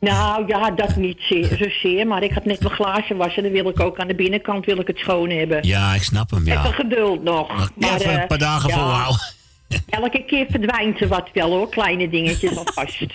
[0.00, 3.42] Nou ja, dat niet zeer, zozeer, maar ik had net mijn glazen wassen.
[3.42, 5.66] Dan wil ik ook aan de binnenkant wil ik het schoon hebben.
[5.66, 6.72] ja, ik snap hem, Even ja.
[6.72, 7.48] geduld nog.
[7.74, 9.20] Maar, Even een eh, paar dagen ja, volhouden.
[9.90, 13.06] Elke keer verdwijnt er wat wel hoor, kleine dingetjes alvast.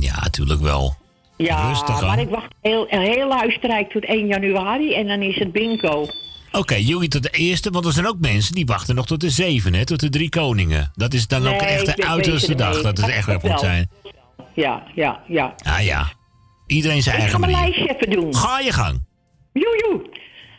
[0.00, 0.96] Ja, natuurlijk wel.
[1.36, 5.52] Ja, Rustig maar ik wacht heel, heel luisterrijk tot 1 januari en dan is het
[5.52, 6.06] bingo.
[6.52, 9.30] Oké, jullie tot de eerste, want er zijn ook mensen die wachten nog tot de
[9.30, 9.84] zeven, hè?
[9.84, 10.92] Tot de drie koningen.
[10.94, 13.38] Dat is dan ook echt de uiterste dag, dat het echt wel.
[13.42, 13.90] moet zijn.
[14.54, 15.54] Ja, ja, ja.
[15.62, 16.12] Ah ja,
[16.72, 17.68] iedereen zijn Ik ga eigen mijn manier.
[17.76, 18.34] lijstje even doen.
[18.34, 19.00] Ga je gang.
[19.52, 20.02] Joejoe.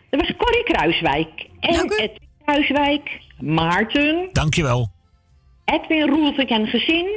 [0.10, 1.48] Dat was Corrie Kruiswijk.
[1.60, 2.10] En Edwin
[2.46, 3.20] Kruiswijk.
[3.40, 4.30] Maarten.
[4.32, 4.92] Dankjewel.
[5.66, 7.08] Edwin Roelvink en gezin.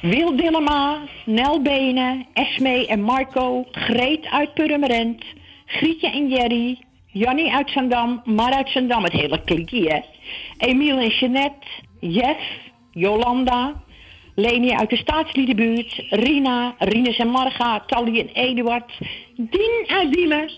[0.00, 0.98] Wil Dillema.
[1.26, 2.26] Nel Benen.
[2.32, 3.64] Esme en Marco.
[3.72, 5.24] Greet uit Purmerend.
[5.66, 6.78] Grietje en Jerry.
[7.06, 8.22] Jannie uit Zandam.
[8.24, 9.04] Mar uit Zandam.
[9.04, 10.00] Het hele klikkie, hè.
[10.58, 11.66] Emiel en Jeannette.
[12.00, 12.40] Jeff.
[12.90, 13.82] Jolanda.
[14.34, 16.04] Leni uit de staatsliedenbuurt.
[16.10, 16.74] Rina.
[16.78, 17.84] Rines en Marga.
[17.86, 18.92] Tally en Eduard.
[19.36, 20.50] Dien uit Diemen.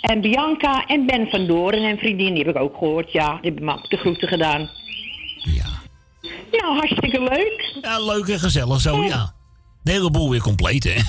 [0.00, 3.12] En Bianca en Ben van Doren en vriendin, die heb ik ook gehoord.
[3.12, 4.68] Ja, die hebben me de groeten gedaan.
[5.36, 5.66] Ja.
[6.50, 7.78] Nou, hartstikke leuk.
[7.82, 9.32] Ja, leuk en gezellig zo, ja.
[9.82, 11.00] De hele boel weer compleet, hè?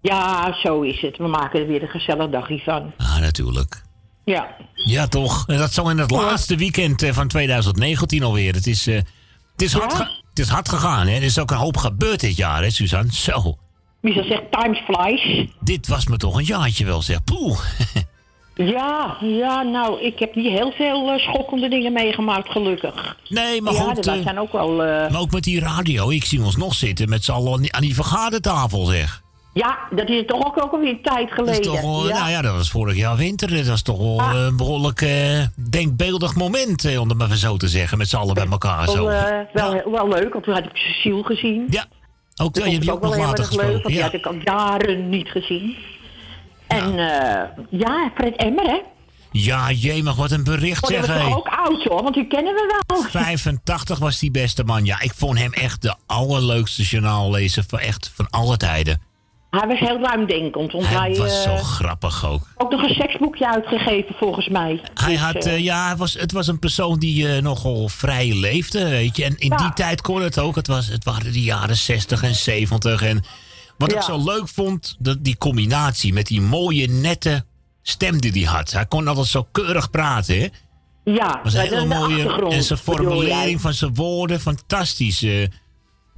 [0.00, 1.16] Ja, zo is het.
[1.16, 2.92] We maken er weer een gezellig dagje van.
[2.96, 3.82] Ah, natuurlijk.
[4.24, 4.56] Ja.
[4.74, 5.44] Ja, toch.
[5.44, 8.54] Dat zo in het laatste weekend eh, van 2019 alweer.
[8.54, 9.00] Het is, eh,
[9.58, 9.98] het is, hard,
[10.30, 11.14] het is hard gegaan, hè?
[11.14, 13.12] Er is ook een hoop gebeurd dit jaar, hè, Suzanne?
[13.12, 13.56] Zo.
[14.00, 15.46] Wie zal zegt, time flies.
[15.60, 17.24] Dit was me toch een jaartje wel, zeg.
[17.24, 17.58] Poeh.
[18.54, 23.16] Ja, ja, nou, ik heb niet heel veel eh, schokkende dingen meegemaakt, gelukkig.
[23.28, 24.82] Nee, maar ja, goed, wij eh, zijn ook wel...
[24.84, 26.10] eh, Maar ook met die radio.
[26.10, 29.22] Ik zie ons nog zitten met z'n allen aan die- aan die vergadertafel, zeg.
[29.52, 31.60] Ja, dat is toch ook, ook alweer een tijd Dat geleden.
[31.60, 32.18] is toch wel, ja.
[32.18, 33.54] Nou ja, dat was vorig jaar winter.
[33.56, 37.68] Dat was toch wel een behoorlijk eh, denkbeeldig moment, eh, om het maar zo te
[37.68, 37.98] zeggen.
[37.98, 39.06] Met z'n allen bij elkaar wel, zo.
[39.08, 41.66] eh, wel, wel leuk, want toen had ik Cecile gezien.
[41.70, 41.86] Ja,
[42.36, 43.72] ook dat die je vond ook ik nog later erg leuk, gesproken.
[43.72, 44.02] want die Ja.
[44.02, 45.76] had ik al jaren niet gezien.
[46.66, 48.78] En eh, ja, Fred Emmer, hè?
[49.32, 52.54] ja, jee, maar wat een bericht Oh, dat zeg, ook oud, hoor, want die kennen
[52.54, 53.02] we wel.
[53.02, 54.84] 85 was die beste man.
[54.84, 59.00] Ja, ik vond hem echt de allerleukste journaallezer van echt van alle tijden.
[59.50, 62.48] Hij was heel ruimdenkend, want hij, Hij was zo eh, grappig ook.
[62.56, 64.80] ook nog een seksboekje uitgegeven, volgens mij.
[64.94, 68.32] Hij Dus, had, eh, eh, ja, hij was, het was een persoon die nogal vrij
[68.34, 69.24] leefde, weet je.
[69.24, 70.56] En in die tijd kon het ook.
[70.56, 73.02] Het, was, het waren de jaren 60 en 70.
[73.02, 73.24] En
[73.78, 77.44] wat ik zo leuk vond, dat die combinatie met die mooie, nette
[77.82, 78.70] stem die hij had.
[78.70, 80.46] Hij kon altijd zo keurig praten, hè.
[81.04, 82.48] Ja, was een hele mooie.
[82.50, 85.26] En zijn formulering van zijn woorden, fantastisch.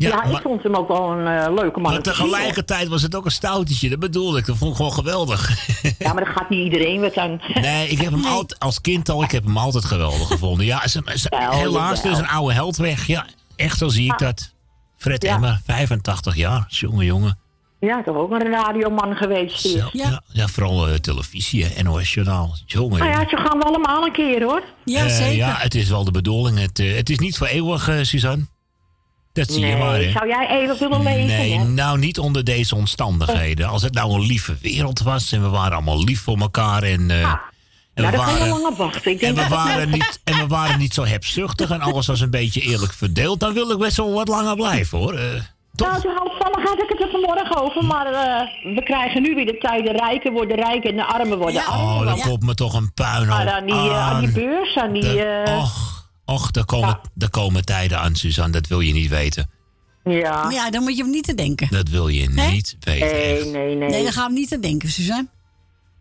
[0.01, 1.93] Ja, ja, ik maar, vond hem ook wel een eh, leuke man.
[1.93, 3.89] maar tegelijkertijd was het ook een stoutje.
[3.89, 4.47] Dat bedoelde ik.
[4.47, 5.48] Dat vond ik gewoon geweldig.
[5.98, 7.40] Ja, maar dat gaat niet iedereen wat aan.
[7.60, 10.66] Nee, ik heb hem altijd, als kind al, ik heb hem altijd geweldig gevonden.
[10.66, 13.06] Ja, ze, ze- Wel, helaas, er is een oude held weg.
[13.06, 14.52] Ja, echt zo zie ik dat.
[14.97, 15.35] Fred Ja.
[15.35, 16.64] Emmer, 85 jaar.
[16.68, 17.39] Jongen, jongen.
[17.81, 19.89] Ja, toch ook een radioman geweest hier.
[19.93, 22.56] Ja, ja vooral eh, televisie, hè, NOS Journaal.
[22.66, 24.62] Jongen, Nou ja, ze gaan we allemaal een keer hoor.
[24.85, 26.59] Eh, ja, het is wel de bedoeling.
[26.59, 28.47] Het, eh, het is niet voor eeuwig, Suzanne.
[29.32, 30.11] Dat zie je maar, hè.
[30.11, 31.27] zou jij eeuwig willen leven?
[31.27, 31.65] Nee, hè?
[31.65, 33.69] nou niet onder deze omstandigheden.
[33.69, 37.11] Als het nou een lieve wereld was en we waren allemaal lief voor elkaar en,
[37.11, 37.39] eh, en,
[37.94, 39.11] Nou, we, je waren, lang op wachten.
[39.12, 42.20] Ik en, we dat waren niet, en we waren niet zo hebzuchtig en alles was
[42.20, 45.12] een beetje eerlijk verdeeld, dan wil ik best wel wat langer blijven hoor.
[45.73, 49.47] Nou, zo halfvallig had ik het er vanmorgen over, maar eh, we krijgen nu weer
[49.47, 51.85] de tijden rijker worden rijk en de armen worden armer.
[51.86, 54.93] oh, dan Want- komt me toch een puinhoop Maar aan die, aan die beurs, aan
[54.93, 55.02] die...
[55.02, 55.99] De- och,
[56.31, 59.51] och, er komen, er komen tijden aan, Suzanne, dat wil je niet weten.
[60.05, 60.43] ja.
[60.43, 61.69] Maar ja, dan moet je hem niet te denken.
[61.70, 63.09] Dat wil je niet weten.
[63.09, 63.89] Nee, nee, nee.
[63.90, 65.28] Nee, daar gaan we niet aan denken, Suzanne.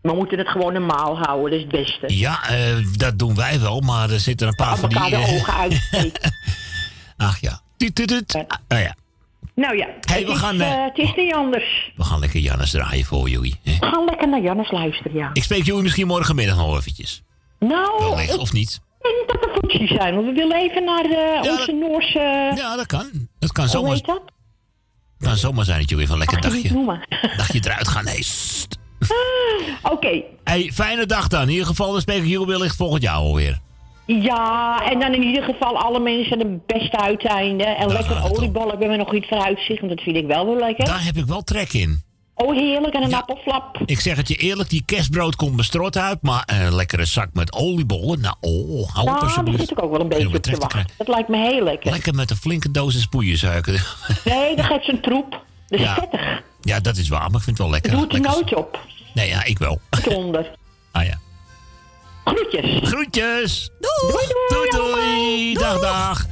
[0.02, 2.18] We moeten het gewoon normaal houden, dat is het beste.
[2.18, 5.10] Ja, eh, dat doen wij wel, maar er zitten een paar van die...
[5.10, 6.34] de eh, ogen uitsteken.
[7.18, 7.62] Ach ja.
[7.78, 8.36] Tut, tut, tut.
[8.68, 8.96] Ah ja.
[9.56, 11.92] Nou ja, Hey, het, we is, gaan, eh, het is niet anders.
[11.96, 13.60] We gaan lekker Jannes draaien voor jullie.
[13.64, 13.78] hè.
[13.80, 15.30] We gaan lekker naar Jannes luisteren, ja.
[15.34, 17.22] Ik spreek jullie misschien morgenmiddag nog eventjes.
[17.60, 18.82] Nou, Wellicht, ik of niet?
[19.28, 22.52] Dat er voetjes zijn, want we willen even naar eh, onze Noorse...
[22.56, 23.28] Ja, dat kan.
[23.40, 24.22] Dat kan Hoe zomaar, heet dat?
[25.20, 28.04] kan zomaar zijn dat jullie even een lekker je dagje, dagje eruit gaan.
[28.04, 28.78] Nee, sst.
[29.84, 31.42] Oké, Hey, fijne dag dan.
[31.42, 33.60] In ieder geval, dan spreek ik jullie wellicht volgend jaar alweer.
[34.06, 37.64] ja, en dan in ieder geval alle mensen de beste uiteinde.
[37.64, 40.86] En lekker oliebollen, hebben we nog iets vooruitzicht, want dat vind ik wel wel lekker.
[40.86, 42.02] Daar heb ik wel trek in.
[42.46, 43.78] Oh, heerlijk, en een appelflap.
[43.86, 47.54] Ik zeg het je eerlijk, die kerstbrood komt bestrot uit, maar een lekkere zak met
[47.54, 49.60] oliebollen, nou, oh, hou op Ja, daar alsjeblieft.
[49.60, 50.86] zit ik ook wel een beetje op te wachten.
[50.98, 51.92] Dat lijkt me heel lekker.
[51.92, 53.96] Lekker met een flinke dosis poeiersuiker.
[54.26, 55.32] Nee, dat geeft zijn troep.
[55.68, 55.94] Dat is Ja.
[55.94, 56.42] vettig.
[56.62, 57.92] ja, dat is waar, maar ik vind het wel lekker.
[57.92, 58.80] Doe het Lekker- nooit op.
[59.14, 59.80] Nee, ja, ik wel.
[60.10, 60.52] Zonder.
[60.92, 61.20] Ah ja.
[62.24, 62.90] Groetjes.
[62.90, 63.70] Groetjes.
[63.80, 65.54] Doei, Doei, doei.
[65.54, 66.26] Dag, dag.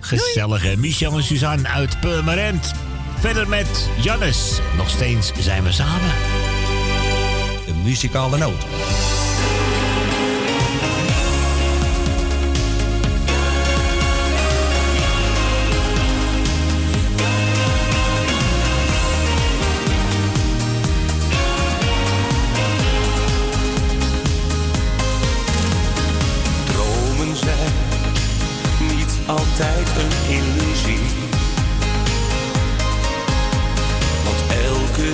[0.00, 0.76] Gezellig, hè?
[0.76, 2.72] Michel en Suzanne uit Purmerend.
[3.20, 4.60] Verder met Jannes.
[4.76, 6.10] Nog steeds zijn we samen.
[7.66, 8.64] De muzikale noot.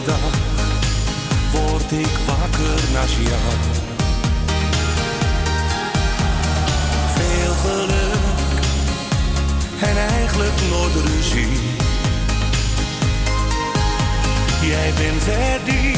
[0.07, 0.35] Dag
[1.53, 3.55] word ik wakker naast jou.
[7.15, 8.25] Veel geluk
[9.81, 11.59] en eigenlijk nooit ruzie.
[14.61, 15.97] Jij bent er die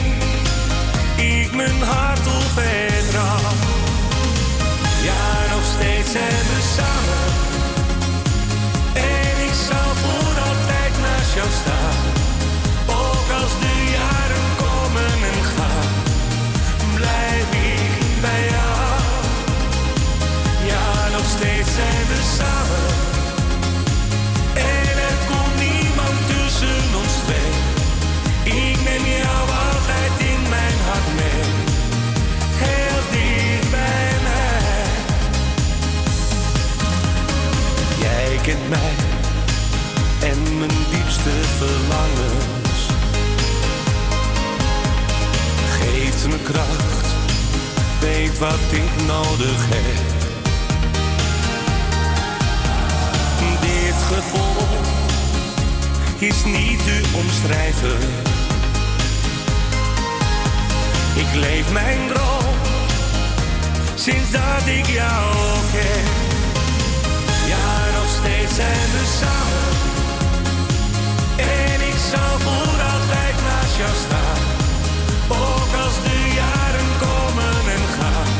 [1.42, 3.50] ik mijn hart op vertrouw.
[5.02, 7.32] Ja, nog steeds zijn we samen.
[8.94, 12.17] En ik zal voor altijd naast jou staan.
[41.58, 42.80] verlangens.
[45.80, 47.06] Geeft me kracht,
[48.00, 50.16] weet wat ik nodig heb.
[53.60, 54.66] Dit gevoel
[56.18, 57.98] is niet te omschrijven.
[61.14, 62.54] Ik leef mijn droom
[63.94, 65.34] sinds dat ik jou
[65.72, 66.04] ken.
[67.48, 69.87] Ja, nog steeds zijn we samen.
[72.12, 74.42] Zal voor altijd naast jou staan.
[75.28, 78.32] Ook als de jaren komen en gaan,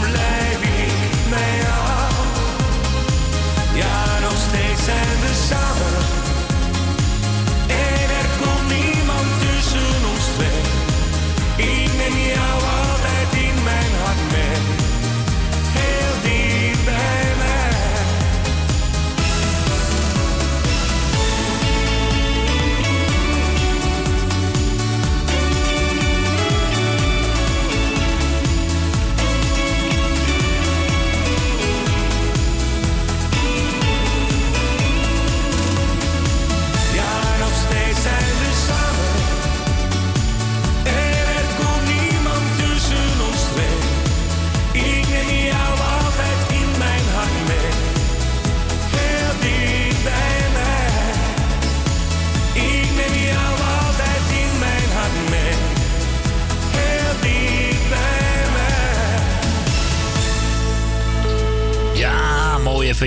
[0.00, 2.12] blijf ik bij jou.
[3.74, 5.25] Ja, nog steeds zijn we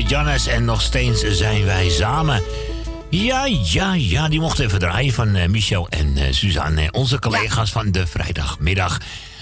[0.02, 0.48] Jannes.
[0.48, 2.44] En nog steeds zijn wij samen.
[3.10, 4.30] Ja, ja, ja.
[4.30, 6.92] Die mocht even draaien van eh, Michel en eh, Suzanne.
[6.92, 8.98] Onze collega's van de vrijdagmiddag.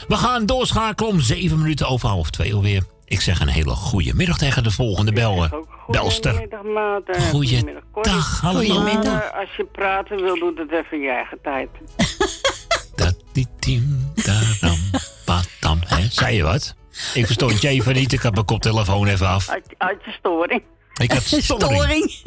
[0.07, 2.84] We gaan doorschakelen om zeven minuten over half twee alweer.
[3.05, 6.34] Ik zeg een hele goede middag tegen de volgende bel, belster.
[6.34, 7.81] Goedemiddag.
[7.91, 8.59] Goeiedag, hallo.
[8.59, 9.21] Goedemiddag.
[9.21, 11.69] Eh, Als je praten wil, doe het even in je eigen tijd.
[13.59, 14.79] Tim, taram,
[15.25, 15.79] patam.
[15.85, 16.75] Hè, zei je wat?
[17.14, 18.14] Ik verstond je even niet.
[18.14, 19.49] Ik had mijn koptelefoon even af.
[19.49, 20.61] Uit, uit je storing.
[21.02, 22.22] Ik had storing.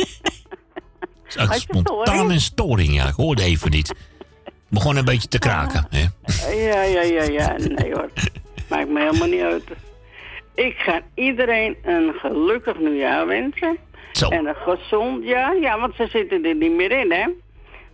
[1.35, 2.31] Had je spontaan storing?
[2.31, 3.07] een storing, ja.
[3.09, 3.95] Ik hoorde even niet.
[4.69, 5.87] Begon een beetje te kraken.
[5.91, 6.01] Hè?
[6.55, 7.57] Ja, ja, ja, ja.
[7.57, 8.11] Nee hoor.
[8.69, 9.65] Maakt me helemaal niet uit.
[10.55, 13.77] Ik ga iedereen een gelukkig nieuwjaar wensen.
[14.13, 14.29] Zo.
[14.29, 15.61] En een gezond jaar.
[15.61, 17.27] Ja, want ze zitten er niet meer in, hè?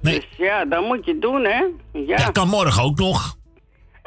[0.00, 1.64] Dus ja, dat moet je doen, hè?
[1.92, 2.16] Ja.
[2.16, 3.36] Dat kan morgen ook nog.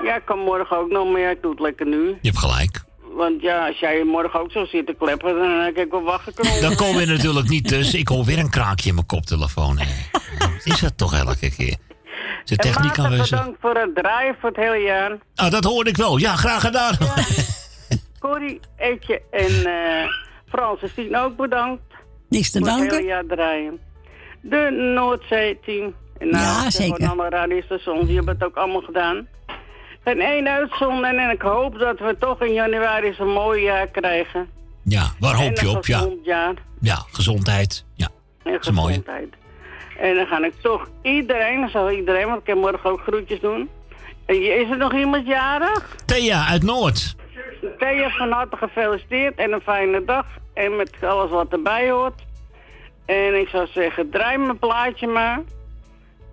[0.04, 2.08] Ja, ik kan morgen ook nog, maar ja, ik doe het lekker nu.
[2.08, 2.84] Je hebt gelijk.
[3.14, 6.34] Want ja, als jij morgen ook zo zit te kleppen, dan heb ik wel wachten
[6.34, 6.62] kunnen.
[6.62, 8.00] Dan kom je natuurlijk niet tussen.
[8.00, 9.76] Ik hoor weer een kraakje in mijn koptelefoon.
[10.40, 11.76] Wat is dat toch elke keer?
[12.44, 13.30] De En techniek Maarten, aanwezig.
[13.30, 15.18] bedankt voor het draaien voor het hele jaar.
[15.36, 16.18] Ah, dat hoorde ik wel.
[16.18, 16.98] Ja, graag gedaan.
[18.20, 20.08] Corrie, Etje en eh
[20.50, 21.82] Frans en Stien ook bedankt.
[22.30, 22.96] Niks te voor het danken.
[22.96, 23.80] hele jaar draaien.
[24.42, 25.94] De Noordzee-team.
[26.18, 27.06] En Ja, nou, zeker.
[27.06, 29.28] Van alle radiostations, die hebben het ook allemaal gedaan.
[30.10, 34.50] Geen één uitzondering en ik hoop dat we toch in januari zo'n mooi jaar krijgen.
[34.84, 35.86] Ja, waar hoop En je op?
[35.86, 36.54] Ja, gezond jaar.
[36.82, 37.86] ja gezondheid.
[37.94, 38.08] Ja,
[38.44, 39.04] En dat is mooi.
[40.00, 43.70] En dan ga ik toch iedereen, zal iedereen, want ik kan morgen ook groetjes doen.
[44.26, 45.96] En Is er nog iemand jarig?
[46.06, 47.16] Thea uit Noord.
[47.78, 50.26] Thea, van harte gefeliciteerd en een fijne dag.
[50.54, 52.22] En met alles wat erbij hoort.
[53.06, 55.42] En ik zou zeggen, draai mijn plaatje maar.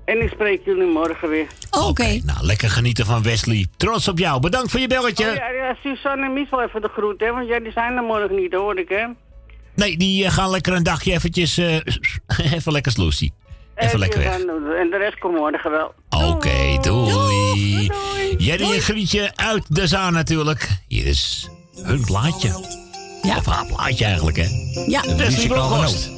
[0.07, 1.47] En ik spreek jullie morgen weer.
[1.71, 2.21] Oké.
[2.25, 3.67] Nou, lekker genieten van Wesley.
[3.77, 4.41] Trots op jou.
[4.41, 5.29] Bedankt voor je belletje.
[5.29, 7.33] Oh, ja, ja, Suzanne en Michel even de groet, hè.
[7.33, 9.05] Want jij die zijn er morgen niet, hoor ik, hè.
[9.75, 11.59] Nee, die eh, gaan lekker een dagje eventjes...
[11.59, 11.75] eh,
[12.55, 13.33] even lekker sloesie.
[13.75, 14.39] Even En lekker die weg.
[14.81, 15.95] En de rest komt morgen wel.
[16.11, 17.91] Oké, doei.
[18.39, 20.69] Jerry een grietje uit de Zaan natuurlijk.
[20.89, 21.49] Hier is
[21.83, 22.49] hun plaatje.
[23.23, 24.47] Of haar plaatje eigenlijk, hè?
[24.87, 25.03] Ja.
[25.17, 26.11] Muzikale noot.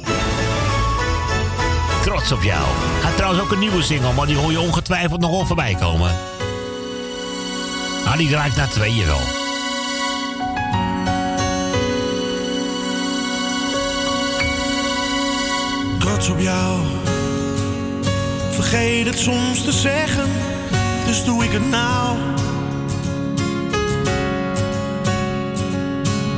[2.09, 2.67] Trots op jou.
[3.01, 6.11] Gaat trouwens ook een nieuwe single, maar die hoor je ongetwijfeld nog wel voorbij komen.
[8.05, 9.19] Ah, die draait naar tweeën wel.
[15.99, 16.79] trots op jou.
[18.51, 20.29] Vergeet het soms te zeggen,
[21.05, 22.17] dus doe ik het nou.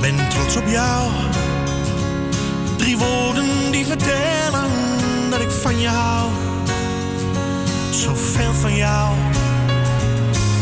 [0.01, 1.11] Ben trots op jou.
[2.77, 5.00] Drie woorden die vertellen
[5.61, 6.29] van je hou.
[7.91, 9.15] Zoveel van jou.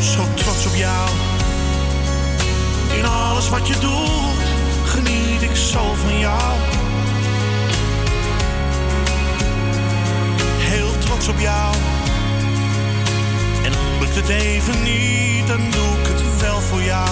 [0.02, 1.10] Zo trots op jou.
[2.98, 4.44] In alles wat je doet,
[4.86, 6.54] geniet ik zo van jou.
[10.60, 11.76] heel trots op jou.
[13.64, 17.10] En lukt het even niet, dan doe ik het wel voor jou.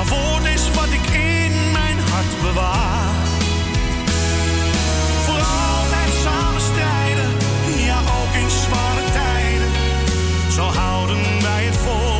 [0.00, 3.08] Jouw woord is wat ik in mijn hart bewaar.
[5.24, 7.30] Voor altijd samenstrijden,
[7.84, 9.68] ja ook in zware tijden.
[10.50, 12.19] Zo houden wij het vol.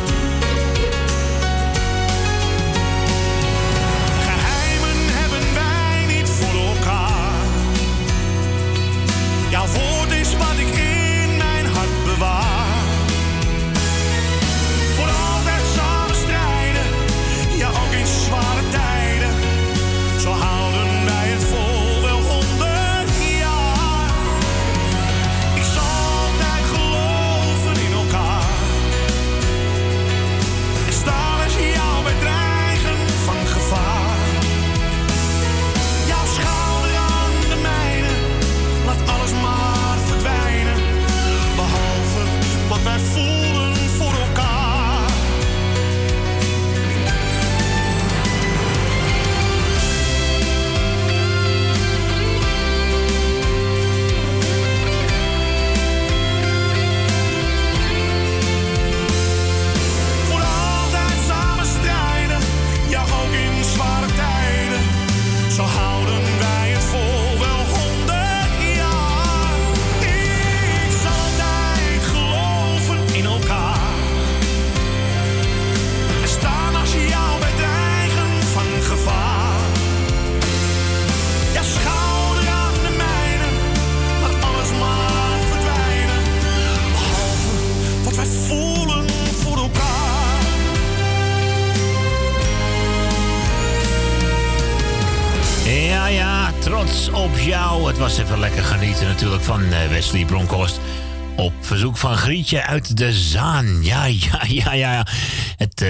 [97.21, 97.87] Op jou.
[97.87, 100.79] Het was even lekker genieten natuurlijk van eh, Wesley Bronkhorst.
[101.35, 103.83] Op verzoek van Grietje uit de Zaan.
[103.83, 105.05] Ja, ja, ja, ja.
[105.57, 105.85] Het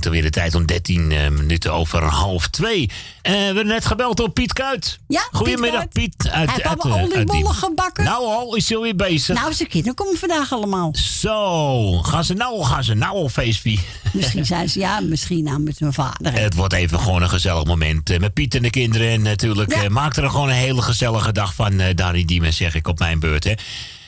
[0.00, 2.90] alweer de tijd om 13 eh, minuten over half twee.
[3.22, 4.98] Eh, we hebben net gebeld door Piet Kuit.
[5.08, 6.14] Ja, Goedemiddag, Piet.
[6.28, 8.04] Hij heeft allemaal eh, oliebollen die- gebakken.
[8.04, 9.36] Nou al, is hij alweer bezig.
[9.36, 10.94] Nou, zijn kinderen komen vandaag allemaal.
[10.96, 13.78] Zo, gaan ze nou, gaan ze nou al feestje?
[14.12, 16.32] Misschien zijn ze, ja, misschien nou met mijn vader.
[16.32, 19.08] Het wordt even gewoon een gezellig moment eh, met Piet en de kinderen.
[19.08, 19.88] En natuurlijk Ja.
[19.88, 23.20] maak er gewoon een hele gezellige dag van, eh Dari Diemen, zeg ik op mijn
[23.20, 23.44] beurt.
[23.44, 23.52] Hè.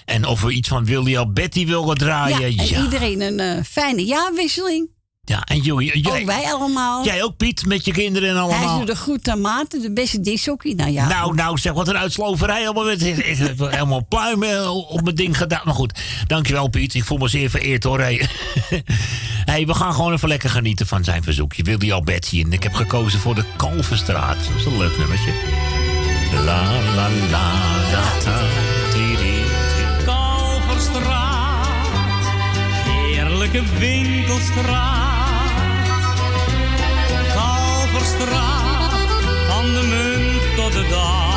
[0.05, 2.43] En of we iets van Willy Alberti willen Ja, draaien.
[2.43, 2.83] en Ja, ja.
[2.83, 4.89] iedereen een eh, fijne jaarwisseling.
[5.25, 7.05] En jullie, jij, Ook wij allemaal.
[7.05, 8.81] jij ook Piet met je kinderen en Hij allemaal.
[8.81, 10.73] is de goed tomaten, de beste dishockey.
[10.73, 12.73] Nou ja, Nou, nou, zeg wat een uitsloverij.
[12.73, 15.61] Met, ik heb helemaal pluimen op mijn ding gedaan.
[15.65, 16.95] Maar goed, dankjewel Piet.
[16.95, 18.01] Ik voel me zeer vereerd hoor.
[18.01, 18.29] Hey.
[19.53, 21.63] hey, we gaan gewoon even lekker genieten van zijn verzoekje.
[21.63, 22.43] Willy Alberti.
[22.43, 24.37] En ik heb gekozen voor de Kalverstraat.
[24.37, 25.31] Dat is een leuk nummertje.
[26.45, 26.63] La
[26.95, 27.51] la la
[27.91, 28.41] da da
[28.93, 29.43] di, di, di.
[30.05, 31.67] Kalverstraat,
[32.89, 35.14] heerlijke winkelstraat.
[38.05, 38.93] Kalverstraat,
[39.49, 41.34] van de munt tot de dam.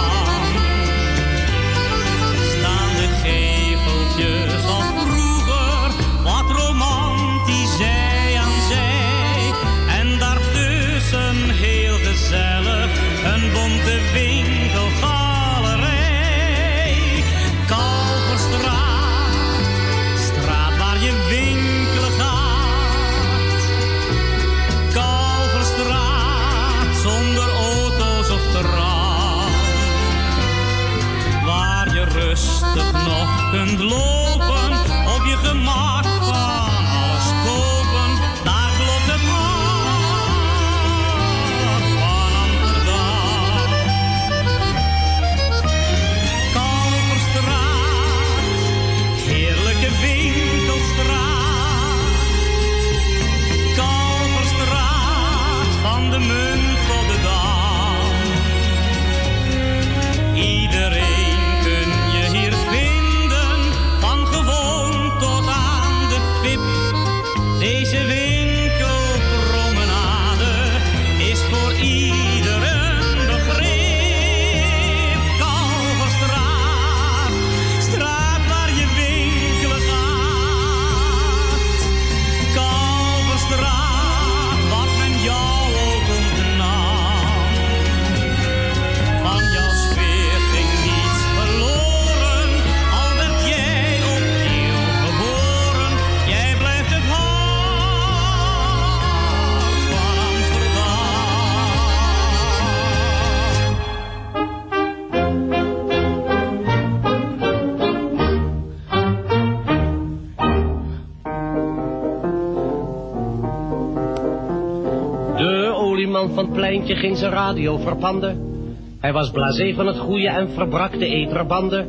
[116.95, 118.55] Ging zijn radio verpanden.
[118.99, 121.87] Hij was blasé van het goede en verbrak de eterbanden.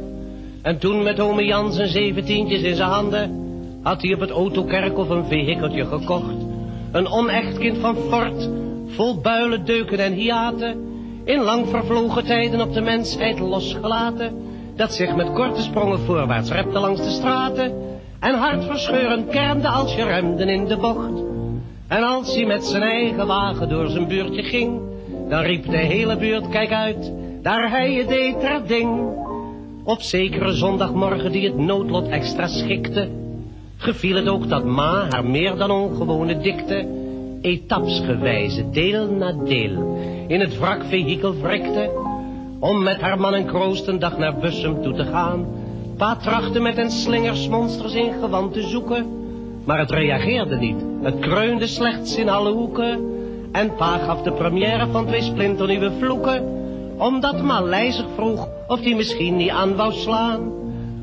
[0.62, 3.46] En toen met ome Jan zijn zeventientjes in zijn handen...
[3.82, 6.36] had hij op het autokerkhof een vehikeltje gekocht.
[6.92, 8.48] Een onecht kind van fort,
[8.86, 10.76] vol builen, deuken en hiaten...
[11.24, 14.32] in lang vervlogen tijden op de mensheid losgelaten...
[14.76, 17.72] dat zich met korte sprongen voorwaarts repte langs de straten...
[18.20, 21.26] en hartverscheurend kermde als je remden in de bocht...
[21.88, 24.80] En als hij met zijn eigen wagen door zijn buurtje ging,
[25.28, 29.16] dan riep de hele buurt, kijk uit, daar hij je deed er ding.
[29.84, 33.08] Op zekere zondagmorgen die het noodlot extra schikte,
[33.76, 36.86] geviel het ook dat ma haar meer dan ongewone dikte,
[37.42, 41.90] etapsgewijze, deel na deel, in het wrakvehikel wrikte,
[42.58, 45.46] om met haar man en kroost een dag naar Bussum toe te gaan.
[45.96, 49.06] Pa trachtte met een slingersmonsters in gewand te zoeken,
[49.64, 50.84] maar het reageerde niet.
[51.02, 53.17] Het kreunde slechts in alle hoeken.
[53.52, 56.56] En pa gaf de première van twee splinternieuwe vloeken.
[56.98, 60.52] Omdat Maleizig vroeg of hij misschien niet aan wou slaan.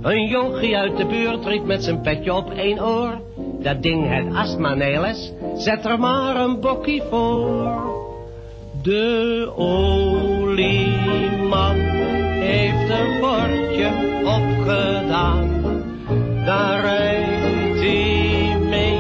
[0.02, 3.22] Een jonkie uit de buurt riep met zijn petje op één oor.
[3.60, 7.94] Dat ding het astma neles, zet er maar een bokkie voor.
[8.82, 10.96] De olieman
[12.40, 13.90] heeft een bordje
[14.26, 15.64] opgedaan.
[16.46, 18.98] Daar rijdt hij mee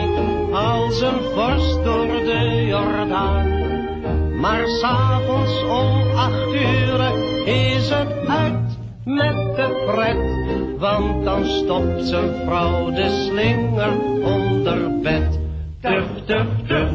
[0.53, 4.39] als een vorst door de Jordaan.
[4.39, 6.99] Maar s'avonds om acht uur
[7.45, 10.79] is het uit met de pret.
[10.79, 13.91] Want dan stopt zijn vrouw de slinger
[14.23, 15.39] onder bed.
[15.81, 16.89] Tuf, tuf, tuf.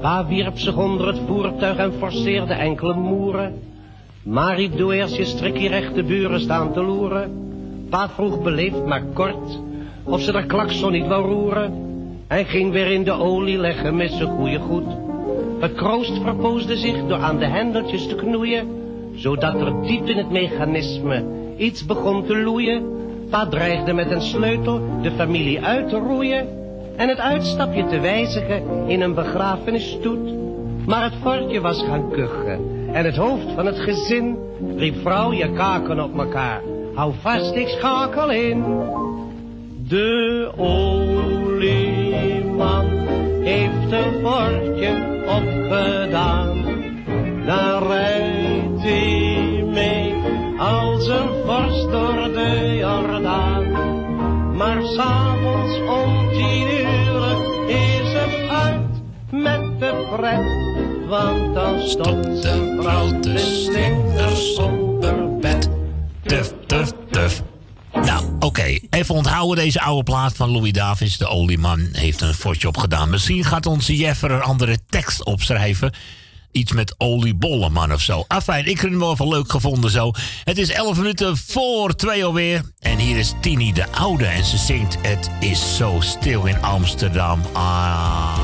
[0.00, 3.60] Pa wierp zich onder het voertuig en forceerde enkele moeren.
[4.22, 7.30] Maar riep doe eerst je strikkie recht de buren staan te loeren.
[7.90, 9.60] Pa vroeg beleefd maar kort
[10.04, 11.72] of ze de klakson niet wou roeren.
[12.26, 14.86] Hij ging weer in de olie leggen met zijn goede goed.
[15.60, 18.66] Het kroost verpoosde zich door aan de hendeltjes te knoeien,
[19.14, 21.24] zodat er diep in het mechanisme
[21.56, 22.82] iets begon te loeien.
[23.30, 26.48] Pa dreigde met een sleutel de familie uit te roeien
[26.96, 30.34] en het uitstapje te wijzigen in een begrafenisstoet.
[30.86, 32.60] Maar het fortje was gaan kuchen
[32.92, 34.36] en het hoofd van het gezin
[34.76, 36.62] riep vrouw je kaken op elkaar.
[36.94, 38.64] Hou vast, ik schakel in.
[39.88, 41.66] De olieman
[43.42, 46.64] heeft een fortje opgedaan.
[47.46, 50.14] Daar rijdt hij mee
[50.58, 53.70] als een vorst door de Jordaan.
[54.56, 57.36] Maar s'avonds om tien uur
[57.66, 60.60] is het uit met de pret.
[61.08, 65.70] Want dan stopt zijn vrouw de slingers onder bed.
[66.22, 67.42] Tuf, tuf, tuf.
[68.04, 68.78] Nou, oké.
[68.90, 71.16] Even onthouden deze oude plaat van Louis Davis.
[71.18, 73.10] De olieman heeft een fortje opgedaan.
[73.10, 75.92] Misschien gaat onze Jeffer een andere tekst opschrijven.
[76.52, 78.24] Iets met oliebollenman of zo.
[78.28, 80.10] Afijn, ik heb hem wel even leuk gevonden zo.
[80.44, 82.62] Het is 11 minuten voor twee alweer.
[82.78, 84.26] En hier is Tini de Oude.
[84.26, 87.40] En ze zingt Het is zo stil in Amsterdam.
[87.52, 88.38] Ah,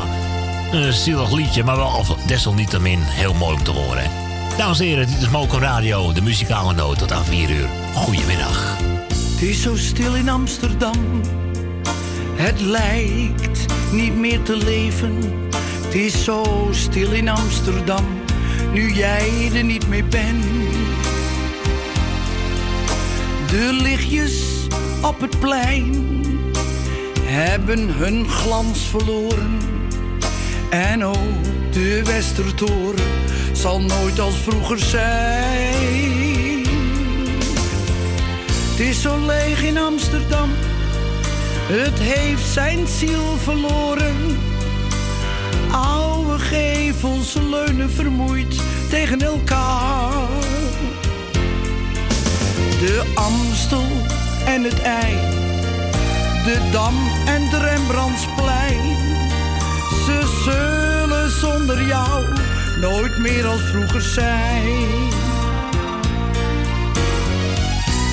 [0.72, 4.10] een zielig liedje, maar wel desalniettemin heel mooi om te horen.
[4.56, 7.68] Dames en heren, dit is Moco Radio, de muzikale noot tot aan 4 uur.
[7.94, 8.76] Goedemiddag.
[9.38, 11.20] Het is zo stil in Amsterdam.
[12.34, 15.14] Het lijkt niet meer te leven.
[15.84, 18.04] Het is zo stil in Amsterdam.
[18.72, 20.44] Nu jij er niet meer bent.
[23.50, 24.66] De lichtjes
[25.02, 25.94] op het plein
[27.22, 29.58] hebben hun glans verloren.
[30.70, 33.06] En ook de Westertoren
[33.52, 36.27] zal nooit als vroeger zijn.
[38.78, 40.50] Het is zo leeg in Amsterdam,
[41.66, 44.38] het heeft zijn ziel verloren.
[45.70, 50.12] Oude gevels leunen vermoeid tegen elkaar.
[52.78, 53.86] De Amstel
[54.44, 55.16] en het IJ,
[56.44, 56.94] de Dam
[57.26, 58.96] en het Rembrandtsplein.
[60.04, 62.24] Ze zullen zonder jou
[62.80, 65.17] nooit meer als vroeger zijn.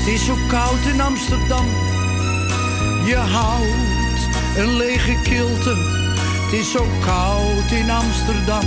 [0.05, 1.65] Het is zo koud in Amsterdam.
[3.05, 4.27] Je houdt
[4.57, 5.75] een lege kilte.
[6.43, 8.63] Het is zo koud in Amsterdam.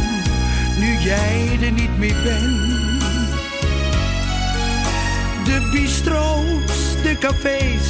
[0.78, 3.00] Nu jij er niet meer bent.
[5.44, 7.88] De bistro's, de cafés.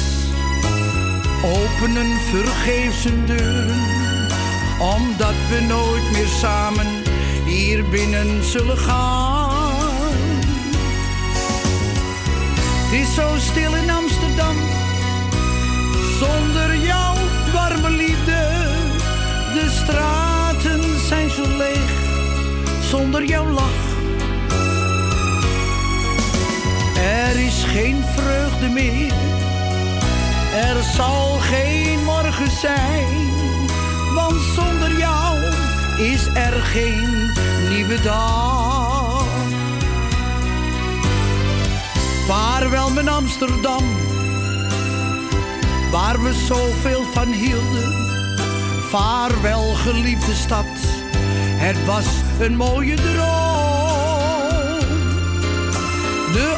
[1.43, 3.79] Openen vergeefs hun deuren.
[4.79, 6.87] Omdat we nooit meer samen
[7.45, 9.48] hier binnen zullen gaan.
[12.89, 14.55] Het is zo stil in Amsterdam,
[16.19, 17.15] zonder jouw
[17.53, 18.47] warme liefde.
[19.53, 21.91] De straten zijn zo leeg,
[22.81, 23.81] zonder jouw lach.
[26.97, 29.13] Er is geen vreugde meer,
[30.53, 33.29] er zal geen morgen zijn.
[34.13, 35.37] Want zonder jou
[35.97, 37.31] is er geen
[37.69, 38.98] nieuwe dag.
[42.29, 43.83] Vaarwel mijn Amsterdam,
[45.91, 47.93] waar we zoveel van hielden.
[48.89, 50.65] Vaarwel geliefde stad,
[51.57, 52.05] het was
[52.39, 53.17] een mooie droom.
[56.33, 56.57] De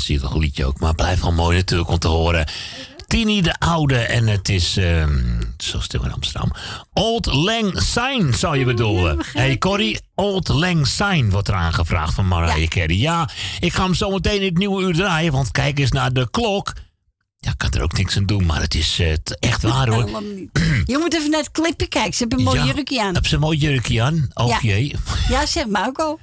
[0.00, 2.46] een zielig liedje ook, maar blijft wel mooi natuurlijk om te horen.
[3.06, 6.52] Tini de Oude en het is ehm, zo stil in Amsterdam.
[6.92, 9.18] Old Lang Syne zou je bedoelen.
[9.32, 12.96] hey Corrie, Old Lang Syne wordt er aangevraagd van Mariah Carey.
[12.96, 13.28] Ja,
[13.60, 16.30] ik ga hem zo meteen in het nieuwe uur draaien, want kijk eens naar de
[16.30, 16.72] klok.
[17.38, 20.10] Ja, ik kan er ook niks aan doen, maar het is t- echt waar hoor.
[20.84, 22.12] Je moet even naar het clipje kijken.
[22.12, 23.14] Ze hebben een mooi Ja, jurkje aan.
[23.14, 24.28] Heb ze een mooi jurkje aan?
[24.34, 24.58] Oh Ja.
[24.62, 24.94] jee.
[25.28, 26.20] Ja, zeg maar ook al.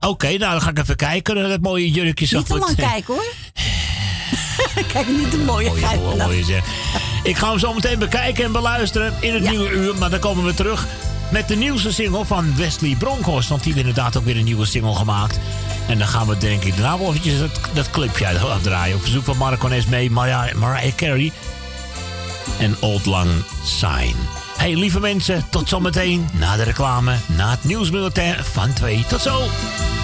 [0.00, 2.26] Oké, nou dan ga ik even kijken naar dat mooie jurkje.
[2.26, 3.32] zo Niet te lang kijken hoor.
[4.92, 6.46] Kijk, niet te mooie geit.
[6.46, 6.64] zeg.
[7.22, 9.94] Ik ga hem zo meteen bekijken en beluisteren in het nieuwe uur.
[9.94, 10.86] Maar dan komen we terug
[11.30, 13.48] met de nieuwste single van Wesley Bronkhorst.
[13.48, 15.38] Want die heeft inderdaad ook weer een nieuwe single gemaakt.
[15.88, 18.96] En dan gaan we denk ik daarna wel eventjes dat, dat clipje afdraaien.
[18.96, 21.32] Op verzoek van Marco Nes mee, Mariah, Mariah Carey
[22.58, 23.30] en Old Lang
[23.64, 24.14] Syne.
[24.58, 29.04] Hey lieve mensen, tot zometeen na de reclame, na het nieuwsbulletin van 2.
[29.08, 29.97] Tot zo!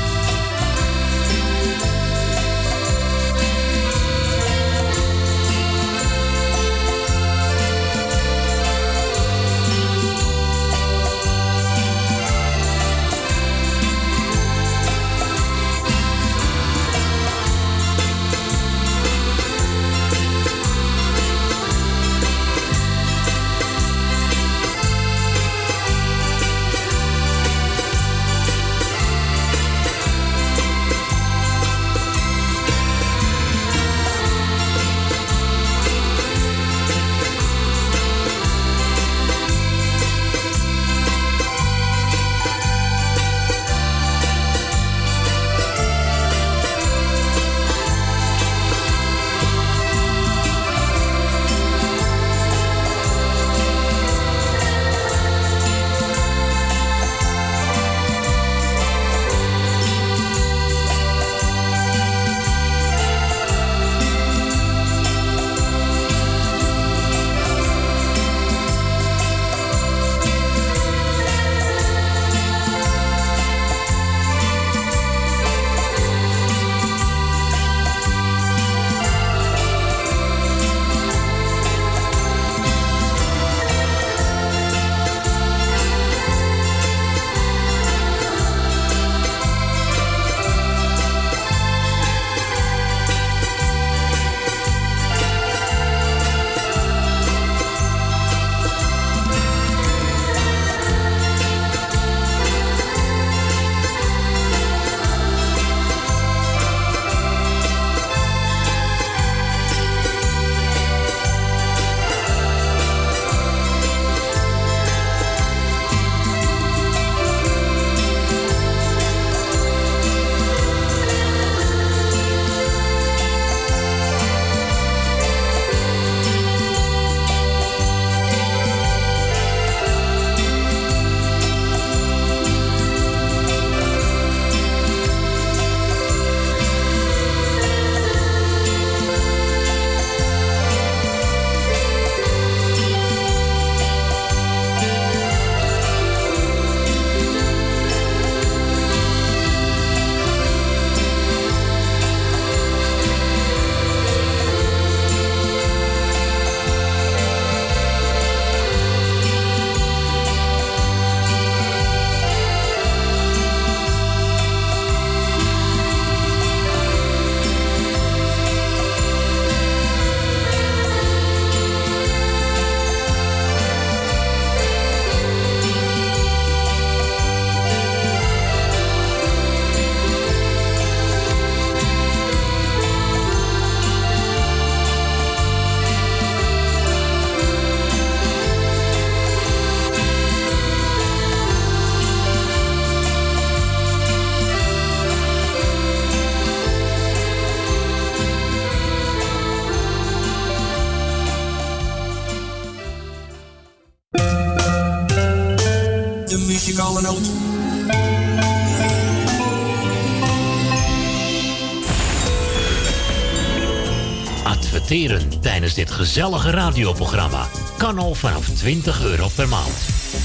[215.95, 217.49] Gezellige radioprogramma
[217.79, 219.79] kan al vanaf 20 euro per maand.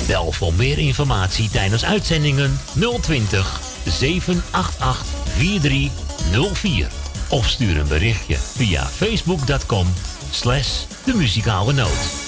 [0.08, 2.60] Bel voor meer informatie tijdens uitzendingen
[3.02, 6.88] 020 788 4304.
[7.30, 9.88] Of stuur een berichtje via facebook.com
[10.32, 12.28] slash de muzikale noot.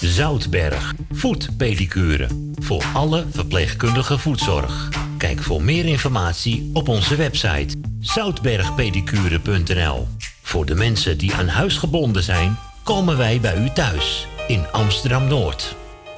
[0.00, 2.26] Zoutberg, voetpedicure.
[2.54, 4.88] Voor alle verpleegkundige voetzorg.
[5.18, 10.17] Kijk voor meer informatie op onze website zoutbergpedicure.nl.
[10.48, 15.26] Voor de mensen die aan huis gebonden zijn, komen wij bij u thuis in Amsterdam
[15.26, 15.74] Noord.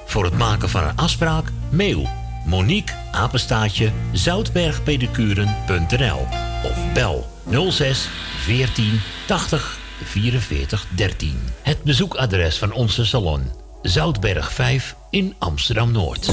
[0.06, 2.08] Voor het maken van een afspraak, mail
[2.46, 6.26] Monique Apenstaatje zoutbergpedicuren.nl
[6.62, 7.26] of bel
[7.70, 8.08] 06
[8.38, 11.40] 14 80 44 13.
[11.62, 13.42] Het bezoekadres van onze salon
[13.82, 16.30] Zoutberg 5 in Amsterdam Noord.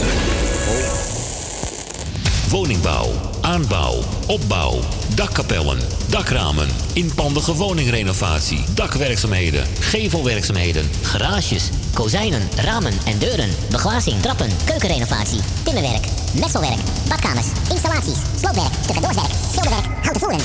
[2.49, 3.11] Woningbouw,
[3.41, 4.79] aanbouw, opbouw,
[5.15, 5.79] dakkapellen,
[6.09, 16.05] dakramen, inpandige woningrenovatie, dakwerkzaamheden, gevelwerkzaamheden, Garages, kozijnen, ramen en deuren, beglazing, trappen, keukenrenovatie, timmerwerk,
[16.39, 16.79] messelwerk,
[17.09, 20.39] badkamers, installaties, sloopwerk, stucadoorswerk, schilderwerk, houten voeren.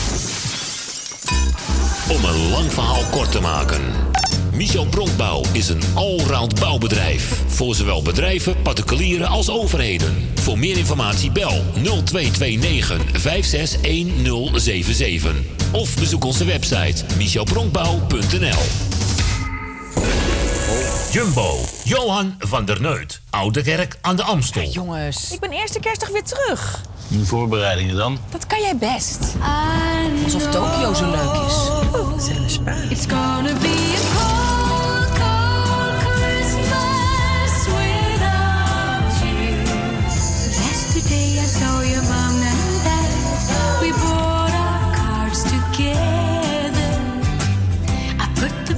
[2.09, 3.81] Om een lang verhaal kort te maken.
[4.53, 7.43] Michel Bronkbouw is een allround bouwbedrijf.
[7.47, 10.32] Voor zowel bedrijven, particulieren als overheden.
[10.43, 15.35] Voor meer informatie bel 0229 561077.
[15.73, 18.61] Of bezoek onze website michelbronkbouw.nl
[21.13, 24.69] Jumbo, Johan van der Neut, Oude Kerk aan de Amstel.
[24.71, 26.81] Jongens, ik ben eerste kerstdag weer terug.
[27.09, 28.19] De voorbereidingen dan?
[28.31, 29.19] Dat kan jij best.
[30.25, 31.55] Alsof Tokio zo leuk is.
[31.95, 32.75] Oh, zijn spa.
[32.91, 33.92] It's gonna be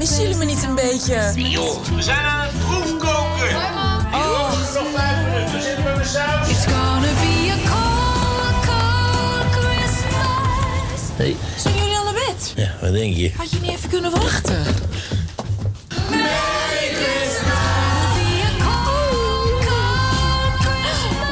[0.05, 1.33] Missen jullie me niet een beetje?
[1.35, 3.57] Joh, we zijn aan het proefkoken.
[4.13, 4.51] Oh.
[4.75, 6.49] Nog vijf minuten, zitten we met saus.
[6.49, 11.01] It's gonna be a cold, cold Christmas.
[11.17, 11.37] Hey.
[11.57, 12.53] Zijn jullie al naar bed?
[12.57, 13.33] Ja, wat denk je?
[13.37, 14.65] Had je niet even kunnen wachten?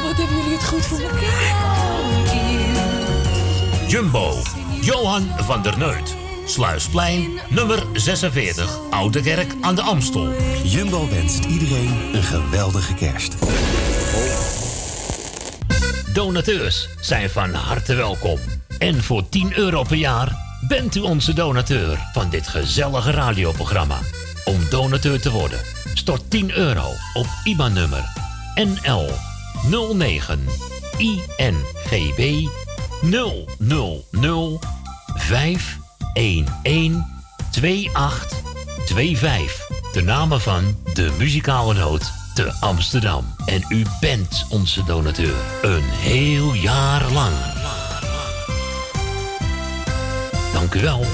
[0.03, 1.55] Wat hebben jullie het goed voor elkaar?
[3.87, 4.41] Jumbo,
[4.81, 6.22] Johan van der Neut.
[6.45, 10.33] Sluisplein, nummer 46, Oude Kerk aan de Amstel.
[10.63, 13.35] Jumbo wenst iedereen een geweldige kerst.
[16.13, 18.39] Donateurs zijn van harte welkom.
[18.77, 20.35] En voor 10 euro per jaar
[20.67, 23.99] bent u onze donateur van dit gezellige radioprogramma.
[24.45, 25.59] Om donateur te worden,
[25.93, 28.03] stort 10 euro op IBAN-nummer
[28.55, 29.09] NL
[29.93, 30.45] 09
[30.97, 32.47] INGB
[33.01, 34.59] 000 511
[35.17, 35.82] 2825.
[39.91, 43.35] De namen van de muzikale noot te Amsterdam.
[43.45, 45.35] En u bent onze donateur.
[45.61, 47.33] Een heel jaar lang.
[50.53, 51.05] Dank u wel.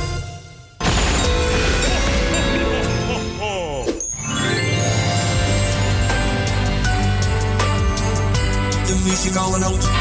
[8.86, 9.99] De muzikale noot.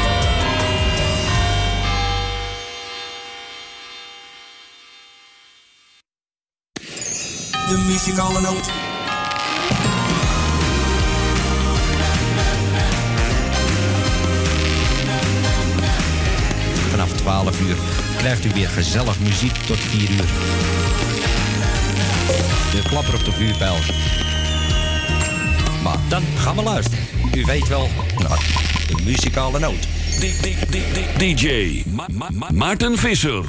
[7.79, 8.69] De muzikale noot.
[16.89, 17.75] Vanaf 12 uur
[18.17, 20.25] krijgt u weer gezellig muziek tot 4 uur.
[22.71, 23.75] De klapper op de vuurpijl.
[25.83, 27.05] Maar dan gaan we luisteren.
[27.35, 28.39] U weet wel, nou,
[28.87, 29.87] de muzikale noot.
[31.17, 33.43] DJ Ma- Ma- Ma- Maarten Visser.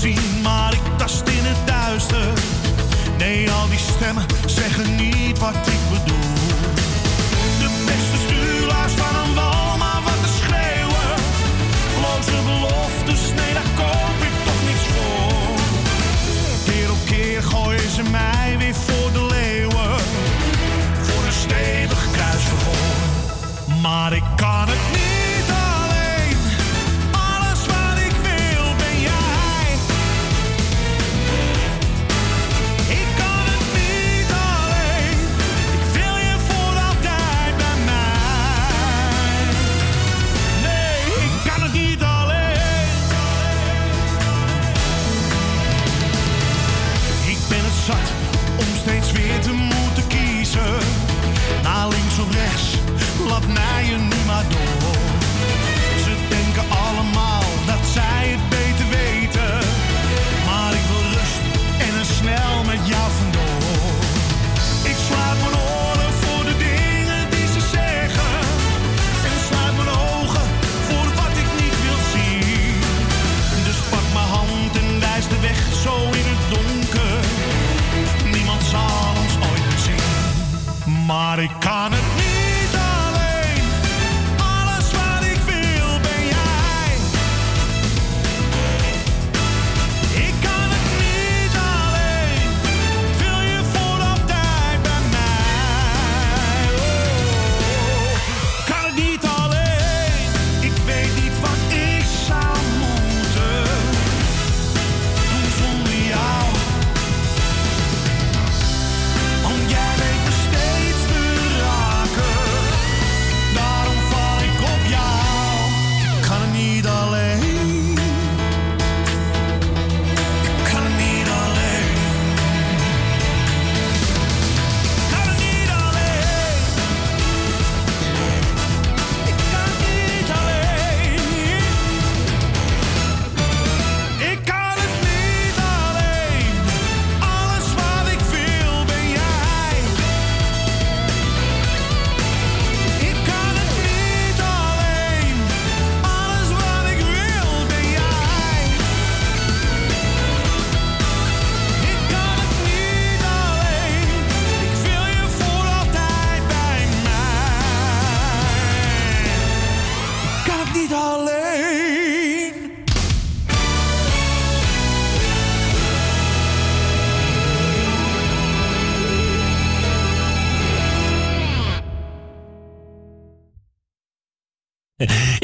[0.00, 2.32] Zien, maar ik tast in het duister.
[3.18, 6.34] Nee, al die stemmen zeggen niet wat ik bedoel.
[7.62, 11.10] De beste stuurlaars van een wal, maar wat te schreeuwen.
[12.04, 15.58] Loze beloftes, nee, daar koop ik toch niets voor.
[16.66, 19.96] Keer op keer gooien ze mij weer voor de leeuwen.
[21.02, 22.96] Voor een stevig kruisverhoor.
[23.82, 24.35] Maar ik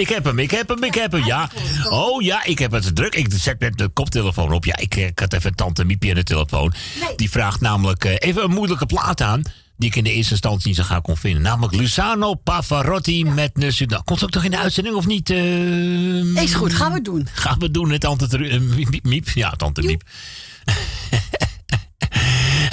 [0.03, 1.24] Ik heb hem, ik heb hem, ik heb hem.
[1.24, 1.51] Ja.
[1.89, 3.15] Oh ja, ik heb het druk.
[3.15, 4.65] Ik zet met de koptelefoon op.
[4.65, 6.73] Ja, ik, ik had even tante Miepie aan de telefoon.
[7.16, 9.43] Die vraagt namelijk eh, even een moeilijke plaat aan.
[9.77, 11.43] Die ik in de eerste instantie niet zo gauw kon vinden.
[11.43, 14.05] Namelijk Luciano Pavarotti met Nessudan.
[14.05, 15.31] Komt ook toch in de uitzending of niet?
[15.31, 16.43] eh?
[16.43, 17.29] Is goed, gaan we doen.
[17.33, 19.29] Gaan we doen, hè, tante eh, Miep, Miep?
[19.35, 20.03] Ja, tante Miep.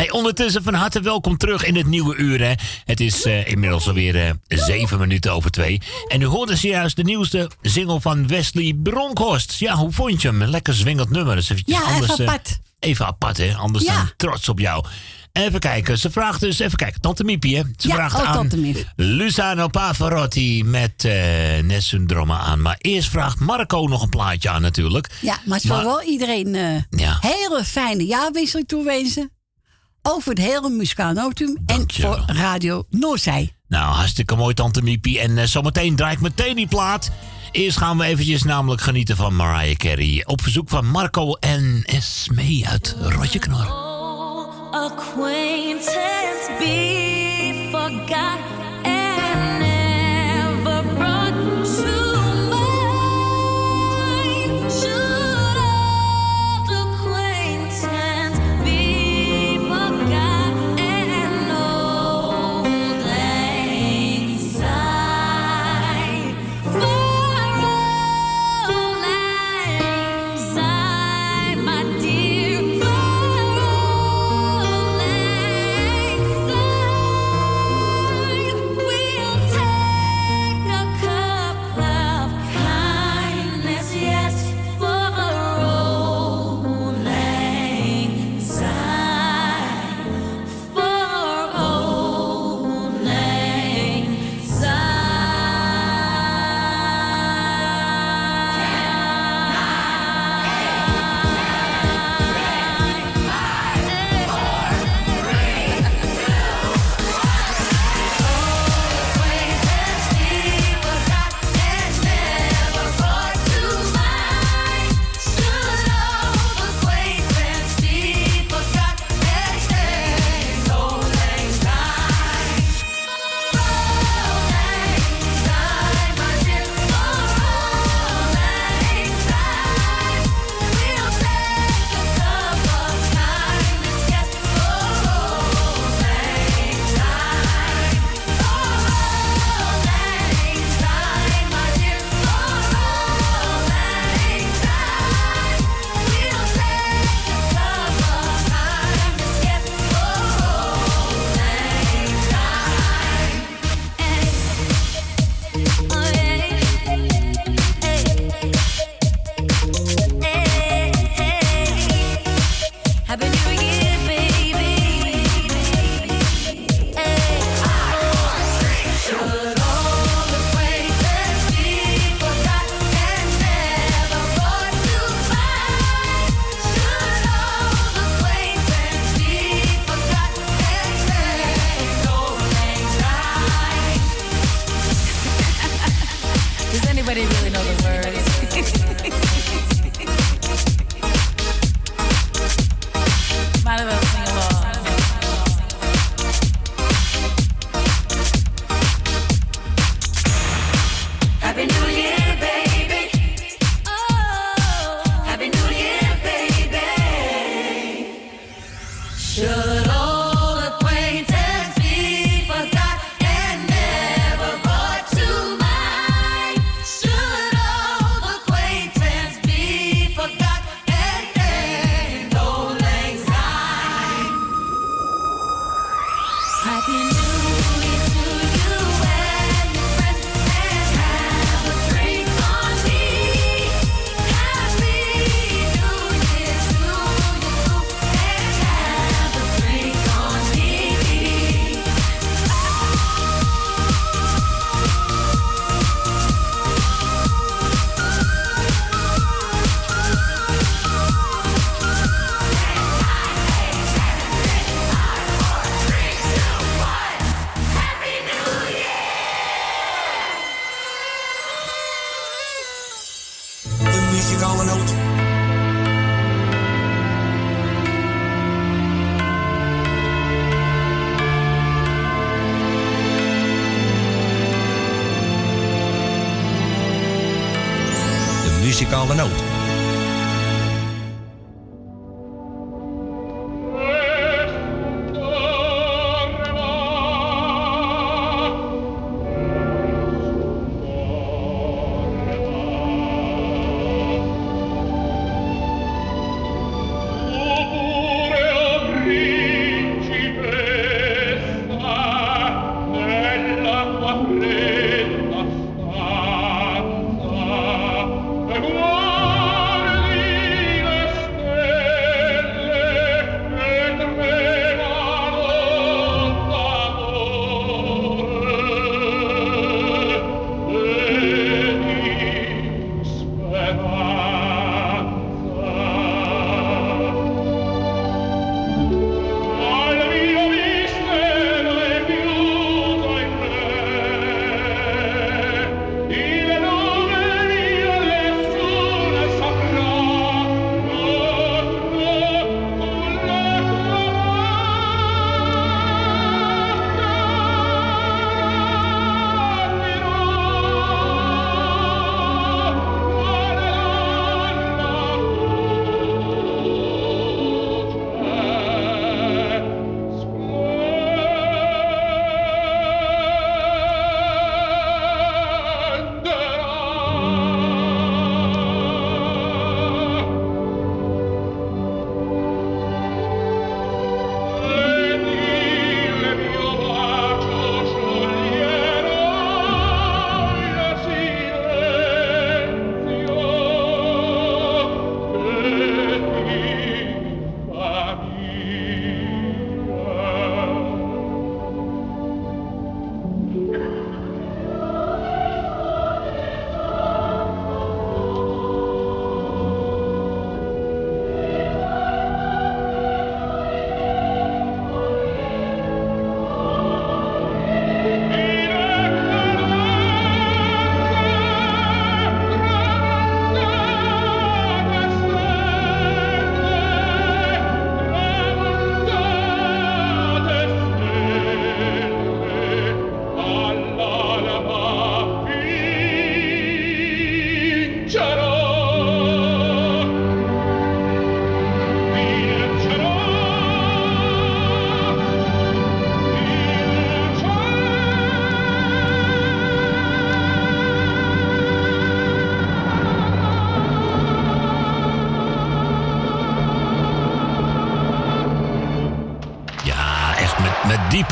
[0.10, 2.42] Hey, ondertussen van harte welkom terug in het nieuwe uur.
[2.42, 2.54] Hè.
[2.86, 5.82] Het is eh, inmiddels alweer eh, zeven minuten over twee.
[6.08, 9.54] En u hoorde zojuist de nieuwste single van Wesley Bronkhorst.
[9.60, 10.42] Ja, hoe vond je hem?
[10.42, 11.36] Een lekker zwingend nummer.
[11.36, 12.60] Dus eventjes Ja, even anders, eh, apart.
[12.80, 13.54] even apart, hè?
[13.56, 14.04] Anders Ja.
[14.04, 14.86] we trots op jou.
[15.32, 17.64] Even kijken, ze vraagt dus, even kijken, Tante Miepie, hè?
[17.78, 18.50] Ze Ja, vraagt oh, aan.
[18.96, 21.14] Luciano Pavarotti met uh,
[21.64, 22.62] Nessun aan.
[22.62, 25.10] Maar eerst vraagt Marco nog een plaatje aan natuurlijk.
[25.22, 27.18] Ja, maar ze wil wel iedereen eh Ja.
[27.22, 29.32] hele fijne jaarwisseling toewensen.
[30.02, 33.54] Over het hele muzikaal notum en voor Radio Noorzij.
[33.68, 35.20] Nou, hartstikke mooi, Tante Miepie.
[35.20, 37.12] En eh, zometeen draai ik meteen die plaat.
[37.52, 40.24] Eerst gaan we eventjes namelijk genieten van Mariah Carey.
[40.26, 43.88] Op verzoek van Marco en Esmee uit Rotje Knor.
[44.72, 48.49] acquaintance be forgot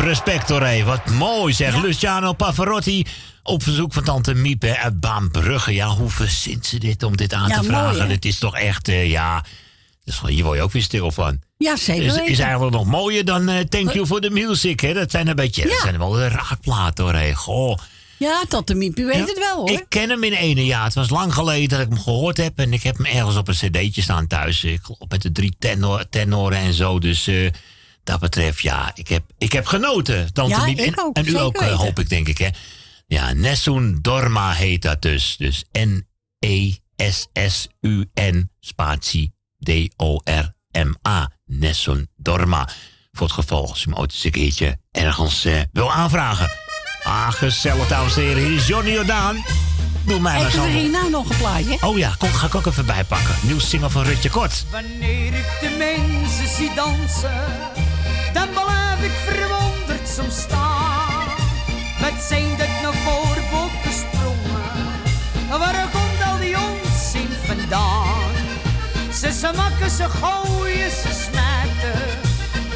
[0.07, 0.61] respect hoor.
[0.63, 0.83] hé.
[0.83, 1.81] Wat mooi zeg.
[1.81, 3.05] Luciano Pavarotti
[3.43, 5.73] op verzoek van tante Miep uit Baanbrugge.
[5.73, 8.07] Ja, hoe verzint ze dit om dit aan Ja, te vragen?
[8.07, 9.43] dit is toch echt, eh, ja...
[10.03, 11.39] Dus hier word je ook weer stil van.
[11.57, 14.79] Ja, zeker Is, is eigenlijk nog mooier dan eh, Thank You for the Music.
[14.79, 14.93] Hè?
[14.93, 17.13] Dat zijn een beetje, dat zijn wel de raakplaten hoor.
[17.13, 17.33] hé.
[17.33, 17.77] Goh.
[18.17, 19.69] Ja, Tante Miep, u weet Ja, het wel hoor.
[19.69, 20.83] Ik ken hem in ene jaar.
[20.83, 22.59] Het was lang geleden dat ik hem gehoord heb.
[22.59, 24.63] En ik heb hem ergens op een cd'tje staan thuis.
[24.63, 26.99] Ik geloof met de drie tenor, tenoren en zo.
[26.99, 27.49] Dus eh,
[28.07, 30.33] dat betreft, ja, ik heb, ik heb genoten.
[30.33, 30.79] Tante Ja, Miep.
[30.79, 31.77] ik en, ook, en u ook, eh, weten.
[31.77, 32.37] hoop ik, denk ik.
[32.37, 32.47] Hè?
[33.07, 35.35] Ja, Nessun Dorma heet dat dus.
[35.37, 35.63] Dus
[37.31, 41.31] N-E-S-S-U-N spatie D-O-R-M-A.
[41.45, 42.69] Nessun Dorma.
[43.11, 46.51] Voor het geval als u hem ooit eens een keertje ergens eh, wil aanvragen.
[47.03, 48.43] Ah, gezellig, dames en heren.
[48.43, 49.43] Hier is Johnny Jordaan.
[50.05, 50.57] Doe mij maar zo.
[50.57, 51.77] voor Rina nog een plaatje.
[51.81, 53.35] Oh ja, kom, ga ik ook even bijpakken.
[53.41, 54.65] Nieuw single van Rutje Kort.
[54.71, 57.43] Wanneer ik de mensen zie dansen,
[58.33, 61.27] dan blijf ik verwonderd soms staan.
[62.01, 64.75] Wat zijn dat nou voor bokkensprongen?
[65.49, 68.31] Waar komt al die onzin vandaan?
[69.13, 72.01] Ze smakken, ze gooien, ze smijten.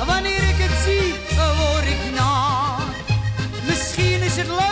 [0.06, 2.76] Wanneer ik het zie, word ik na.
[3.66, 4.71] Misschien is het leuk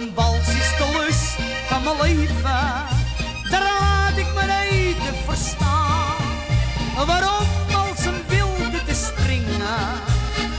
[0.00, 2.86] Een wals is de lust van mijn leven,
[3.50, 7.06] daar ik me niet te verstaan.
[7.06, 9.86] Waarom als een wilde te springen,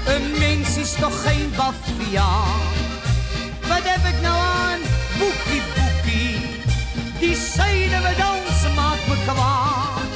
[0.05, 2.61] een mens is toch geen baviaan.
[3.67, 4.79] Wat heb ik nou aan,
[5.19, 6.39] boekie boekie,
[7.19, 10.13] die zeiden we dansen maakt me kwaad.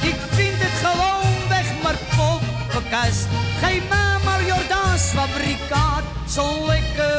[0.00, 3.26] Ik vind het gewoon weg maar poppenkast,
[3.60, 3.82] geen
[4.24, 7.09] maar Jordaans fabrikaat, zo lekker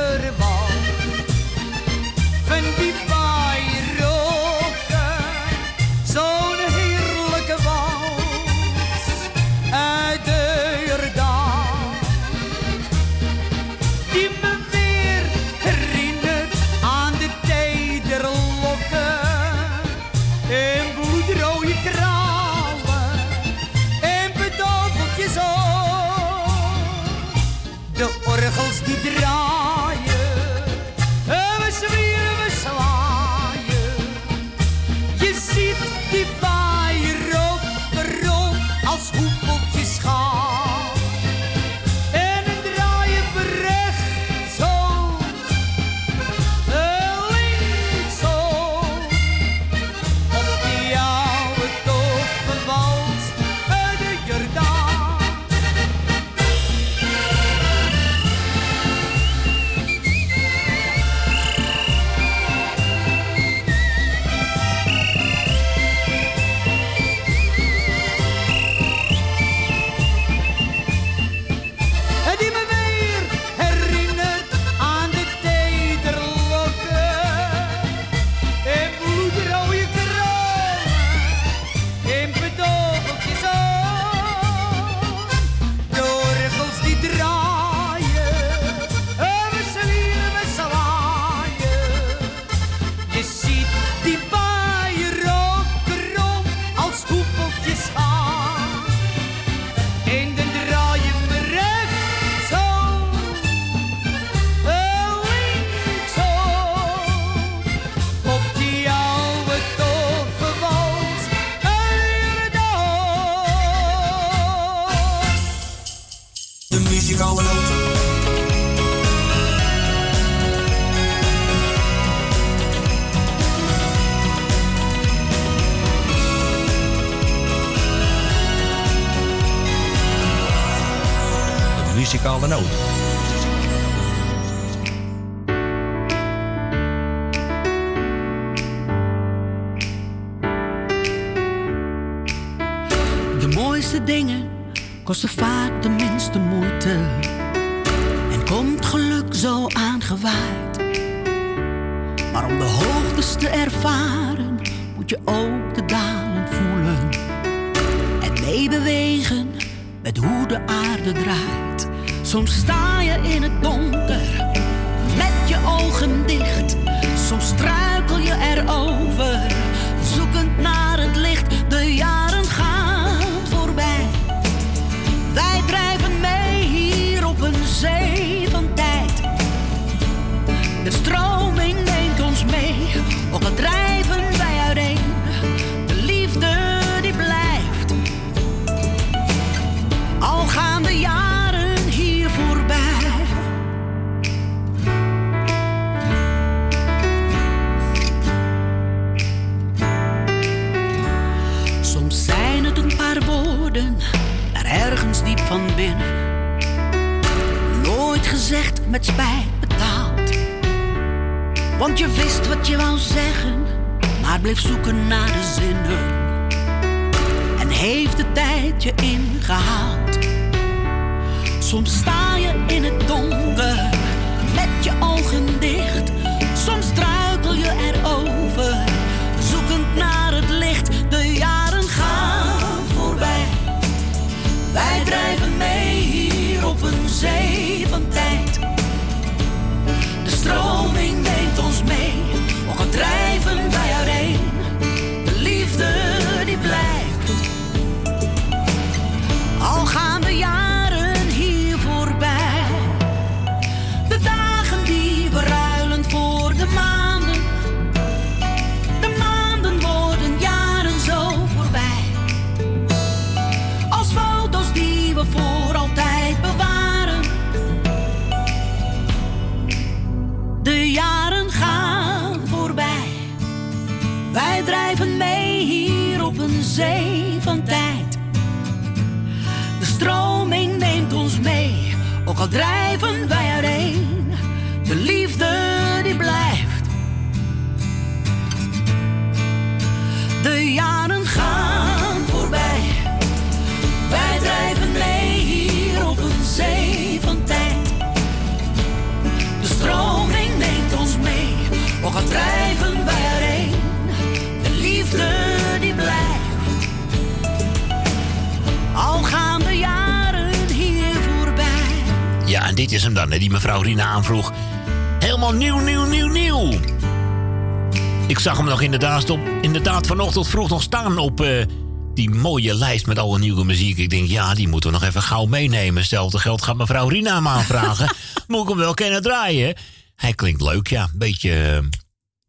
[320.32, 321.66] tot vroeg nog staan op eh,
[322.14, 323.98] die mooie lijst met alle nieuwe muziek.
[323.98, 325.98] Ik denk, ja, die moeten we nog even gauw meenemen.
[325.98, 328.14] Hetzelfde geld gaat mevrouw Rina hem aanvragen.
[328.48, 329.76] Moet ik hem wel kennen draaien?
[330.16, 331.10] Hij klinkt leuk, ja.
[331.14, 331.99] Beetje eh,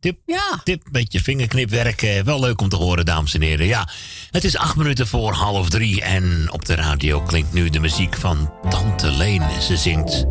[0.01, 0.61] tip, ja.
[0.65, 2.03] tip, beetje vingerknipwerk.
[2.03, 3.67] Eh, wel leuk om te horen, dames en heren.
[3.67, 3.89] Ja,
[4.31, 6.03] het is acht minuten voor half drie.
[6.03, 9.43] En op de radio klinkt nu de muziek van Tante Leen.
[9.61, 10.25] Ze zingt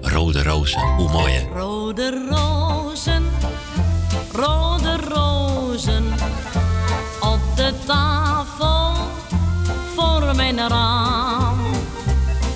[0.00, 0.80] Rode Rozen.
[0.80, 1.61] Hoe mooie.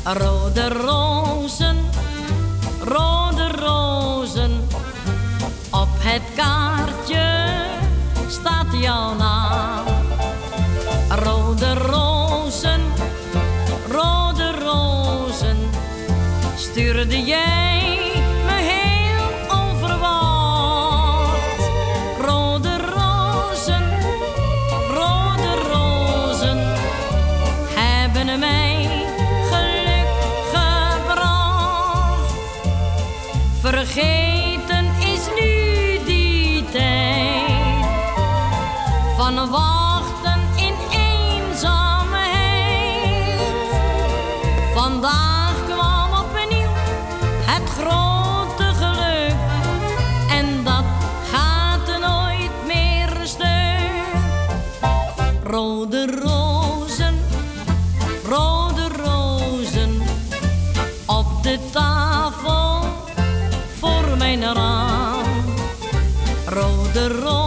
[0.04, 1.76] Rode rozen,
[2.84, 4.68] rode rozen
[5.70, 6.75] op het kamer
[67.06, 67.45] cerró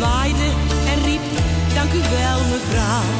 [0.00, 0.48] zwaaide
[0.86, 1.20] en riep,
[1.74, 3.19] dank u wel mevrouw.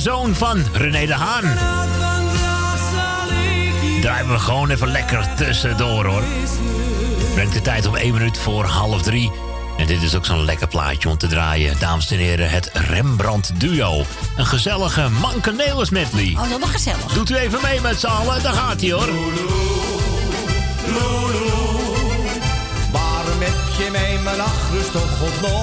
[0.00, 1.56] Zoon van René de Haan.
[4.00, 6.22] Draaien we gewoon even lekker tussendoor hoor.
[7.34, 9.30] Brengt de tijd om 1 minuut voor half drie.
[9.76, 11.78] En dit is ook zo'n lekker plaatje om te draaien.
[11.78, 14.04] Dames en heren, het Rembrandt Duo.
[14.36, 16.36] Een gezellige Mankenelis medley.
[16.36, 17.12] Oh, dat was gezellig.
[17.12, 19.08] Doet u even mee met z'n allen, daar gaat hij hoor.
[22.92, 25.59] Waarom heb je mij mijn nachtrust toch ontnomen?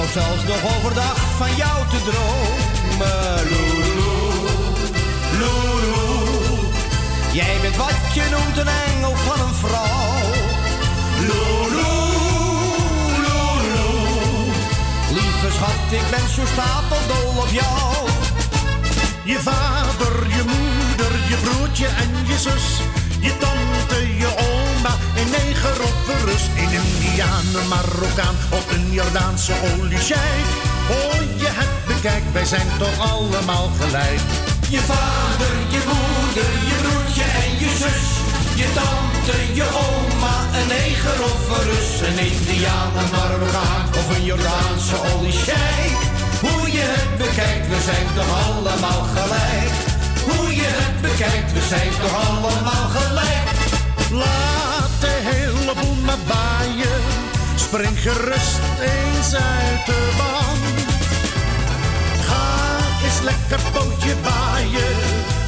[0.00, 3.46] Wou zelfs nog overdag van jou te dromen.
[3.50, 4.10] Lulu,
[5.40, 6.08] Lulu.
[7.32, 10.22] Jij bent wat je noemt een engel van een vrouw.
[11.18, 11.92] Lulu,
[13.24, 13.90] Lulu.
[15.12, 18.08] Lieve schat, ik ben zo stapeldol op jou.
[19.24, 22.80] Je vader, je moeder, je broertje en je zus.
[23.20, 24.29] Je tante, je
[24.88, 26.44] een neger of een Rus.
[26.56, 30.48] Een Indiaan, Marokkaan of een Jordaanse oliescheik.
[30.90, 34.20] Oh, je het bekijkt, wij zijn toch allemaal gelijk.
[34.68, 38.06] Je vader, je moeder, je broertje en je zus.
[38.60, 41.90] Je tante, je oma, een neger of een Rus.
[42.08, 46.00] Een Indiaan, Marokkaan of een Jordaanse oliescheik.
[46.40, 49.74] Hoe je het bekijkt, we zijn toch allemaal gelijk.
[50.28, 53.50] Hoe je het bekijkt, we zijn toch allemaal gelijk.
[55.74, 57.00] Boel maar waaien.
[57.54, 60.80] Spring gerust eens uit de band.
[62.28, 64.96] Ga eens lekker pootje baaien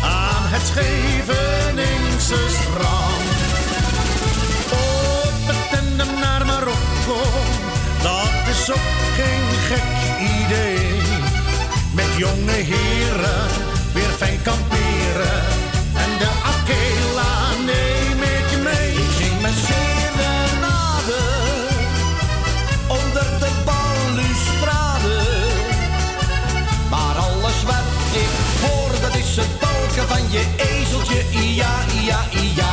[0.03, 3.31] aan het Scheveningse strand.
[4.71, 7.21] Op het tandem naar Marokko,
[8.03, 9.93] dat is ook geen gek
[10.45, 10.91] idee.
[11.95, 13.49] Met jonge heren
[13.93, 14.43] weer fijn
[30.33, 31.71] je ezeltje, ia,
[32.03, 32.73] ia, ia.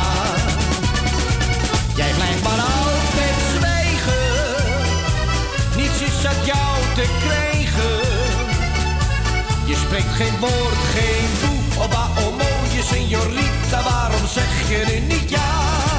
[1.94, 4.64] Jij blijft maar altijd zwijgen,
[5.76, 7.98] niets is uit jou te krijgen.
[9.64, 15.30] Je spreekt geen woord, geen boe, oba, oh mooie signorita, waarom zeg je nu niet
[15.30, 15.89] ja?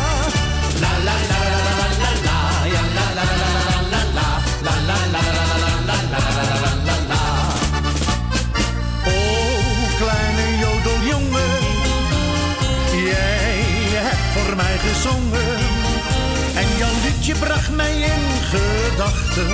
[17.31, 19.47] Liedje bracht mij in gedachten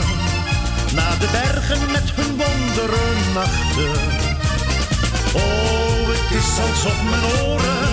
[0.93, 4.01] naar de bergen met hun wondere nachten.
[5.33, 7.89] Oh, het is alsof mijn oren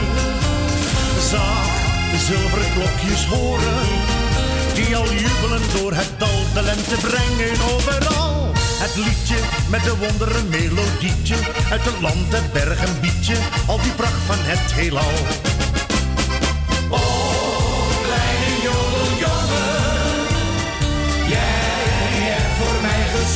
[1.30, 1.84] zacht
[2.18, 3.86] zilveren klokjes horen.
[4.74, 8.52] Die al jubelen door het dal de lente brengen overal.
[8.84, 9.36] Het liedje
[9.70, 11.36] met de wondere melodietje.
[11.70, 15.12] Uit het land, de bergen biedt je al die pracht van het heelal.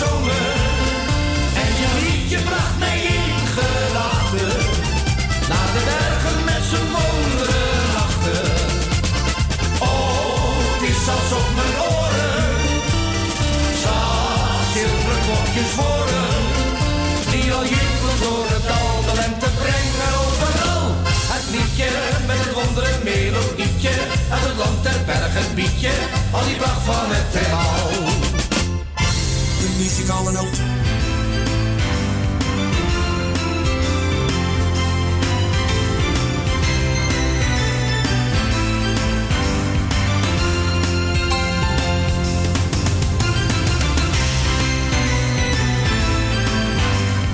[0.01, 3.35] en je liedje bracht mij in
[3.93, 4.31] laat
[5.49, 8.51] Naar de bergen met zijn wonderen lachten.
[9.79, 12.47] Oh, het is alsof mijn oren
[13.83, 16.31] zag zilveren klokjes voren.
[17.31, 18.97] Die al jubelen door het al
[19.43, 20.87] de brengen overal.
[21.33, 21.91] Het liedje
[22.27, 23.95] met het wonderen melodietje
[24.31, 25.91] uit het land der bergen biedje.
[26.31, 28.08] Al die pracht van het helemaal.
[29.79, 30.59] Muzikale noot.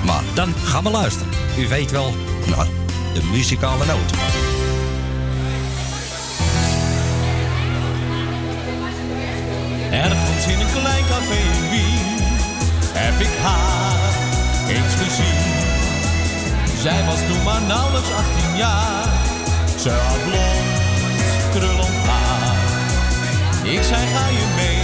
[0.05, 1.33] Maar dan gaan we luisteren.
[1.57, 2.13] U weet wel,
[2.47, 2.67] nou,
[3.13, 4.44] de muzikale noot.
[16.85, 19.03] Zij was toen maar nauwelijks 18 jaar.
[19.79, 22.55] Ze had blond, krullend haar.
[23.63, 24.81] Ik zei ga je mee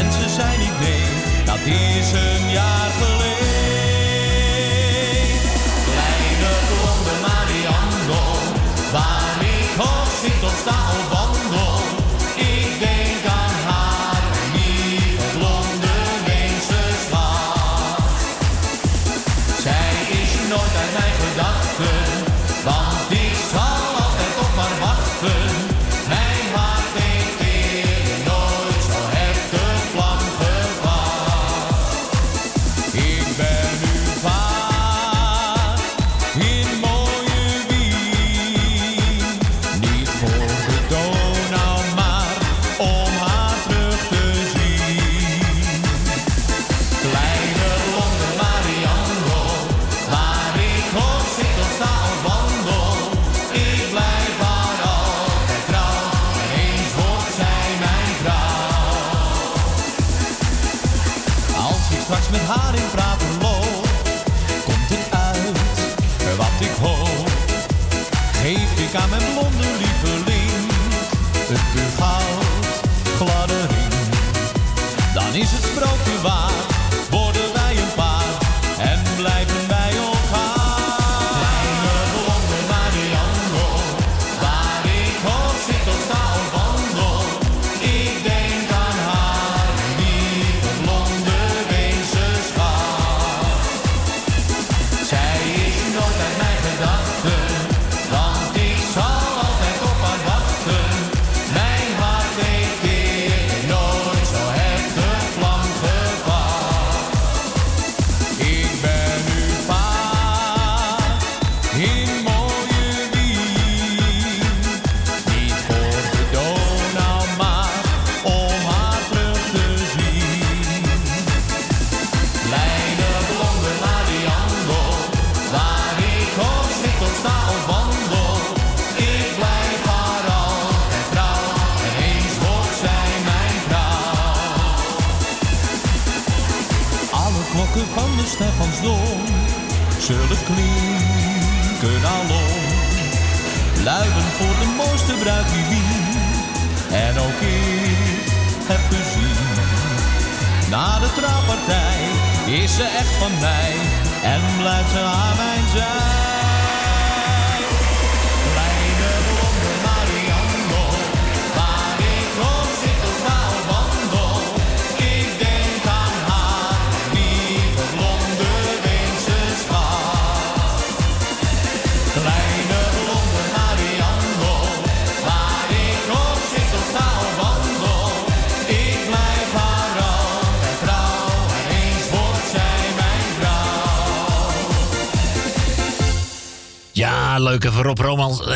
[0.00, 1.04] en ze zei niet nee.
[1.44, 3.54] Dat is een jaar geleden.
[5.88, 7.98] Kleine blonde Marianne,
[8.92, 10.78] waar ik hoog zit of sta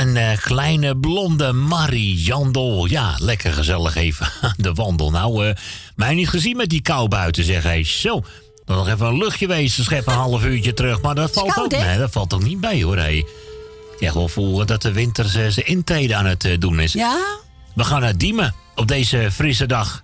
[0.00, 2.86] Een eh, kleine blonde Marie Jandel.
[2.86, 5.10] Ja, lekker gezellig even aan de wandel.
[5.10, 5.54] Nou, eh,
[5.96, 7.84] mij niet gezien met die kou buiten, zeg hij.
[7.84, 8.22] Zo,
[8.64, 11.02] dan nog even een luchtje wezen, schep een half uurtje terug.
[11.02, 11.86] Maar dat valt, koud, ook, hè?
[11.86, 12.96] nee, dat valt ook niet bij, hoor.
[12.96, 13.26] Hey.
[13.98, 16.92] Echt wel voelen dat de winter zijn intrede aan het eh, doen is.
[16.92, 17.18] Ja?
[17.74, 20.02] We gaan naar Diemen op deze frisse dag.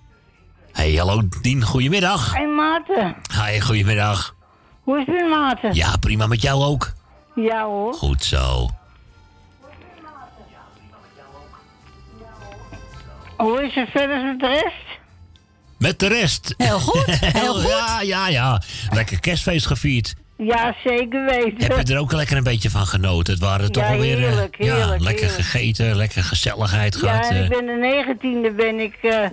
[0.73, 2.33] Hey, hallo Dien, goedemiddag.
[2.33, 4.35] Hey Maarten, Hi, goedemiddag.
[4.83, 5.75] hoe is het Maarten?
[5.75, 6.93] Ja, prima met jou ook.
[7.35, 7.95] Ja hoor.
[7.95, 8.71] Goed zo.
[13.77, 14.99] Is verder met de rest?
[15.79, 16.55] Met de rest.
[16.57, 17.05] Heel goed,
[17.43, 17.69] heel goed.
[17.69, 18.63] Ja, ja, ja.
[18.91, 20.15] Lekker kerstfeest gevierd.
[20.39, 21.77] Ja, zeker weten.
[21.77, 23.33] Heb je er ook lekker een beetje van genoten?
[23.35, 24.19] Het waren toch Ja, alweer...
[24.19, 25.49] eh, heerlijk, ja, heerlijk, lekker heerlijk.
[25.49, 27.31] gegeten, lekker gezelligheid Ja, gehad.
[27.31, 27.43] eh.
[27.43, 28.95] ik ben de negentiende ben ik...
[29.03, 29.29] eh,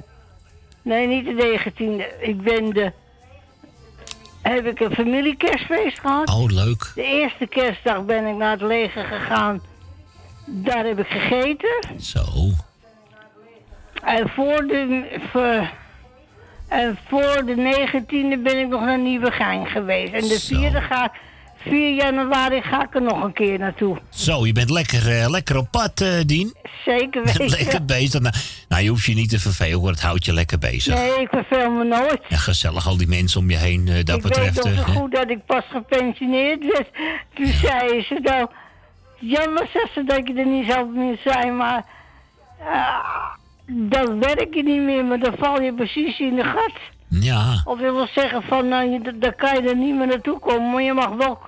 [0.81, 2.09] nee, niet de negentiende.
[2.21, 2.91] Ik ben de...
[4.41, 6.29] Heb ik een familiekerstfeest gehad.
[6.29, 6.91] Oh, leuk.
[6.95, 9.61] De eerste kerstdag ben ik naar het leger gegaan.
[10.45, 12.01] Daar heb ik gegeten.
[12.01, 12.23] Zo.
[14.05, 15.69] En voor de, voor,
[16.67, 20.13] en voor de 19e ben ik nog naar Nieuwegein geweest.
[20.13, 21.11] En de 4e ga ik,
[21.57, 23.97] 4 januari ga ik er nog een keer naartoe.
[24.09, 26.55] Zo, je bent lekker, eh, lekker op pad, eh, Dien.
[26.85, 27.49] Zeker weten.
[27.49, 28.21] lekker bezig.
[28.21, 28.35] Nou,
[28.67, 30.95] nou, je hoeft je niet te vervelen hoor, het houdt je lekker bezig.
[30.95, 32.21] Nee, ik verveel me nooit.
[32.29, 34.63] Ja, gezellig, al die mensen om je heen, eh, dat ik betreft.
[34.63, 34.99] weet eh, zo hè.
[34.99, 36.89] goed dat ik pas gepensioneerd werd.
[37.33, 38.47] Toen zei ze nou...
[39.19, 41.85] Jammer, ze, dat je er niet zou meer zijn, maar...
[43.75, 46.73] dan werk je niet meer, maar dan val je precies in de gat.
[47.09, 50.39] Ja, Of je wil zeggen van, nou, je, dan kan je er niet meer naartoe
[50.39, 51.39] komen, maar je mag wel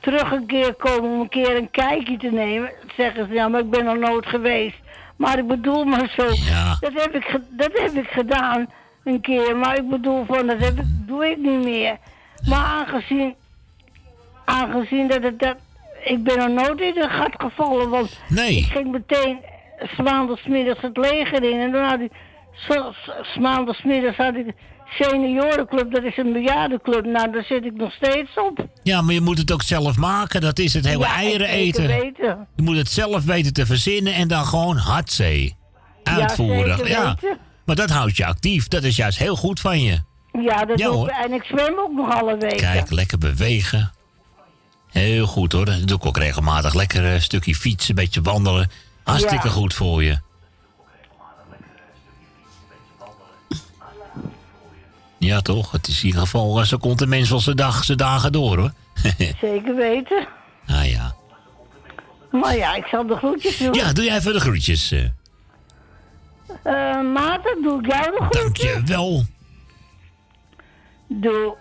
[0.00, 2.70] terug een keer komen om een keer een kijkje te nemen.
[2.80, 4.76] Dan zeggen ze, ja, maar ik ben nog nooit geweest.
[5.16, 6.26] Maar ik bedoel maar zo,
[6.80, 8.66] dat, heb ik, dat heb ik gedaan
[9.04, 11.96] een keer, maar ik bedoel van, dat heb ik, doe ik niet meer.
[12.48, 13.34] Maar aangezien,
[14.44, 15.56] aangezien dat het, dat,
[16.04, 18.56] ik ben nog nooit in een gat gevallen, want nee.
[18.56, 19.38] ik ging meteen
[20.02, 22.12] maandagsmiddags het leger in en dan had ik,
[23.40, 24.46] maandagsmiddags had ik
[24.90, 28.66] seniorenclub, dat is een bejaardenclub, nou daar zit ik nog steeds op.
[28.82, 30.40] ja, maar je moet het ook zelf maken.
[30.40, 31.86] Dat is het hele Ja, eieren eten.
[31.86, 32.46] weten.
[32.56, 35.56] Je moet het zelf weten te verzinnen en dan gewoon hardzee.
[36.04, 36.78] Uitvoeren.
[36.78, 37.38] zeker weten.
[37.64, 38.68] Maar dat houdt je actief.
[38.68, 39.98] Dat is juist heel goed van je.
[40.32, 41.16] Ja, dat Ja, doe ik.
[41.24, 42.56] En ik zwem ook nog alle weken.
[42.56, 43.92] Kijk, lekker bewegen.
[44.90, 45.64] Heel goed hoor.
[45.64, 46.74] Dat doe ik ook regelmatig.
[46.74, 48.70] Lekker een stukje fietsen, een beetje wandelen.
[49.10, 49.52] Hartstikke Ja.
[49.54, 50.18] goed voor je.
[55.18, 55.70] Ja, toch?
[55.72, 58.32] Het is in ieder geval, eh, zo komt de mens wel zijn, dag, zijn dagen
[58.32, 58.72] door hoor.
[59.40, 60.28] Zeker weten.
[60.66, 61.14] ah ja.
[62.30, 63.72] Maar ja, ik zal de groetjes doen.
[63.74, 64.90] Ja, doe jij even de groetjes.
[64.92, 65.04] eh.
[66.62, 68.72] Eh, Maarten, doe ik jou de groetjes?
[68.72, 69.24] Dankjewel.
[71.06, 71.56] Doe.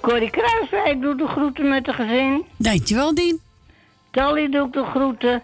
[0.00, 2.44] Corrie Kruiswijk doet de groeten met de gezin.
[2.56, 3.40] Dankjewel, Dien.
[4.10, 5.42] Tally doet de groeten.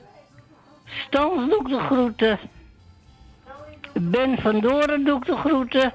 [0.86, 2.39] Stans doet de groeten.
[3.92, 5.92] Ben van Doren doet de groeten.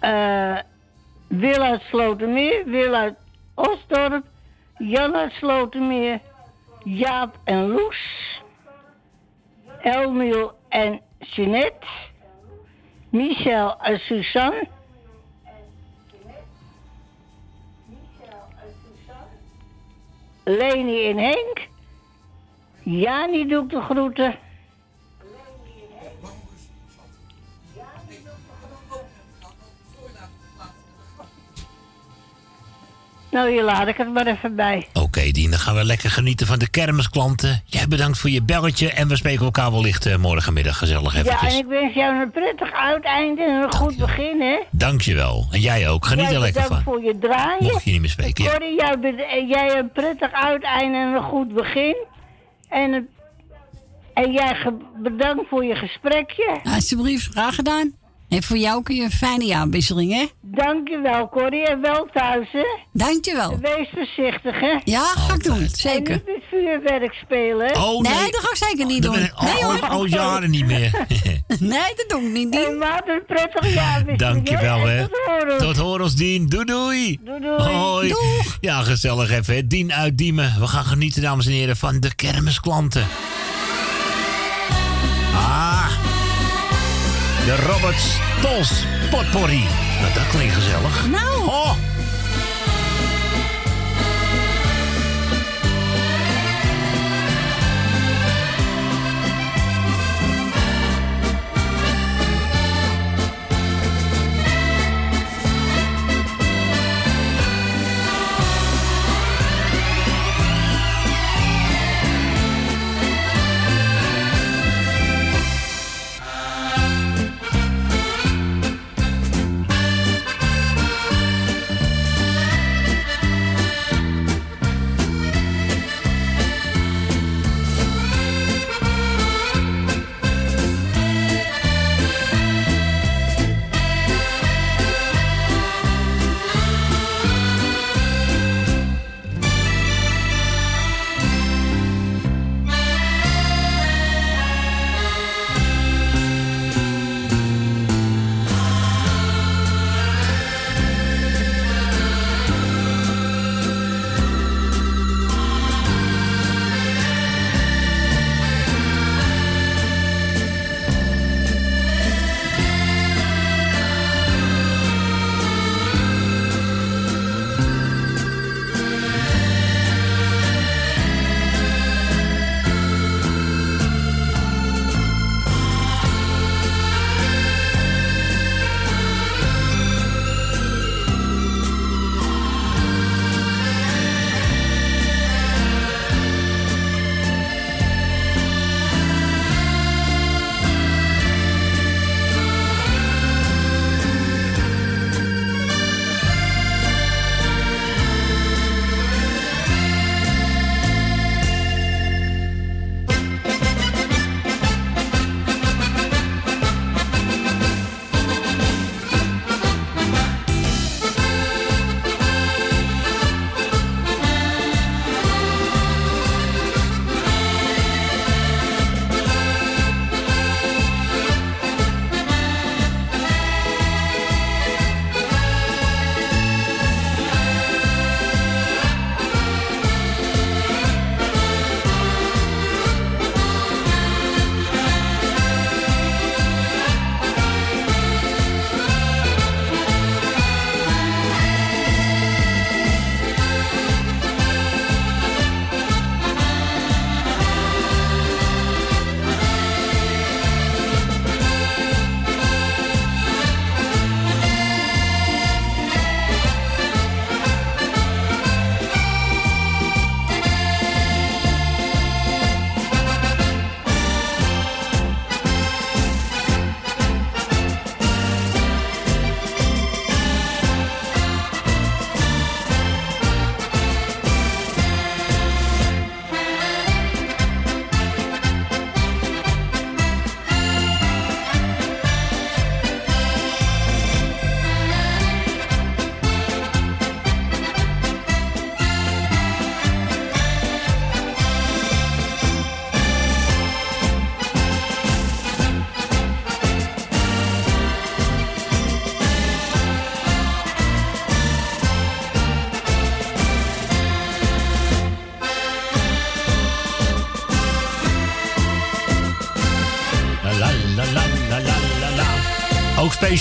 [0.00, 0.58] Eh
[1.32, 3.16] Wil uit Slotermeer, Wil uit
[3.54, 4.24] Osdorp,
[4.78, 6.20] Jan uit Slotermeer,
[6.84, 8.40] Jaap en Loes,
[9.80, 11.86] Elmiel en Jeanette,
[13.10, 14.68] Michel en Suzanne,
[20.44, 21.68] Leni en Henk,
[22.84, 24.34] Jani doet de groeten.
[33.30, 34.88] Nou, hier laat ik het maar even bij.
[34.92, 37.62] Oké, Dien, dan gaan we lekker genieten van de kermisklanten.
[37.64, 41.52] Jij bedankt voor je belletje en we spreken elkaar wellicht eh, morgenmiddag gezellig Ja, eventjes.
[41.52, 44.58] en ik wens jou een prettig uiteinde en een goed begin, hè?
[44.70, 45.46] Dankjewel.
[45.50, 46.06] En jij ook.
[46.06, 46.92] Geniet Jij er lekker bedankt van.
[46.94, 47.56] voor je draaien.
[47.64, 48.44] Mocht je niet meer spreken.
[48.44, 48.58] Ja.
[48.58, 51.96] Eh, jij een prettig uiteinde en een goed begin.
[52.72, 53.08] En, een-
[54.14, 56.60] en jij bedankt voor je gesprekje.
[56.64, 57.92] Alsjeblieft, graag gedaan.
[58.32, 60.24] En voor jou kun je een fijne jaarwisseling, hè?
[60.40, 61.66] Dankjewel, Corrie.
[61.66, 62.64] En wel thuis, hè?
[62.92, 63.58] Dankjewel.
[63.60, 64.80] Wees voorzichtig, hè?
[64.84, 65.60] Ja, ga ik doen.
[65.60, 66.14] En Zeker.
[66.14, 67.76] niet met vuurwerk spelen?
[67.76, 68.30] Oh, nee.
[68.30, 69.14] dat ga ik zeker niet doen.
[69.18, 69.80] ik nee hoor.
[69.80, 70.90] al, al jaren niet meer.
[71.58, 72.54] nee, dat doe ik niet.
[72.54, 75.02] En wat een prettig jaarwisseling, Dankjewel, En hè.
[75.08, 75.58] Tot horen.
[75.58, 76.46] Tot horens, Dien.
[76.46, 77.18] Doei, doei.
[77.24, 77.62] Doei, doei.
[77.62, 78.08] Hoi.
[78.08, 78.56] Doeg.
[78.60, 79.54] Ja, gezellig even.
[79.54, 79.66] hè.
[79.66, 80.60] Dien uit Diemen.
[80.60, 83.06] We gaan genieten, dames en heren, van de kermisklanten.
[87.44, 88.00] De Robert
[88.38, 89.64] Stolz Potpourri.
[90.00, 91.06] Nou, dat klinkt gezellig.
[91.10, 91.46] Nou.
[91.46, 91.70] Oh.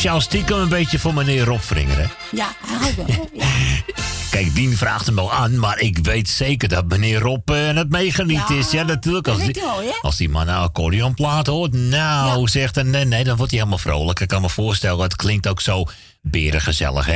[0.02, 2.06] Speciaal stiekem een beetje voor meneer Rob Vringer, hè?
[2.32, 3.30] Ja, hij wel.
[3.34, 3.46] Ja.
[4.32, 7.90] Kijk, Dien vraagt hem wel aan, maar ik weet zeker dat meneer Rob eh, het
[7.90, 8.72] meegeniet Ja, is.
[8.72, 9.28] Ja, natuurlijk.
[9.28, 13.36] Als die, wel, als die man een accordeonplaat hoort, nou, zegt hij, nee, nee, dan
[13.36, 14.20] wordt hij helemaal vrolijk.
[14.20, 15.86] Ik kan me voorstellen, het klinkt ook zo
[16.22, 17.16] berengezellig, hè?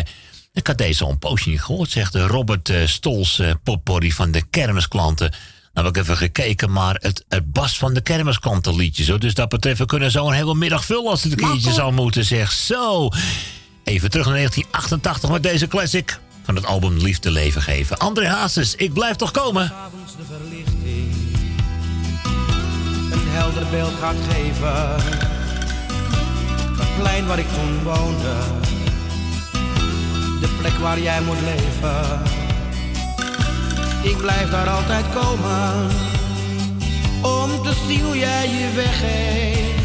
[0.54, 4.32] Ik had deze al een poosje niet gehoord, zegt de Robert eh, Stols, potpourri van
[4.32, 5.34] de kermisklanten.
[5.76, 9.18] Nou heb ik even gekeken, maar het, het Bas van de kermisklanten liedje zo.
[9.18, 11.94] Dus dat betreft, we kunnen zo een hele middag vullen als het een keertje zou
[11.94, 12.52] moeten, zeg.
[12.52, 13.10] Zo.
[13.84, 17.98] Even terug naar 1988 met deze classic van het album Liefde Leven Geven.
[17.98, 19.74] André Hazes, ik blijf toch komen.
[20.18, 21.14] de verlichting
[23.12, 25.04] een helder beeld gaat geven.
[26.78, 28.36] Het plein waar ik toen woonde,
[30.42, 32.45] de plek waar jij moet leven.
[34.06, 35.90] Ik blijf daar altijd komen,
[37.22, 39.84] om te zien hoe jij je weggeeft.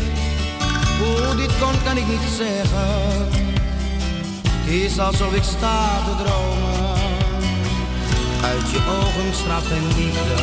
[0.98, 3.28] Hoe dit kon, kan ik niet zeggen.
[4.48, 6.98] Het is alsof ik sta te dromen.
[8.44, 10.40] Uit je ogen straalt geen liefde.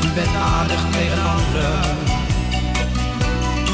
[0.00, 1.96] Je bent aardig tegen anderen,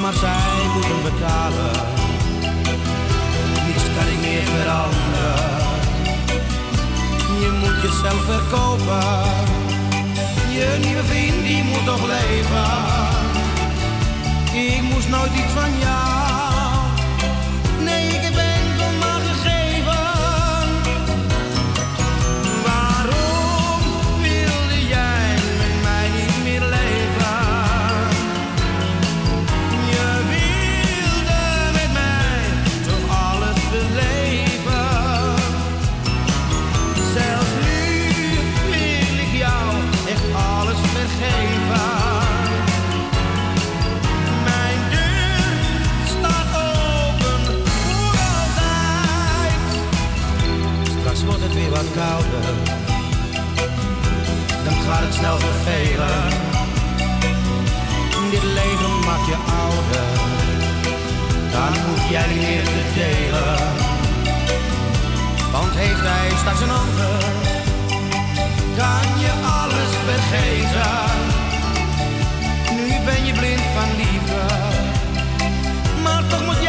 [0.02, 1.70] maar zij moeten betalen.
[3.66, 5.47] Niets kan ik meer veranderen.
[7.40, 9.22] Je moet jezelf verkopen.
[10.52, 12.70] Je nieuwe vriend die moet toch leven.
[14.52, 16.17] Ik moest nooit iets van jou.
[55.36, 56.22] Vervelen.
[58.30, 60.08] Dit leven maakt je ouder.
[61.50, 63.58] Dan hoef jij niet meer te delen.
[65.52, 67.20] Want heeft hij straks een ander,
[68.76, 70.96] kan je alles vergeten.
[72.76, 74.42] Nu ben je blind van liefde,
[76.02, 76.67] maar toch moet jij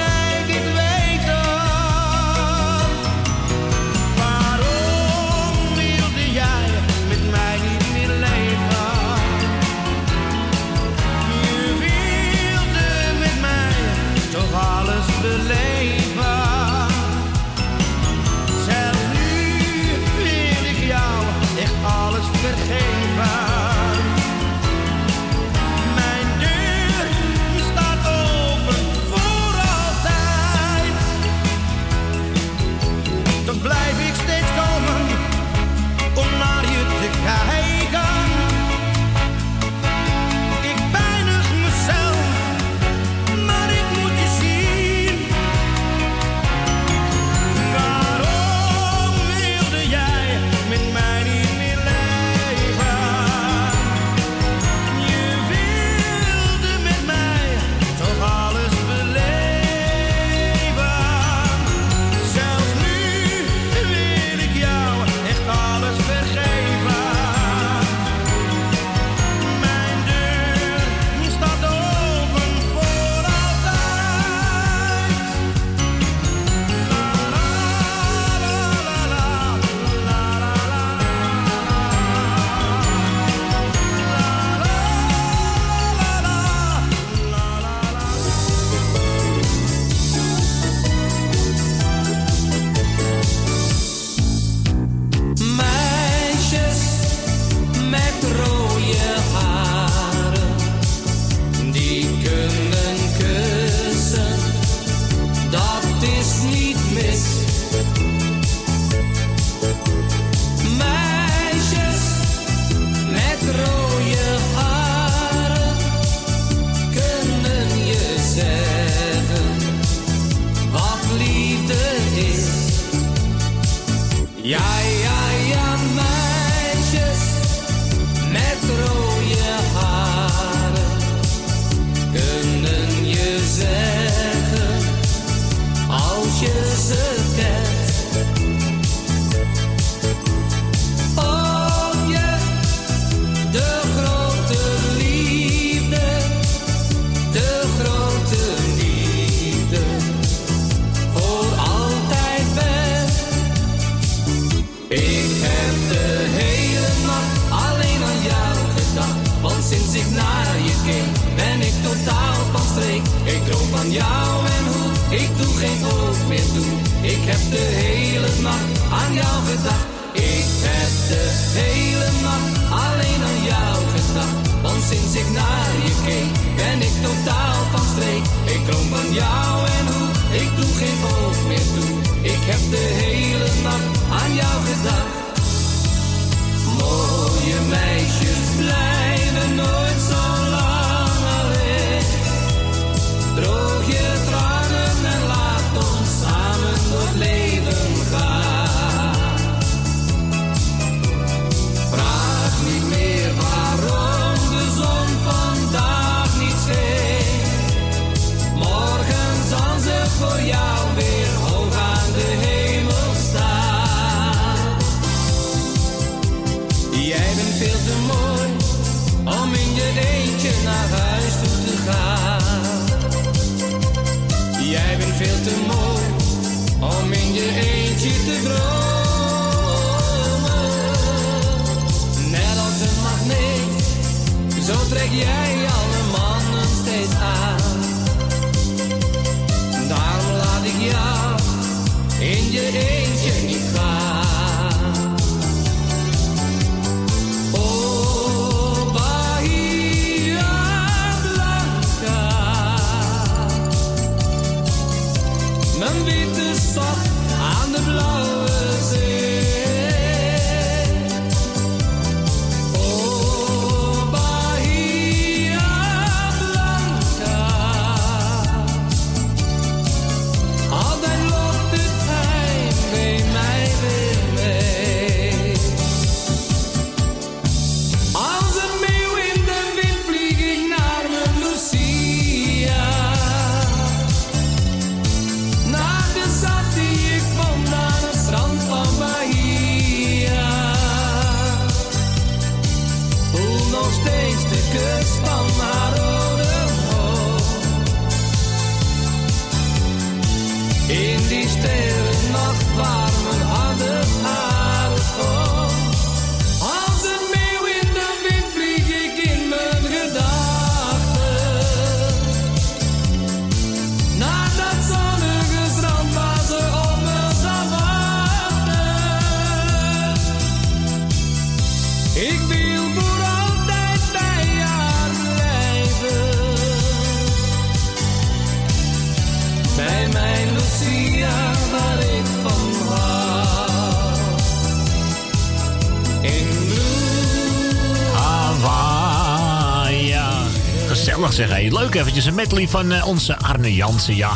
[341.27, 341.67] Gezellig zeg hé.
[341.71, 344.15] Leuk eventjes een medley van eh, onze Arne Jansen.
[344.15, 344.31] Ja,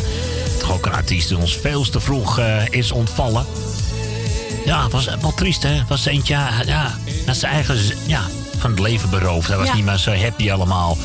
[0.60, 3.46] toch ook een artiest die ons veel te vroeg eh, is ontvallen.
[4.66, 5.82] Ja, was wel triest hè.
[5.88, 6.34] Was eentje,
[6.66, 8.22] ja, naar zijn eigen, ja,
[8.58, 9.48] van het leven beroofd.
[9.48, 9.76] Hij was Ja.
[9.76, 10.98] niet meer zo happy allemaal.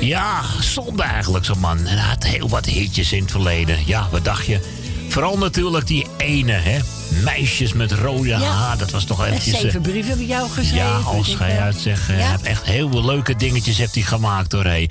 [0.00, 1.78] Ja, zonde eigenlijk zo'n man.
[1.78, 3.78] En hij had heel wat hitjes in het verleden.
[3.86, 4.60] Ja, wat dacht je?
[5.08, 6.78] Vooral natuurlijk die ene, hè.
[7.24, 8.78] Meisjes met rode haar.
[8.78, 9.54] Dat was toch En eventjes...
[9.54, 10.76] eh, zeven brieven heb ik jou geschreven.
[10.76, 12.14] ja, als ga je eh, uitzeggen.
[12.14, 12.30] Hij ja.
[12.30, 14.64] heeft echt heel veel leuke dingetjes heeft hij gemaakt hoor.
[14.64, 14.90] Hey.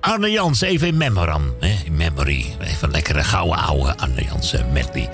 [0.00, 1.54] Arne Jans, even in memoram.
[1.60, 1.76] Hè?
[1.84, 2.54] In memory.
[2.60, 5.10] Even een lekkere gouden ouwe Arne Jans eh, medley.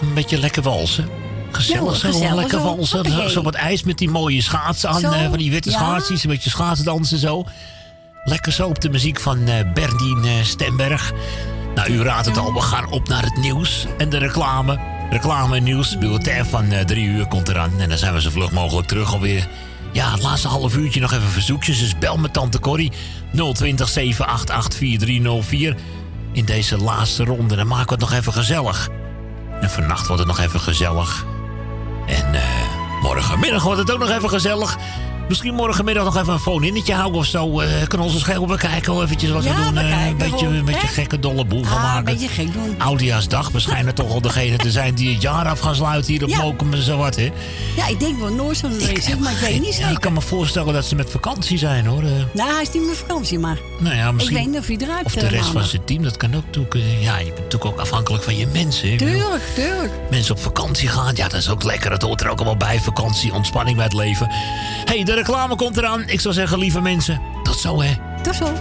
[0.00, 1.08] Een beetje lekker walsen.
[1.50, 3.10] Gezellig Ja, zo, lekker walsen.
[3.10, 5.04] Zo, zo wat ijs met die mooie schaatsen aan.
[5.04, 5.76] Eh, van die witte ja.
[5.76, 6.24] schaatsjes.
[6.24, 7.44] Een beetje schaatsdansen zo.
[8.24, 11.12] Lekker zo op de muziek van eh Berdien eh, Stemberg.
[11.76, 14.78] Nou, u raadt het al, we gaan op naar het nieuws en de reclame.
[15.10, 17.80] Reclame en nieuws, bulletin van eh, drie uur komt eraan.
[17.80, 19.48] En dan zijn we zo vlug mogelijk terug alweer.
[19.92, 21.78] Ja, het laatste half uurtje nog even verzoekjes.
[21.78, 22.92] Dus bel met tante Corrie
[23.52, 25.76] 020 788 4304.
[26.32, 28.88] In deze laatste ronde, dan maken we het nog even gezellig.
[29.60, 31.24] En vannacht wordt het nog even gezellig.
[32.06, 32.42] En eh,
[33.02, 34.76] morgenmiddag wordt het ook nog even gezellig.
[35.28, 37.60] Misschien morgenmiddag nog even een phone-innetje houden of zo.
[37.60, 39.76] Eh kunnen onze scherm bekijken hoe eventjes wat Ja, we doen.
[39.76, 42.04] Eh, bekijken een beetje, een beetje gekke dolle boel van Ah, een maken.
[42.04, 42.74] beetje gek doen.
[42.78, 43.50] Oudejaarsdag.
[43.50, 46.28] We schijnen toch al degene te zijn die het jaar af gaan sluiten hier op
[46.28, 46.42] Ja.
[46.42, 47.30] Mokum en zo wat, hè?
[47.76, 50.20] Ja, ik denk wel van de is, maar ik weet niet Ja, ik kan me
[50.20, 52.02] voorstellen dat ze met vakantie zijn, hoor.
[52.02, 54.36] Eh, Nou, hij is niet meer vakantie, maar nou ja, misschien...
[54.36, 56.44] ik weet niet of hij eruit Of de rest van zijn team, dat kan ook
[56.44, 56.74] natuurlijk...
[57.00, 58.96] Ja, je bent natuurlijk ook afhankelijk van je mensen.
[58.96, 59.92] Tuurlijk, tuurlijk.
[60.10, 61.90] Mensen op vakantie gaan, ja, dat is ook lekker.
[61.90, 62.80] Dat hoort er ook allemaal bij.
[62.80, 64.28] Vakantie, ontspanning bij het leven.
[64.84, 66.08] hey, reclame komt eraan.
[66.08, 67.94] Ik zou zeggen, lieve mensen, tot zo, hè.
[68.22, 68.52] Tot zo.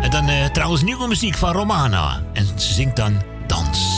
[0.00, 2.20] En dan eh, trouwens nieuwe muziek van Romana.
[2.32, 3.97] En ze zingt dan Dans.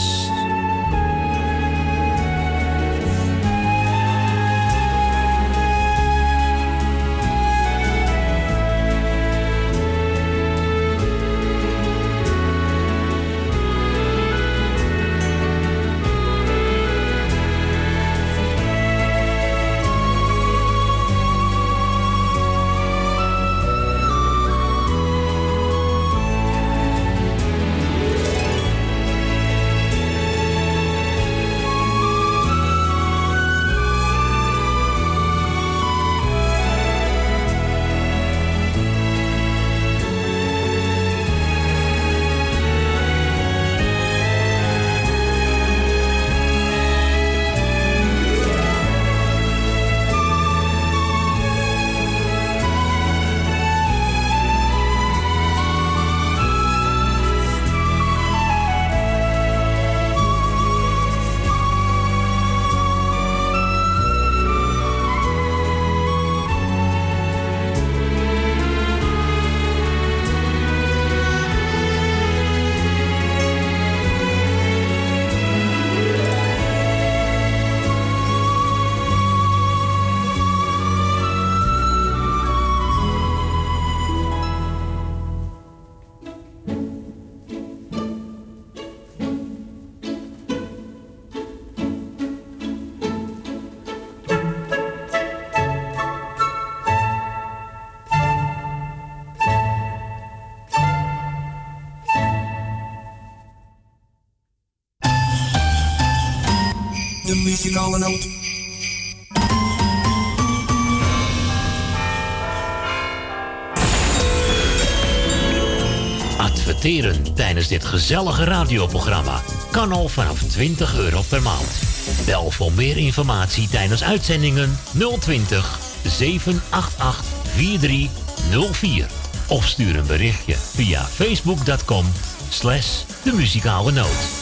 [116.37, 121.79] Adverteren tijdens dit gezellige radioprogramma kan al vanaf 20 euro per maand.
[122.25, 124.77] Bel voor meer informatie tijdens uitzendingen
[125.19, 127.23] 020 788
[127.55, 129.05] 4304.
[129.47, 132.05] Of stuur een berichtje via facebook.com
[132.49, 134.40] slash de muzikale noot.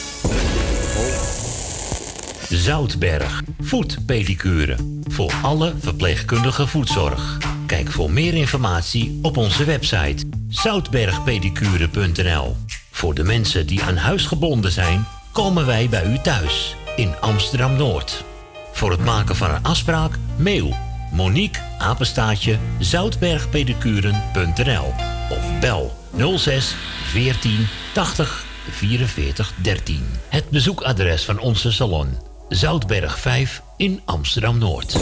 [2.50, 4.76] Zoutberg, voetpedicure.
[5.08, 7.38] Voor alle verpleegkundige voetzorg.
[7.66, 12.56] Kijk voor meer informatie op onze website zoutbergpedicure.nl.
[12.90, 17.76] Voor de mensen die aan huis gebonden zijn, komen wij bij u thuis in Amsterdam
[17.76, 18.24] Noord.
[18.72, 20.76] Voor het maken van een afspraak, mail
[21.12, 24.94] Monique Apenstaatje zoutbergpedicuren.nl
[25.30, 25.96] of bel
[26.36, 30.06] 06 14 80 44 13.
[30.28, 34.96] Het bezoekadres van onze salon Zoutberg 5 in Amsterdam Noord.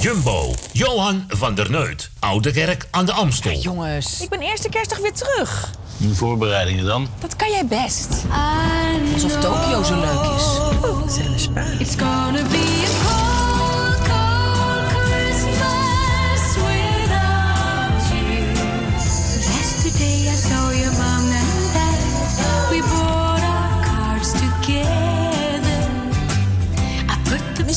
[0.00, 3.58] Jumbo, Johan van der Neut, Oude Kerk aan de Amstel.
[3.58, 5.70] Jongens, ik ben eerste kerstdag weer terug.
[5.96, 7.08] De voorbereidingen dan?
[7.18, 8.08] Dat kan jij best.
[9.12, 11.14] Alsof Tokio zo leuk is.
[11.14, 12.32] Zet een spa.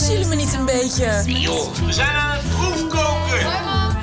[0.08, 1.40] Missen jullie me niet een beetje?
[1.40, 3.46] Joh, we zijn aan het proefkoken.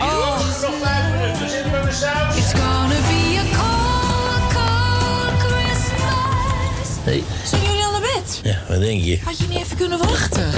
[0.00, 0.38] Oh.
[0.60, 2.36] Nog vijf minuten, zitten we met saus.
[2.36, 6.88] It's gonna be a cold, cold Christmas.
[7.04, 7.24] Hey.
[7.44, 8.40] Zijn jullie al naar bed?
[8.42, 9.20] Ja, wat denk je?
[9.24, 10.50] Had je niet even kunnen wachten?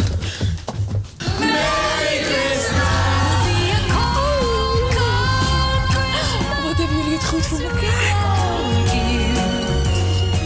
[6.65, 8.15] Wat hebben jullie het goed voor elkaar?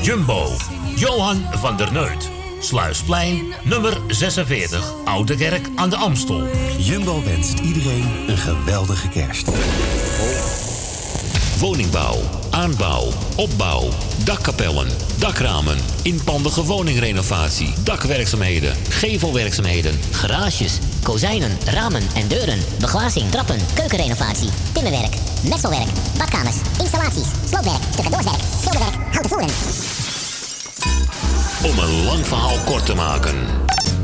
[0.03, 0.49] Jumbo,
[0.95, 2.40] Johan van der Neut.
[2.71, 6.49] Sluisplein, nummer 46, Oude Kerk aan de Amstel.
[6.79, 9.49] Jumbo wenst iedereen een geweldige kerst.
[11.59, 12.19] Woningbouw,
[12.51, 13.89] aanbouw, opbouw,
[14.25, 22.59] dakkapellen, dakramen, inpandige woningrenovatie, dakwerkzaamheden, gevelwerkzaamheden, Garages, kozijnen, ramen en deuren.
[22.79, 25.15] Beglazing, trappen, keukenrenovatie, timmerwerk,
[25.49, 30.00] messelwerk, badkamers, installaties, sloopwerk, stucadoorswerk, schilderwerk, houten voeren.
[31.63, 33.35] Om een lang verhaal kort te maken.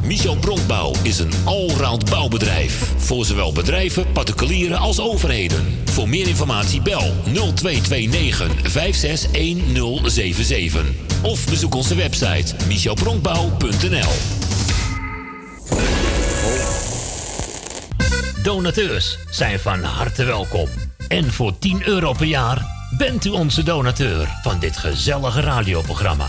[0.02, 2.92] Michel Bronkbouw is een allround bouwbedrijf.
[2.96, 5.78] Voor zowel bedrijven, particulieren als overheden.
[5.84, 10.84] Voor meer informatie bel 0229 561077.
[11.22, 14.12] Of bezoek onze website michelbronkbouw.nl
[18.42, 20.68] Donateurs zijn van harte welkom.
[21.08, 22.66] En voor 10 euro per jaar
[22.98, 26.28] bent u onze donateur van dit gezellige radioprogramma.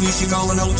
[0.00, 0.78] Muzikale noot.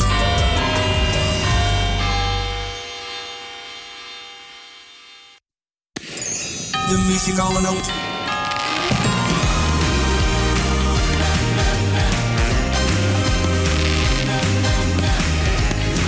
[6.88, 7.90] De muzikale noot.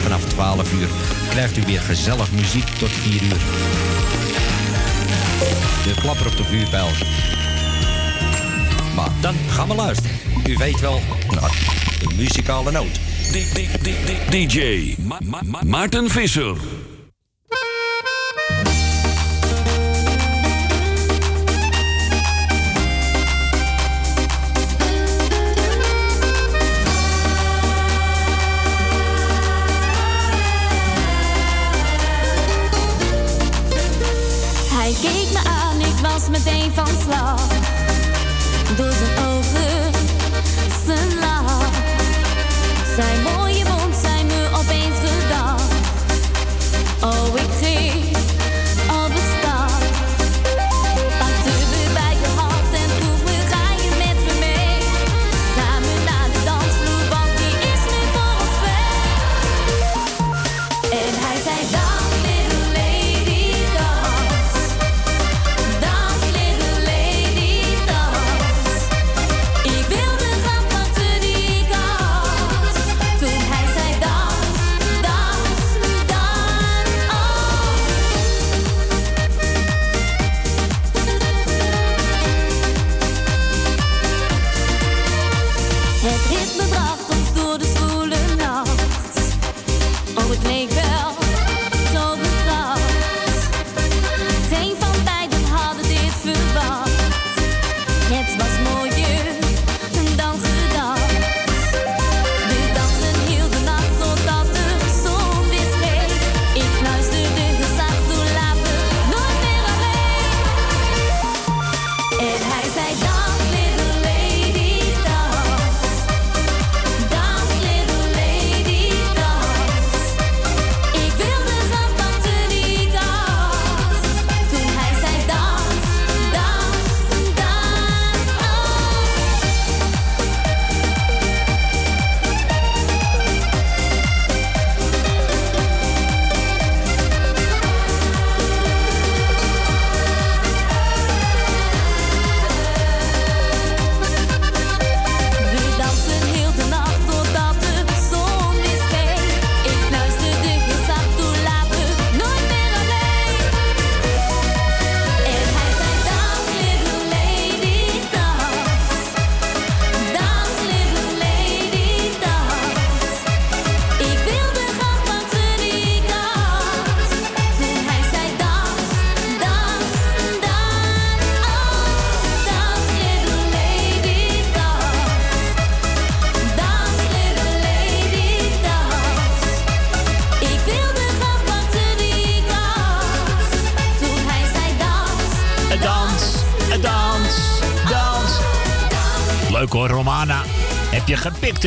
[0.03, 0.89] Vanaf 12 uur
[1.31, 3.41] krijgt u weer gezellig muziek tot 4 uur.
[5.85, 6.89] De klapper op de vuurpijl.
[8.95, 10.17] Maar dan gaan we luisteren.
[10.47, 11.01] U weet wel,
[11.31, 11.82] naar
[12.17, 13.01] muzikale noot.
[14.31, 16.57] DJ Ma- Ma- Ma- Maarten Visser.
[34.71, 37.47] Hij keek me aan, ik was meteen van slag.
[38.77, 38.93] Door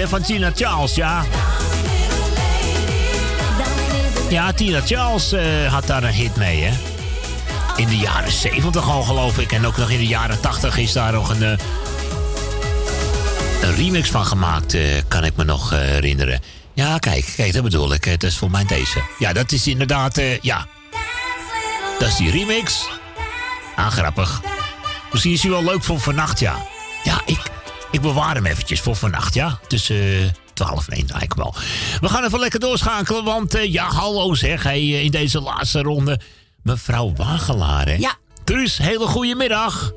[0.03, 1.25] van Tina Charles, ja?
[4.29, 6.73] Ja, Tina Charles eh, had daar een hit mee, hè?
[7.75, 9.51] In de jaren 70 al, geloof ik.
[9.51, 11.57] En ook nog in de jaren 80 is daar nog een, eh,
[13.61, 16.41] een remix van gemaakt, eh, kan ik me nog herinneren.
[16.73, 18.03] Ja, kijk, kijk, dat bedoel ik.
[18.03, 19.01] Het is voor mij deze.
[19.19, 20.67] Ja, dat is inderdaad, ja.
[21.99, 22.87] Dat is die remix.
[23.75, 24.41] Ah, grappig.
[25.11, 26.55] Misschien is hij wel leuk voor vannacht, ja.
[27.95, 29.59] Ik, bewaar hem eventjes voor vannacht, ja.
[29.67, 31.55] Tussen 12 en 1 eigenlijk wel.
[32.01, 34.63] We gaan even lekker doorschakelen, want eh, ja, hallo zeg.
[34.63, 36.19] Hey, eh, in deze laatste ronde,
[36.61, 37.93] mevrouw Wagelaar, hè?
[37.93, 38.13] Ja.
[38.43, 39.91] Truus, hele goede middag.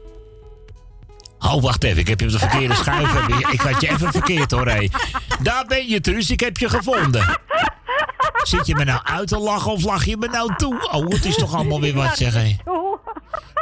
[1.38, 3.28] Oh, wacht even, ik heb je op de verkeerde schuif.
[3.52, 4.88] Ik had je even verkeerd hoor, hé.
[5.42, 7.40] Daar ben je, Truus, ik heb je gevonden.
[8.42, 10.88] Zit je me nou uit te lachen of lach je me nou toe?
[10.90, 12.56] Oh, het is toch allemaal weer wat, zeg hé.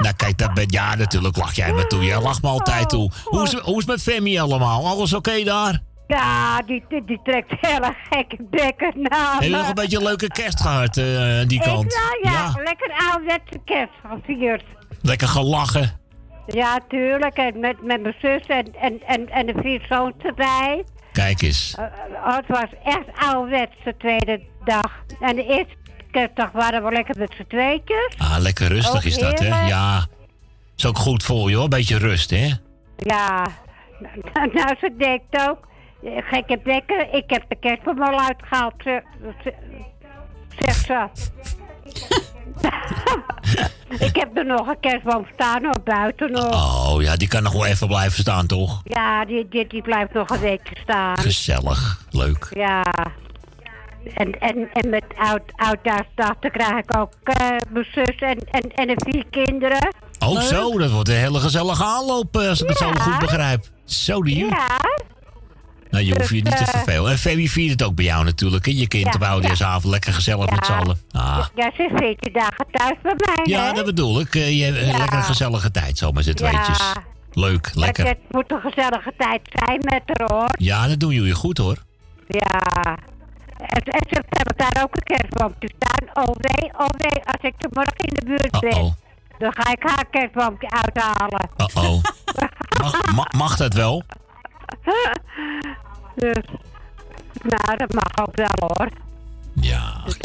[0.07, 2.05] Nou, kijk, dat ben, ja, natuurlijk lach jij me toe.
[2.05, 3.10] Jij lacht me altijd toe.
[3.25, 4.86] Hoe is, hoe is het met Femi allemaal?
[4.86, 5.81] Alles oké daar?
[6.07, 10.02] Ja, die, die, die trekt hele gekke bekken naar Heb je nog een beetje een
[10.02, 11.05] leuke kerst gehad eh,
[11.47, 11.85] die kant?
[11.85, 14.65] Ik, nou ja, lekker ouderwetse kerst gevierd.
[15.02, 16.01] Lekker gelachen.
[16.47, 17.36] Ja, tuurlijk.
[17.36, 20.85] En met, met mijn zus en, en, en, en de vier zoons erbij.
[21.12, 21.75] Kijk eens.
[21.78, 21.85] Eh,
[22.35, 24.93] het was echt ouderwets de tweede dag.
[25.20, 25.76] En de eerste
[26.20, 28.15] kerstdag waren we lekker met z'n tweetjes.
[28.19, 29.67] Ah, lekker rustig Ook is dat, hè?
[29.67, 30.07] Ja.
[30.77, 31.69] Is ook goed voor je, hoor.
[31.69, 32.51] Beetje rust, hè?
[32.97, 33.47] Ja,
[34.55, 35.59] nou, ze denkt ook.
[36.03, 39.03] eh, Gekke bekken, ik heb de kerstboom al uitgehaald, ze-
[39.43, 39.55] ze-
[44.07, 46.89] ik heb er nog een kerstboom staan op buiten nog.
[46.95, 48.81] Oh, ja, die kan nog wel even blijven staan, toch?
[48.85, 51.19] Ja, die, die, die blijft nog een weekje staan.
[51.19, 52.07] Gezellig.
[52.11, 52.49] Leuk.
[52.55, 52.83] Ja.
[54.15, 58.70] En, en, en met oud, oudjaarsdag dan krijg ik ook eh, mijn zus en, en,
[58.75, 59.94] en de vier kinderen.
[60.18, 63.65] Ook zo, dat wordt een hele gezellige aanloop, eh, als ik het zo goed begrijp.
[63.85, 64.44] Zo die.
[64.44, 64.67] Ja.
[65.91, 67.10] Nou, je hoeft je niet te Dus, eh, vervelen.
[67.10, 68.73] En Femi viert het ook bij jou natuurlijk, hè?
[68.73, 70.99] Je kind Ja, op oudejaarsavond lekker gezellig met z'n allen.
[71.10, 71.47] Ah.
[71.55, 73.73] Ja, ze is 14 dagen thuis bij mij, Ja, hè?
[73.73, 74.35] dat bedoel ik.
[74.35, 74.97] Eh, Je hebt een Ja.
[74.99, 76.35] lekker gezellige tijd zo met z'n Ja.
[76.35, 76.93] tweetjes.
[77.33, 78.07] Leuk, lekker.
[78.07, 80.49] Het moet een gezellige tijd zijn met haar, hoor.
[80.59, 81.76] Ja, dat doen jullie goed hoor.
[82.28, 82.97] Ja.
[83.59, 86.25] En, en ze hebben daar ook een kerstboompje staan.
[86.25, 88.97] Oh nee, oh nee, als ik er morgen in de buurt ben,
[89.39, 91.49] dan ga ik haar kerstboompje uithalen.
[91.57, 92.02] Uh-oh.
[92.81, 94.02] mag, ma- mag dat wel?
[96.15, 96.44] Dus,
[97.43, 98.89] nou, dat mag ook wel, hoor.
[99.55, 100.01] Ja.
[100.05, 100.20] Dus,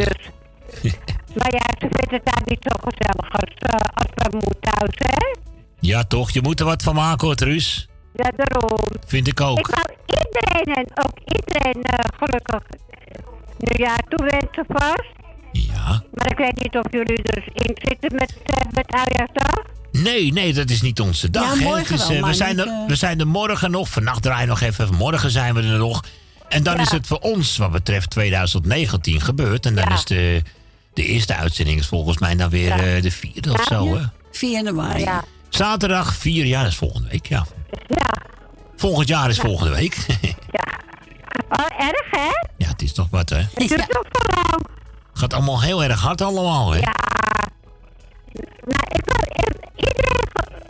[1.39, 5.35] maar ja, ze vindt het daar niet zo gezellig als, eh, als bij thuis, hè?
[5.79, 6.31] Ja, toch?
[6.31, 7.87] Je moet er wat van maken hoor, Truus.
[8.13, 8.79] Ja, daarom.
[9.07, 9.59] Vind ik ook.
[9.59, 12.63] Ik wou iedereen en ook iedereen eh, gelukkig
[13.61, 15.09] nieuwjaar toewensen vast.
[15.51, 16.03] Ja.
[16.13, 19.65] Maar ik weet niet of jullie erin zitten met, uh, met oudjaarsdag.
[19.91, 21.53] Nee, nee, dat is niet onze dag.
[21.53, 21.63] Ja, hè.
[21.63, 23.89] morgen Het is, wel, eh, we, zijn niet, er, eh, we zijn er morgen nog.
[23.89, 24.95] Vannacht draaien we nog even.
[24.95, 26.03] Morgen zijn we er nog.
[26.49, 26.81] En dan Ja.
[26.81, 29.65] is het voor ons, wat betreft 2019, gebeurd.
[29.65, 30.41] En dan is de,
[30.93, 33.95] de eerste uitzending is volgens mij dan weer eh, de vierde of zo.
[33.97, 34.03] Hè?
[34.31, 34.99] 4 januari.
[34.99, 35.23] Ja.
[35.49, 37.45] Zaterdag 4 jaar, dat is volgende week, ja.
[37.87, 38.21] Ja.
[38.75, 39.97] Volgend jaar is volgende week.
[41.49, 42.29] Oh, erg, hè?
[42.57, 43.37] ja, het is toch wat, hè?
[43.37, 44.65] Het duurt nog zo lang.
[45.13, 46.77] Gaat allemaal heel erg hard allemaal, hè?
[46.79, 46.93] Ja.
[48.65, 49.19] Nou, ik wil
[49.75, 50.69] iedereen ge-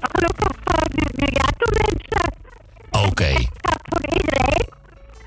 [0.00, 2.32] gelukkig uh, nieuwjaar toewensen.
[2.90, 3.32] Oké.
[3.60, 4.68] Dat voor iedereen.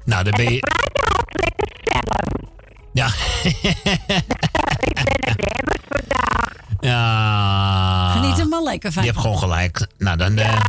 [0.06, 0.58] Nou, dan ben En je...
[0.58, 2.52] ik praat je lekker zelf.
[2.94, 3.08] Ja.
[6.84, 8.10] ja.
[8.12, 9.04] Geniet er maar lekker van.
[9.04, 9.88] Je hebt gewoon gelijk.
[9.98, 10.38] Nou, dan...
[10.38, 10.60] eh,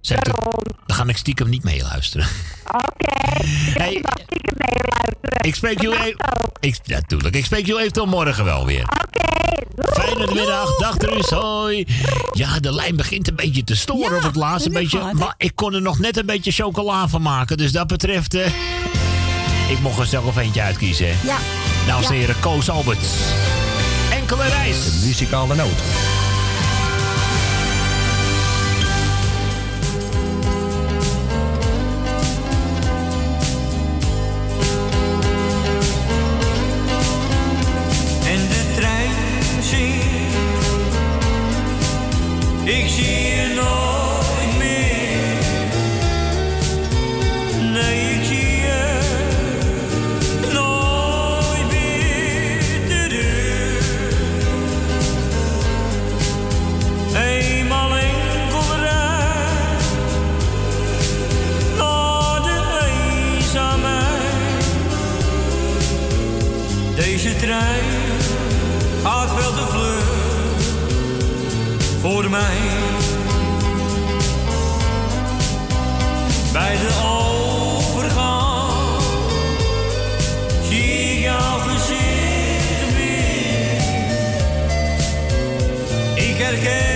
[0.00, 0.34] zet ik-
[0.86, 2.26] dan ga ik stiekem niet meeluisteren.
[2.66, 3.12] Oké.
[3.78, 3.92] Hey.
[3.92, 5.38] Ik mag stiekem meeluisteren.
[5.40, 6.16] Ik spreek jullie even...
[6.60, 7.36] Ik, ja, tuurlijk.
[7.36, 8.82] Ik spreek jullie even tot morgen wel weer.
[8.82, 9.92] Oké.
[9.92, 10.76] Fijne middag.
[10.76, 11.30] Dag Truus.
[11.30, 11.86] Hoi.
[12.32, 14.68] Ja, de lijn begint een beetje te storen op het laatste.
[14.68, 17.56] Een beetje, maar ik kon er nog net een beetje chocola van maken.
[17.56, 18.34] Dus dat betreft...
[18.34, 18.46] eh,
[19.68, 21.06] ik mocht er zelf eentje uitkiezen.
[21.06, 21.36] Ja.
[21.86, 22.18] Dames en Ja.
[22.20, 23.08] heren, Koos Alberts.
[24.24, 24.48] Enkele.
[24.72, 26.23] De muzikale noot.
[72.14, 72.56] Voor mij.
[76.52, 76.92] Bij de
[77.82, 78.72] overgang
[80.68, 83.82] zie jouw gezicht weer.
[86.28, 86.93] Ik herken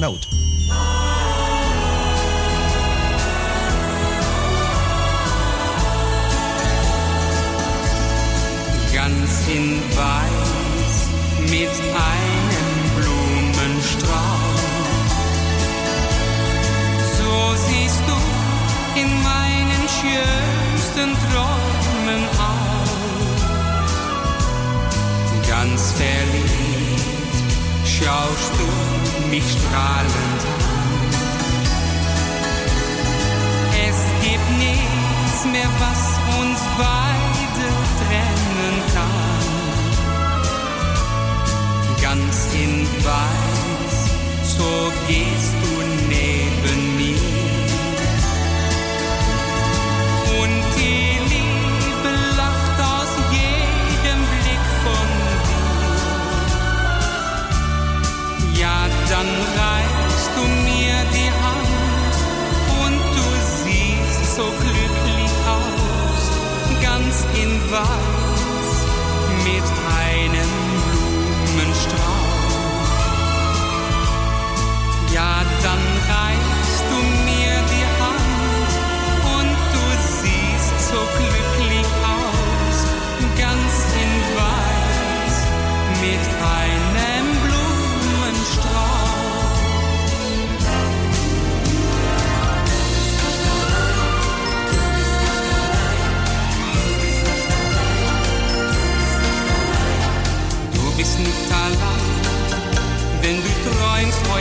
[0.00, 0.26] noot.
[8.92, 11.08] ganz in Weiß
[11.48, 11.74] mit
[12.08, 14.10] einem Blumenstrauß.
[17.18, 22.90] So siehst du in meinen schönsten Träumen aus.
[25.48, 27.36] Ganz verliebt
[27.84, 28.89] schaust du
[29.30, 30.42] mich strahlend.
[33.88, 36.02] Es gibt nichts mehr, was
[36.40, 37.66] uns beide
[38.00, 39.40] trennen kann.
[42.02, 43.98] Ganz in Weiß,
[44.56, 45.59] so gehst
[67.70, 68.84] Weiß
[69.44, 69.62] mit
[70.02, 70.50] einem
[71.54, 72.00] Blumenstrauß.
[75.14, 75.89] Ja, dann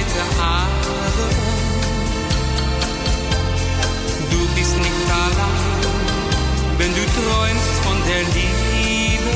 [0.10, 0.86] heute Abend.
[4.32, 5.82] Du bist nicht allein,
[6.78, 9.32] wenn du träumst von der Liebe.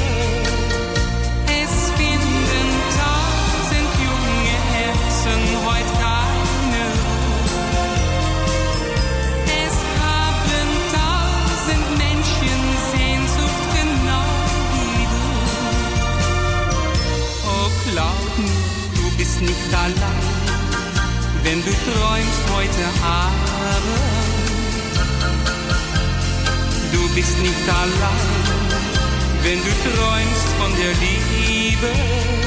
[1.61, 2.67] Es finden
[2.99, 6.85] tausend junge Herzen heute keine.
[9.65, 12.59] Es haben tausend Menschen
[12.91, 14.27] Sehnsucht genau
[14.73, 15.23] wie du.
[17.47, 18.63] Oh, glaub mir,
[18.95, 20.22] du bist nicht allein,
[21.43, 23.93] wenn du träumst heute Abend.
[26.91, 28.53] Du bist nicht allein,
[29.43, 32.42] wenn du träumst von der Liebe.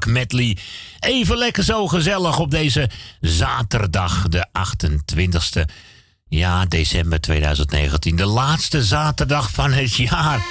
[0.00, 0.56] Black Medley.
[1.00, 5.64] Even lekker zo gezellig op deze zaterdag, de 28e.
[6.28, 8.16] Ja, december 2019.
[8.16, 10.44] De laatste zaterdag van het jaar.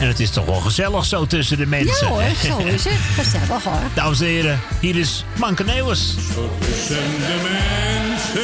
[0.00, 2.06] En het is toch wel gezellig zo tussen de mensen.
[2.06, 2.98] Ja hoor, zo is het.
[3.14, 3.80] Gezellig hoor.
[3.94, 6.14] Dames en heren, hier is Manke Neuwers.
[6.60, 8.42] Tussen de mensen,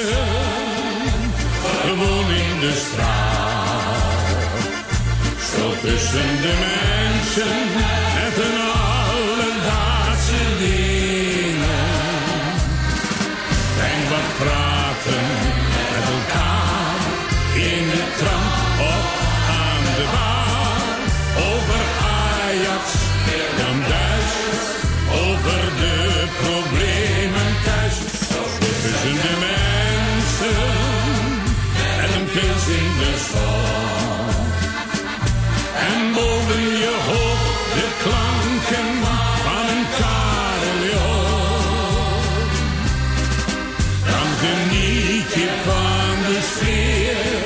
[1.82, 3.44] gewoon in de straat.
[5.56, 8.94] Zo tussen de mensen, met een
[13.88, 15.26] En wat praten
[15.74, 17.00] met elkaar
[17.54, 18.46] in de tram
[18.92, 19.04] of
[19.62, 20.98] aan de bar.
[21.52, 21.80] Over
[22.42, 22.84] Ajax,
[23.58, 24.36] dan Duits,
[25.24, 27.96] over de problemen thuis.
[28.58, 30.62] Tussen de mensen,
[32.02, 34.28] en een pils in de zon.
[35.88, 37.45] En boven je hoofd
[45.42, 47.44] je van de sfeer.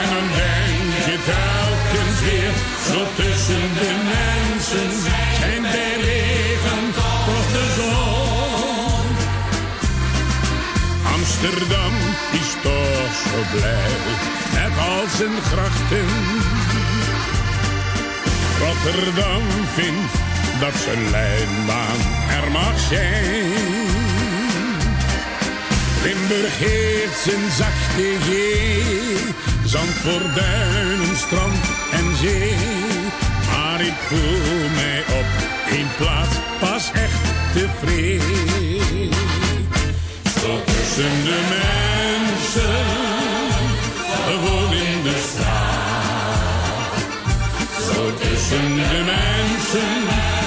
[0.00, 2.52] En dan denk je telkens weer,
[2.88, 4.90] zo tussen de mensen.
[5.52, 9.06] En bij regen toch de zon.
[11.14, 11.94] Amsterdam
[12.40, 13.94] is toch zo blij,
[14.54, 16.08] met al zijn grachten.
[18.60, 19.42] Rotterdam
[19.74, 20.12] vindt
[20.60, 21.98] dat zijn lijnbaan
[22.38, 23.79] er mag zijn.
[26.02, 26.58] Limburg
[27.24, 28.30] zijn zachte G,
[29.64, 32.54] zand voor duinen, strand en zee.
[33.50, 35.26] Maar ik voel mij op
[35.70, 37.22] één plaats pas echt
[37.52, 39.12] tevreden.
[40.40, 42.84] Zo tussen de mensen,
[44.26, 45.70] gewoon in de straat.
[47.94, 50.39] Zo tussen de mensen,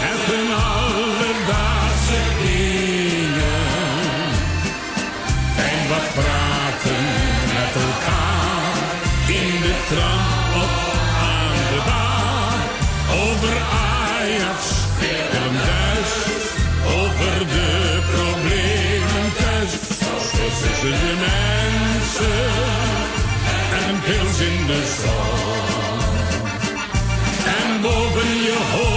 [7.73, 10.73] met in de tram of
[11.33, 12.59] aan de bar.
[13.21, 13.53] Over
[14.17, 14.61] Ajax,
[14.99, 16.11] Willem Duis,
[17.01, 19.71] over de problemen thuis.
[20.31, 22.43] Tussen de mensen
[23.77, 25.99] en een pils in de zon.
[27.45, 28.92] En boven je hoofd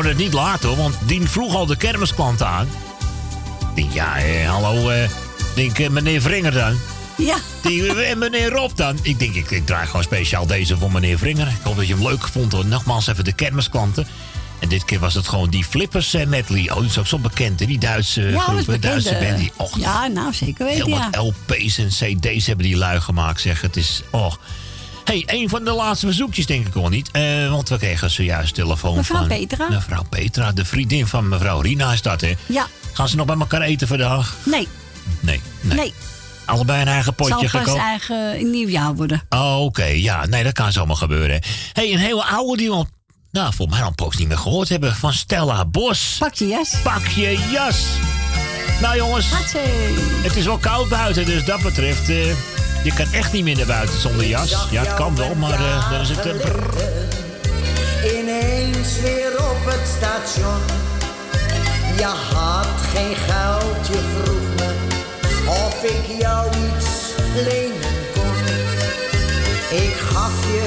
[0.00, 2.68] kon het niet laten hoor, want die vroeg al de kermisklant aan.
[3.74, 5.08] Denk, ja, eh, hallo, eh,
[5.54, 6.78] denk, eh, meneer Vringer dan.
[7.16, 7.36] Ja.
[7.62, 8.98] Die, en meneer Rob dan.
[9.02, 11.46] Ik denk, ik, ik draai gewoon speciaal deze voor meneer Vringer.
[11.46, 12.66] Ik hoop dat je hem leuk vond hoor.
[12.66, 14.06] Nogmaals even de kermisklanten.
[14.60, 16.70] En dit keer was het gewoon die Flippers eh, medley.
[16.70, 17.66] Oh, dat is ook zo bekend, hè?
[17.66, 18.64] Die Duitse Ja, dat is groep, hè?
[18.64, 19.26] bekend, Duitse eh.
[19.26, 19.38] band.
[19.38, 21.10] Die, och, Ja, nou zeker weten, Heel ja.
[21.10, 23.60] wat LP's en CD's hebben die lui gemaakt, zeg.
[23.60, 24.32] Het is, oh.
[25.10, 27.10] Hey, een van de laatste verzoekjes denk ik al niet.
[27.10, 29.28] Eh, want we kregen zojuist telefoon Mevrouw van...
[29.28, 29.68] Petra.
[29.68, 32.34] Mevrouw Petra, de vriendin van mevrouw Rina is dat, hè?
[32.46, 32.66] Ja.
[32.92, 34.36] Gaan ze nog bij elkaar eten vandaag?
[34.42, 34.68] Nee,
[35.20, 35.76] Nee, nee.
[35.76, 35.94] nee.
[36.44, 39.22] Allebei een eigen potje Zal pas eigen nieuwjaar worden.
[39.28, 39.84] Oh, oké.
[39.84, 41.42] Ja, nee, dat kan zomaar gebeuren.
[41.72, 42.84] hey, een hele oude die we
[43.30, 44.94] nou, volgens mij al een poos niet meer gehoord hebben.
[44.94, 46.16] Van Stella Bos.
[46.18, 46.74] Pak je jas.
[46.82, 47.84] Pak je jas.
[48.80, 49.26] Nou jongens,
[50.22, 52.08] het is wel koud buiten, dus dat betreft...
[52.08, 52.26] eh,
[52.82, 54.66] je kan echt niet meer naar buiten zonder jas.
[54.70, 56.20] Ja, het kan wel, maar eh, dan is het...
[56.20, 57.08] brrr.
[58.04, 60.60] Ineens weer op het station.
[61.96, 64.72] Je had geen geld, je vroeg me
[65.48, 66.88] of ik jou iets
[67.34, 68.36] lenen kon.
[69.78, 70.66] Ik gaf je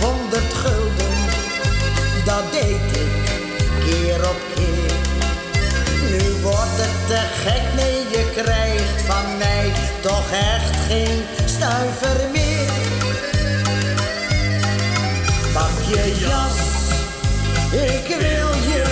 [0.00, 1.16] honderd gulden,
[2.24, 3.40] dat deed ik
[3.84, 4.94] keer op keer.
[6.10, 12.70] Nu wordt het te gek, nee je krijgt van mij toch echt geen stuiver meer.
[15.52, 16.58] Pak je jas,
[17.82, 18.84] ik wil je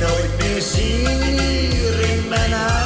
[0.00, 2.79] nooit meer zien hier in mijn huis.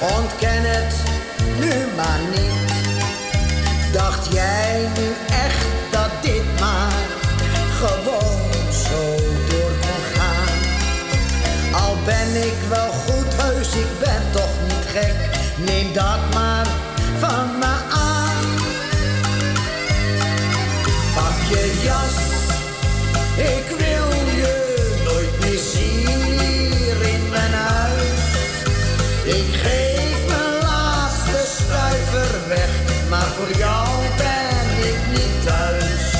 [0.00, 0.94] Ontken het
[1.58, 2.72] nu maar niet.
[3.92, 7.06] Dacht jij nu echt dat dit maar
[7.80, 9.16] gewoon zo
[9.48, 10.58] door kon gaan?
[11.82, 15.16] Al ben ik wel goed heus, ik ben toch niet gek,
[15.56, 16.47] neem dat maar
[33.38, 36.14] voor jou ben ik niet thuis.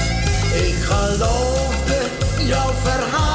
[0.67, 2.01] Ik geloofde
[2.47, 3.28] jouw verhalen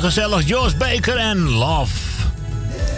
[0.00, 0.48] gezellig.
[0.48, 1.92] Josh Baker en Love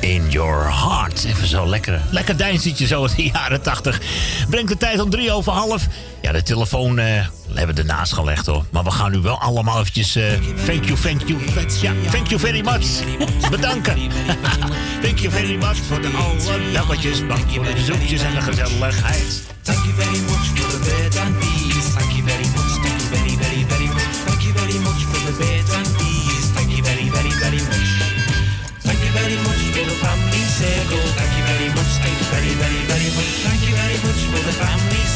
[0.01, 1.25] in Your Heart.
[1.25, 4.01] Even zo lekker, lekker deinzetje zo uit de jaren 80.
[4.49, 5.87] Brengt de tijd om drie over half.
[6.23, 8.65] Ja, de telefoon eh, hebben we ernaast gelegd hoor.
[8.71, 10.17] Maar we gaan nu wel allemaal eventjes...
[10.17, 10.25] eh,
[10.67, 11.39] thank you, thank you.
[11.81, 12.87] Ja, thank you very much.
[13.51, 13.97] Bedanken.
[15.05, 17.19] thank you very much voor de alle belletjes.
[17.19, 19.43] Dank voor de bezoekjes en de gezelligheid.
[19.63, 21.95] Thank you very much for the bed and bees.
[21.95, 22.81] Thank you very much.
[22.83, 24.17] Thank you very, very, very much.
[24.27, 25.92] Thank you very much for the bed and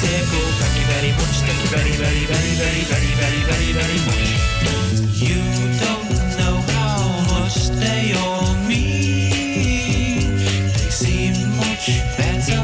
[0.01, 0.53] family.
[0.61, 1.37] Thank you very much.
[1.47, 4.29] Thank you very, very, very, very, very, very, very, very much.
[5.17, 5.41] You
[5.81, 7.01] don't know how
[7.33, 10.37] much they all mean.
[10.77, 12.61] They seem much better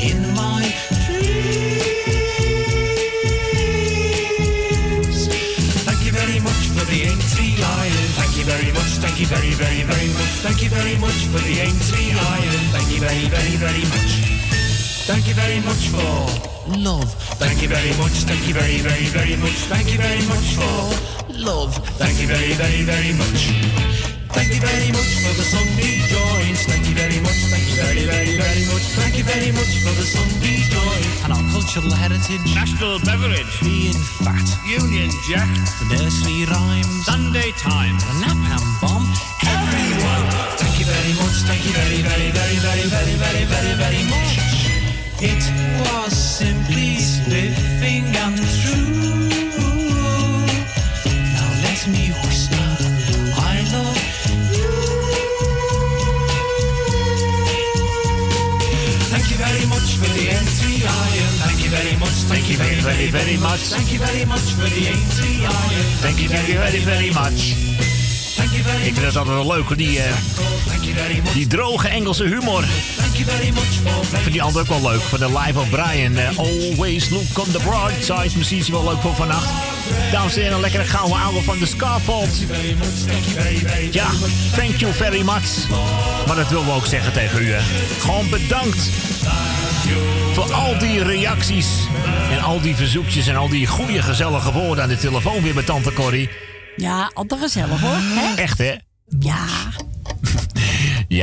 [0.00, 0.62] in my
[1.06, 2.46] dreams.
[5.86, 8.08] Thank you very much for the Aintree Iron.
[8.18, 8.92] Thank you very much.
[9.02, 10.32] Thank you very, very, very much.
[10.42, 12.64] Thank you very much for the Aintree Iron.
[12.74, 14.12] Thank you very, very, very much.
[15.06, 16.45] Thank you very much for
[16.86, 17.10] love.
[17.42, 18.14] Thank you very much.
[18.30, 19.58] Thank you very, very, very much.
[19.66, 20.78] Thank you very much for
[21.34, 21.74] love.
[21.98, 23.40] Thank you very, very, very much.
[24.30, 26.62] Thank you very much for the Sunday joints.
[26.70, 27.40] Thank you very much.
[27.50, 28.86] Thank you very, very, very much.
[29.02, 32.46] Thank you very much for the Sunday joints and our cultural heritage.
[32.54, 33.50] National beverage.
[33.66, 34.46] Being fat.
[34.62, 35.50] Union Jack.
[35.82, 36.94] The nursery rhymes.
[37.02, 37.98] Sunday Times.
[38.06, 39.06] The napalm bomb.
[39.42, 40.26] Everyone.
[40.62, 41.36] Thank you very much.
[41.50, 44.45] Thank you very, very, very, very, very, very, very, very much.
[45.18, 45.42] It
[45.80, 49.28] was simply spiffing and true.
[51.36, 52.66] Now let me whisper.
[53.40, 53.96] I love
[54.52, 54.68] you.
[59.08, 61.32] Thank you very much for the entry iron.
[61.48, 62.16] Thank you very much.
[62.28, 63.60] Thank you very, very, very much.
[63.72, 65.86] Thank you very much for the entry iron.
[66.04, 67.54] Thank you very, very, very much.
[68.36, 70.00] Thank you very Ik vind het altijd wel leuk, die,
[71.24, 71.32] much.
[71.32, 72.64] die droge Engelse humor.
[73.16, 75.00] Thank you very much for Ik vind die ander ook wel leuk.
[75.00, 76.16] Van de Live of Brian.
[76.16, 78.36] eh, always look on the bright side.
[78.36, 79.50] Misschien is die wel leuk voor vannacht.
[80.12, 82.28] Dames en heren, een lekkere gouden oude van de Scarfold.
[83.90, 84.06] Ja,
[84.56, 85.68] thank you very much.
[86.26, 87.52] Maar dat willen we ook zeggen tegen u.
[87.52, 87.60] Hè.
[88.00, 88.90] Gewoon bedankt.
[90.32, 91.66] Voor al die reacties.
[92.30, 93.26] En al die verzoekjes.
[93.26, 96.28] En al die goede gezellige woorden aan de telefoon weer met tante Corrie.
[96.76, 97.98] Ja, altijd gezellig hoor.
[98.00, 98.34] Hè?
[98.42, 98.74] Echt hè?
[99.18, 99.44] Ja.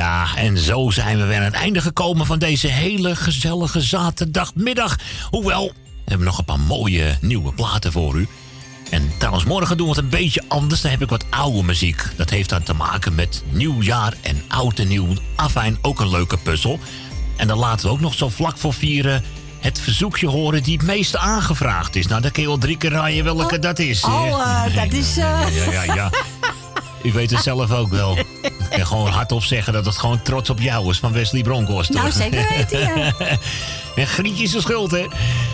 [0.04, 4.96] Ja, en zo zijn we weer aan het einde gekomen van deze hele gezellige zaterdagmiddag.
[5.30, 5.74] Hoewel, we
[6.10, 8.28] hebben nog een paar mooie nieuwe platen voor u.
[8.90, 10.82] En trouwens, morgen doen we het een beetje anders.
[10.82, 12.04] Dan heb ik wat oude muziek.
[12.16, 15.08] Dat heeft dan te maken met nieuwjaar en oud en nieuw.
[15.36, 16.80] Afijn, ook een leuke puzzel.
[17.38, 19.24] En dan laten we ook nog zo vlak voor vieren
[19.60, 22.08] het verzoekje horen die het meest aangevraagd is.
[22.08, 24.04] Nou, dan kun je al drie keer raaien welke dat is.
[24.04, 25.18] Oh, dat is...
[25.18, 26.10] eh, Ja, ja, ja.
[27.04, 28.18] U weet het zelf ook wel.
[28.74, 31.90] En gewoon hardop zeggen dat het gewoon trots op jou is van Wesley Bronkhorst.
[31.90, 33.14] Nou, zeker weten, ja.
[33.96, 35.06] en Grietje is de schuld, hè.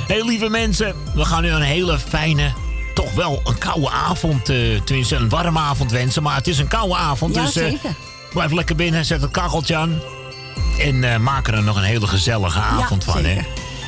[0.07, 2.51] Heel lieve mensen, we gaan nu een hele fijne,
[2.93, 6.23] toch wel een koude avond, eh, tenminste een warme avond wensen.
[6.23, 7.95] Maar het is een koude avond, Ja, dus zeker.
[8.33, 10.01] blijf lekker binnen, zet het kacheltje aan.
[10.79, 13.37] En eh maak er nog een hele gezellige avond van, hè.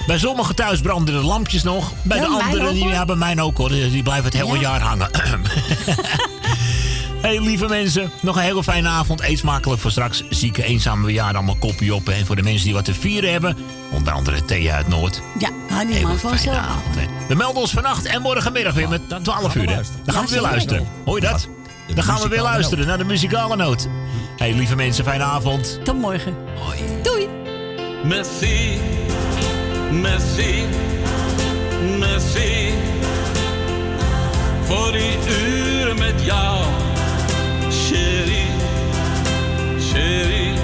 [0.07, 1.91] Bij sommigen thuis branden de lampjes nog.
[2.03, 3.69] Bij Ja, de anderen, die, ja, bij mij ook hoor.
[3.69, 4.59] Die blijven het hele Ja.
[4.61, 5.09] jaar hangen.
[7.21, 9.21] Hey lieve mensen, nog een hele fijne avond.
[9.21, 10.23] Eet smakelijk voor straks.
[10.29, 12.09] Zieke, eenzame bejaarden, allemaal kopje op.
[12.09, 13.57] En voor de mensen die wat te vieren hebben,
[13.91, 15.21] onder andere Thea uit Noord.
[15.39, 16.95] Ja, Hele man van fijne avond.
[16.95, 17.05] Hè.
[17.27, 19.69] We melden ons vannacht en morgenmiddag weer met 12 uur.
[19.69, 19.81] hè.
[20.05, 20.87] Dan gaan we weer luisteren.
[21.05, 21.47] Hoor je dat?
[21.95, 23.87] Dan gaan we weer luisteren naar de muzikale noot.
[24.37, 25.79] Hey lieve mensen, fijne avond.
[25.83, 26.35] Tot morgen.
[27.03, 27.27] Doei.
[28.03, 28.77] Merci,
[29.91, 30.63] merci,
[31.99, 32.73] merci.
[34.63, 36.65] Voor die uren met jou,
[37.91, 38.51] chérie,
[39.89, 40.55] chérie.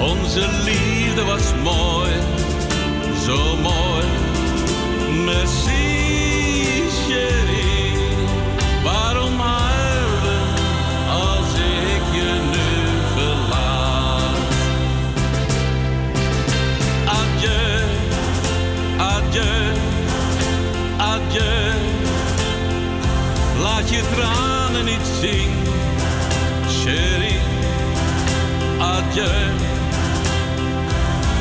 [0.00, 2.14] Onze liefde was mooi,
[3.26, 4.06] zo mooi.
[5.24, 7.94] Merci, chérie.
[8.82, 10.46] Waarom huilen
[11.10, 11.52] als
[11.94, 12.68] ik je nu
[13.14, 14.38] verlaat?
[17.20, 17.84] Adieu,
[18.98, 19.72] adieu,
[20.98, 21.74] adieu.
[23.62, 24.45] Laat je tranen
[25.26, 25.50] zien,
[26.68, 27.40] chérie.
[28.78, 29.50] Adieu.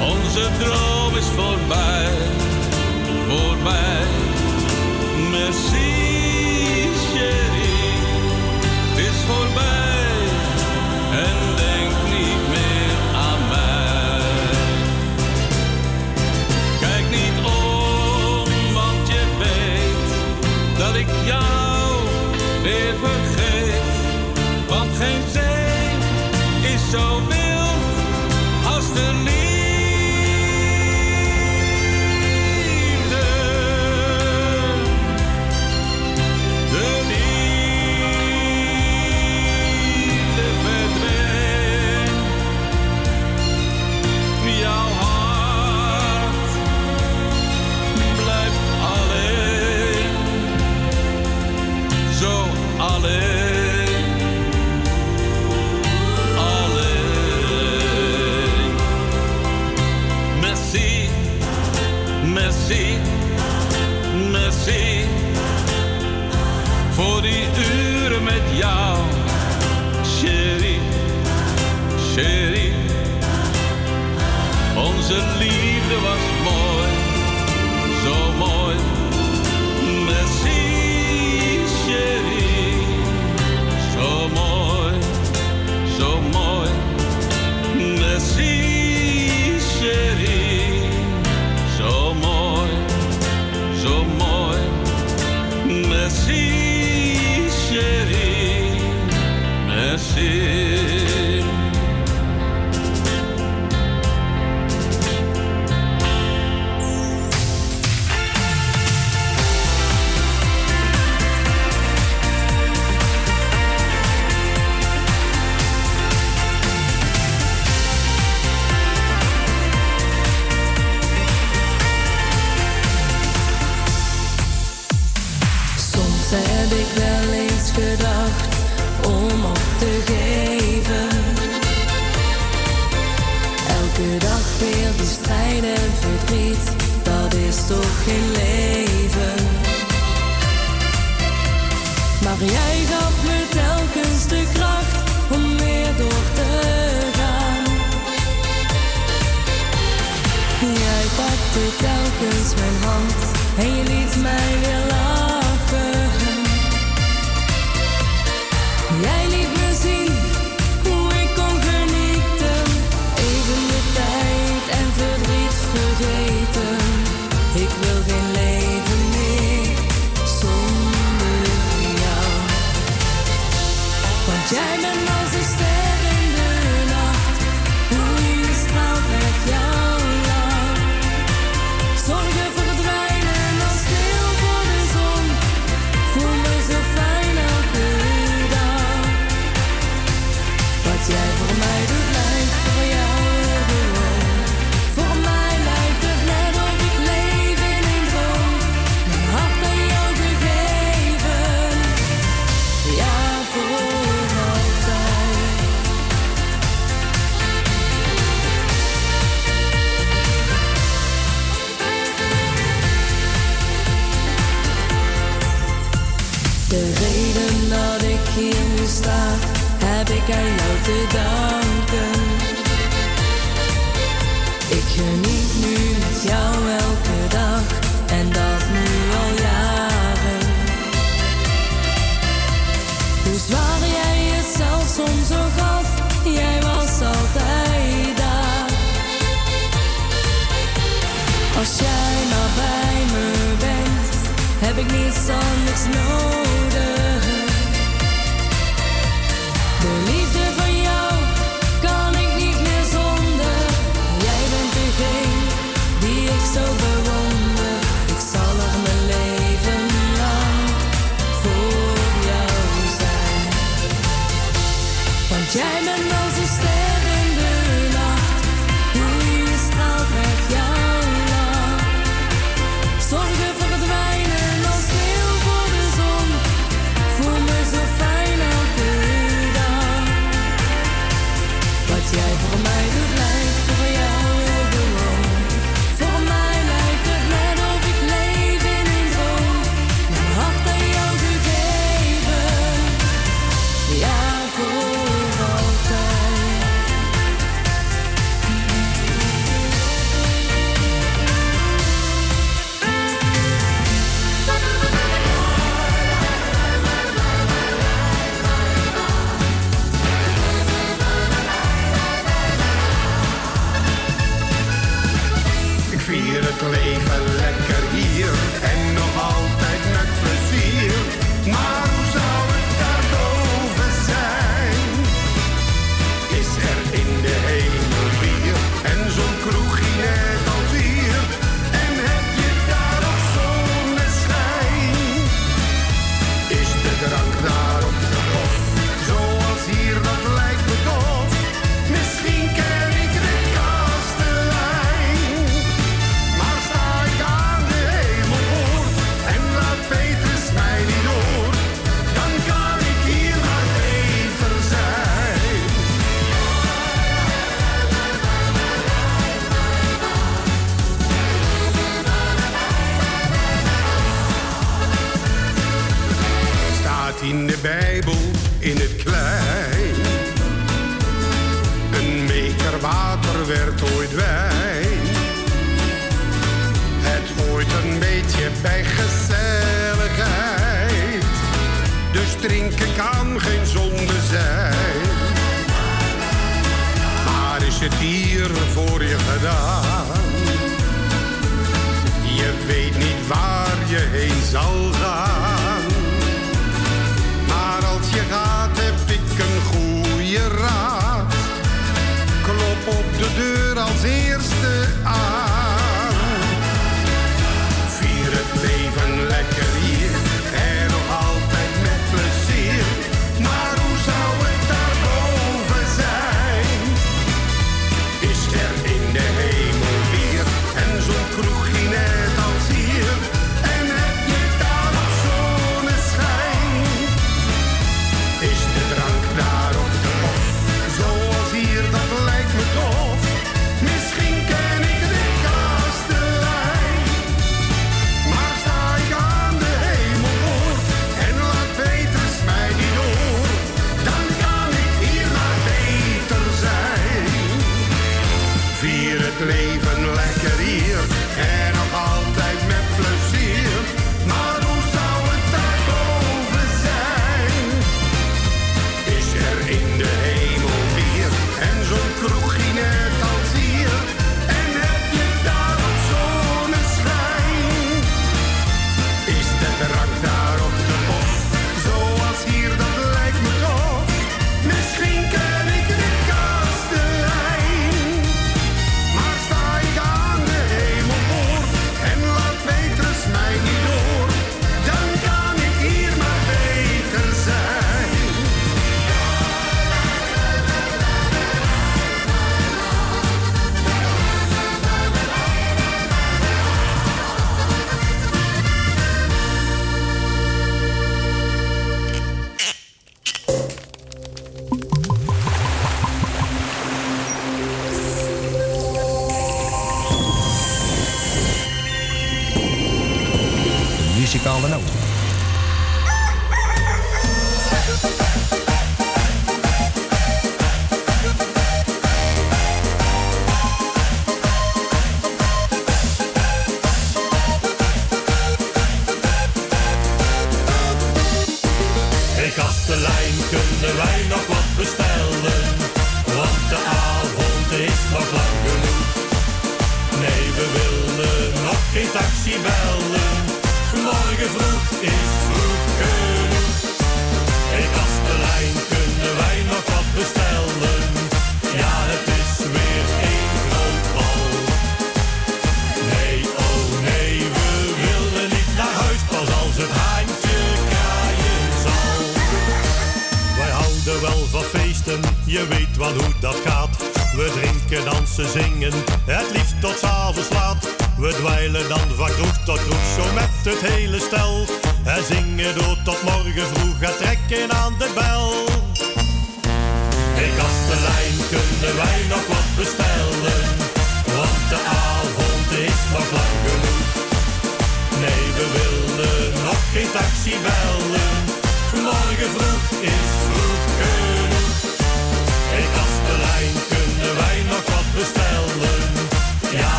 [0.00, 2.08] Onze droom is voorbij,
[3.28, 4.04] voorbij.
[5.30, 5.99] Merci,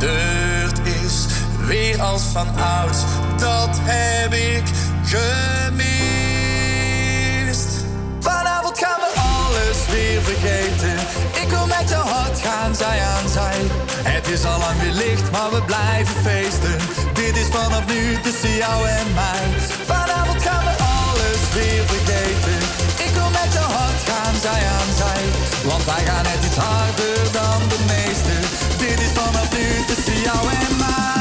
[0.00, 1.26] Deurt is.
[1.66, 2.96] Weer als van oud.
[3.38, 4.62] dat heb ik
[5.04, 5.80] gemist.
[8.20, 10.94] Vanavond gaan we alles weer vergeten.
[11.42, 13.58] Ik wil met je hart gaan, zij aan zij.
[14.02, 16.76] Het is al lang weer licht, maar we blijven feesten.
[17.12, 19.44] Dit is vanaf nu tussen jou en mij.
[19.86, 22.58] Vanavond gaan we alles weer vergeten.
[23.06, 25.22] Ik wil met je hart gaan, zij aan zij.
[25.64, 28.69] Want wij gaan het iets harder dan de meesten.
[28.80, 31.19] dit is vanaf nu tussen jou am I?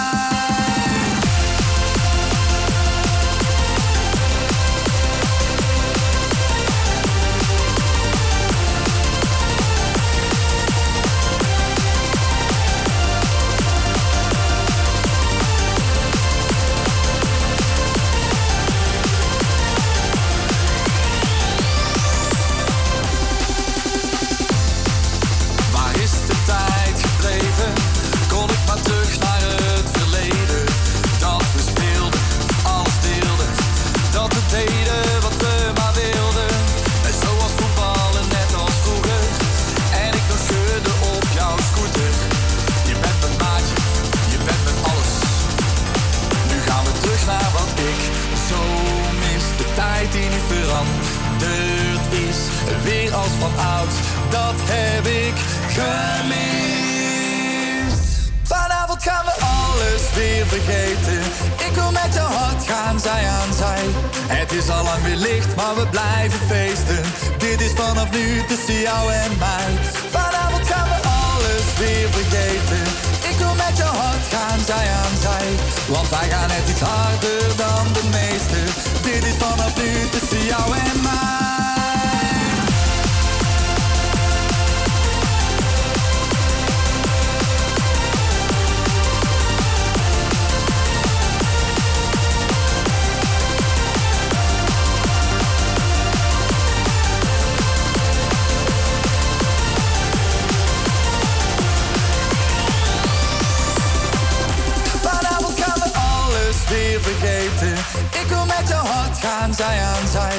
[54.30, 55.34] Dat heb ik
[55.78, 57.20] gemist.
[58.44, 61.22] Vanavond gaan we alles weer vergeten.
[61.68, 63.84] Ik wil met jou hard gaan, zij aan zij.
[64.38, 67.04] Het is al lang weer licht, maar we blijven feesten.
[67.38, 69.70] Dit is vanaf nu tussen jou en mij.
[70.10, 72.84] Vanavond gaan we alles weer vergeten.
[73.32, 75.48] Ik wil met jou hard gaan, zij aan zij.
[75.88, 78.66] Want wij gaan net iets harder dan de meesten.
[79.04, 81.69] Dit is vanaf nu tussen jou en mij.
[109.20, 110.38] Gaan, zij aan zij.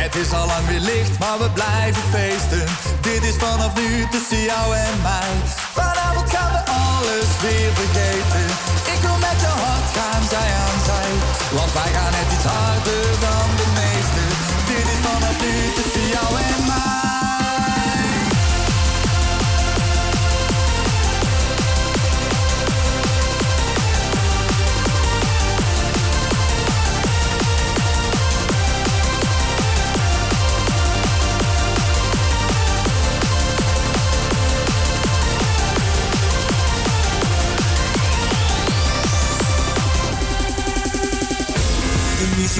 [0.00, 2.64] Het is al lang weer licht, maar we blijven feesten.
[3.00, 5.32] Dit is vanaf nu tussen jou en mij.
[5.78, 8.46] Vanavond gaan we alles weer vergeten.
[8.94, 11.10] Ik wil met jou hard gaan, zij aan zij.
[11.56, 13.57] Want wij gaan net iets harder dan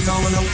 [0.08, 0.48] Noot.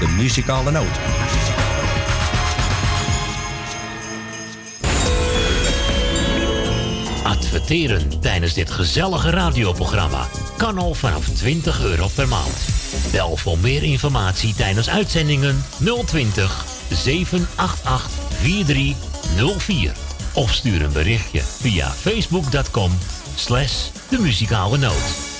[0.00, 1.25] De muzikale noot.
[7.66, 12.66] Tijdens dit gezellige radioprogramma kan al vanaf 20 euro per maand.
[13.12, 15.64] Bel voor meer informatie tijdens uitzendingen
[16.04, 19.92] 020 788 4304.
[20.34, 22.90] Of stuur een berichtje via facebook.com
[23.34, 25.34] slash de muzikale noot.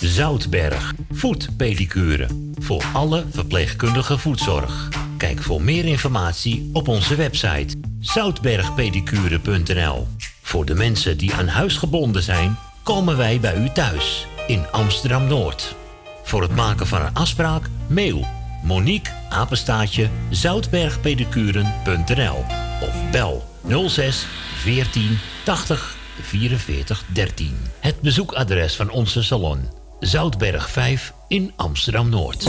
[0.00, 2.26] Zoutberg, voetpedicure.
[2.58, 4.88] Voor alle verpleegkundige voetzorg.
[5.16, 10.06] Kijk voor meer informatie op onze website zoutbergpedicure.nl.
[10.42, 15.26] Voor de mensen die aan huis gebonden zijn, komen wij bij u thuis in Amsterdam
[15.26, 15.74] Noord.
[16.22, 18.26] Voor het maken van een afspraak, mail
[18.62, 22.44] Monique apenstaatje zoutbergpedicuren.nl
[22.80, 23.44] of bel
[23.88, 27.56] 06 14 80 44 13.
[27.80, 29.68] Het bezoekadres van onze salon
[30.00, 32.48] Zoutberg 5 in Amsterdam Noord.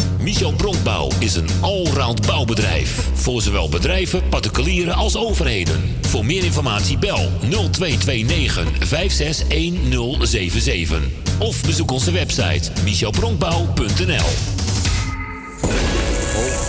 [0.21, 3.09] Michel Bronkbouw is een allround bouwbedrijf.
[3.13, 5.95] Voor zowel bedrijven, particulieren als overheden.
[6.01, 11.01] Voor meer informatie bel 0229 561077.
[11.39, 14.25] Of bezoek onze website michelbronkbouw.nl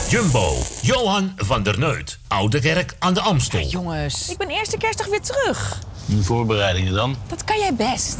[0.08, 3.66] Jumbo, Johan van der Neut, Oude Kerk aan de Amstel.
[3.66, 5.78] Jongens, ik ben eerste kerstdag weer terug.
[6.06, 7.16] De voorbereidingen dan?
[7.26, 8.16] Dat kan jij best.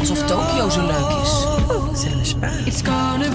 [0.00, 1.30] Alsof Tokio zo leuk is.
[2.00, 2.24] Zullen we
[2.70, 3.32] sparen?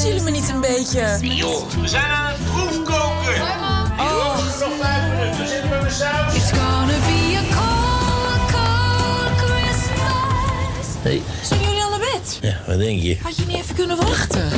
[0.00, 1.18] Jullie me niet een beetje?
[1.20, 3.42] joh, we zijn aan het proefkoken.
[3.98, 4.36] Oh.
[4.60, 6.34] Nog vijf minuten, zitten we met saus.
[6.34, 10.86] It's gonna be a cold, cold Christmas.
[11.02, 11.22] Hey.
[11.42, 12.38] Zijn jullie al naar bed?
[12.42, 13.18] Ja, wat denk je?
[13.22, 14.50] Had je niet even kunnen wachten?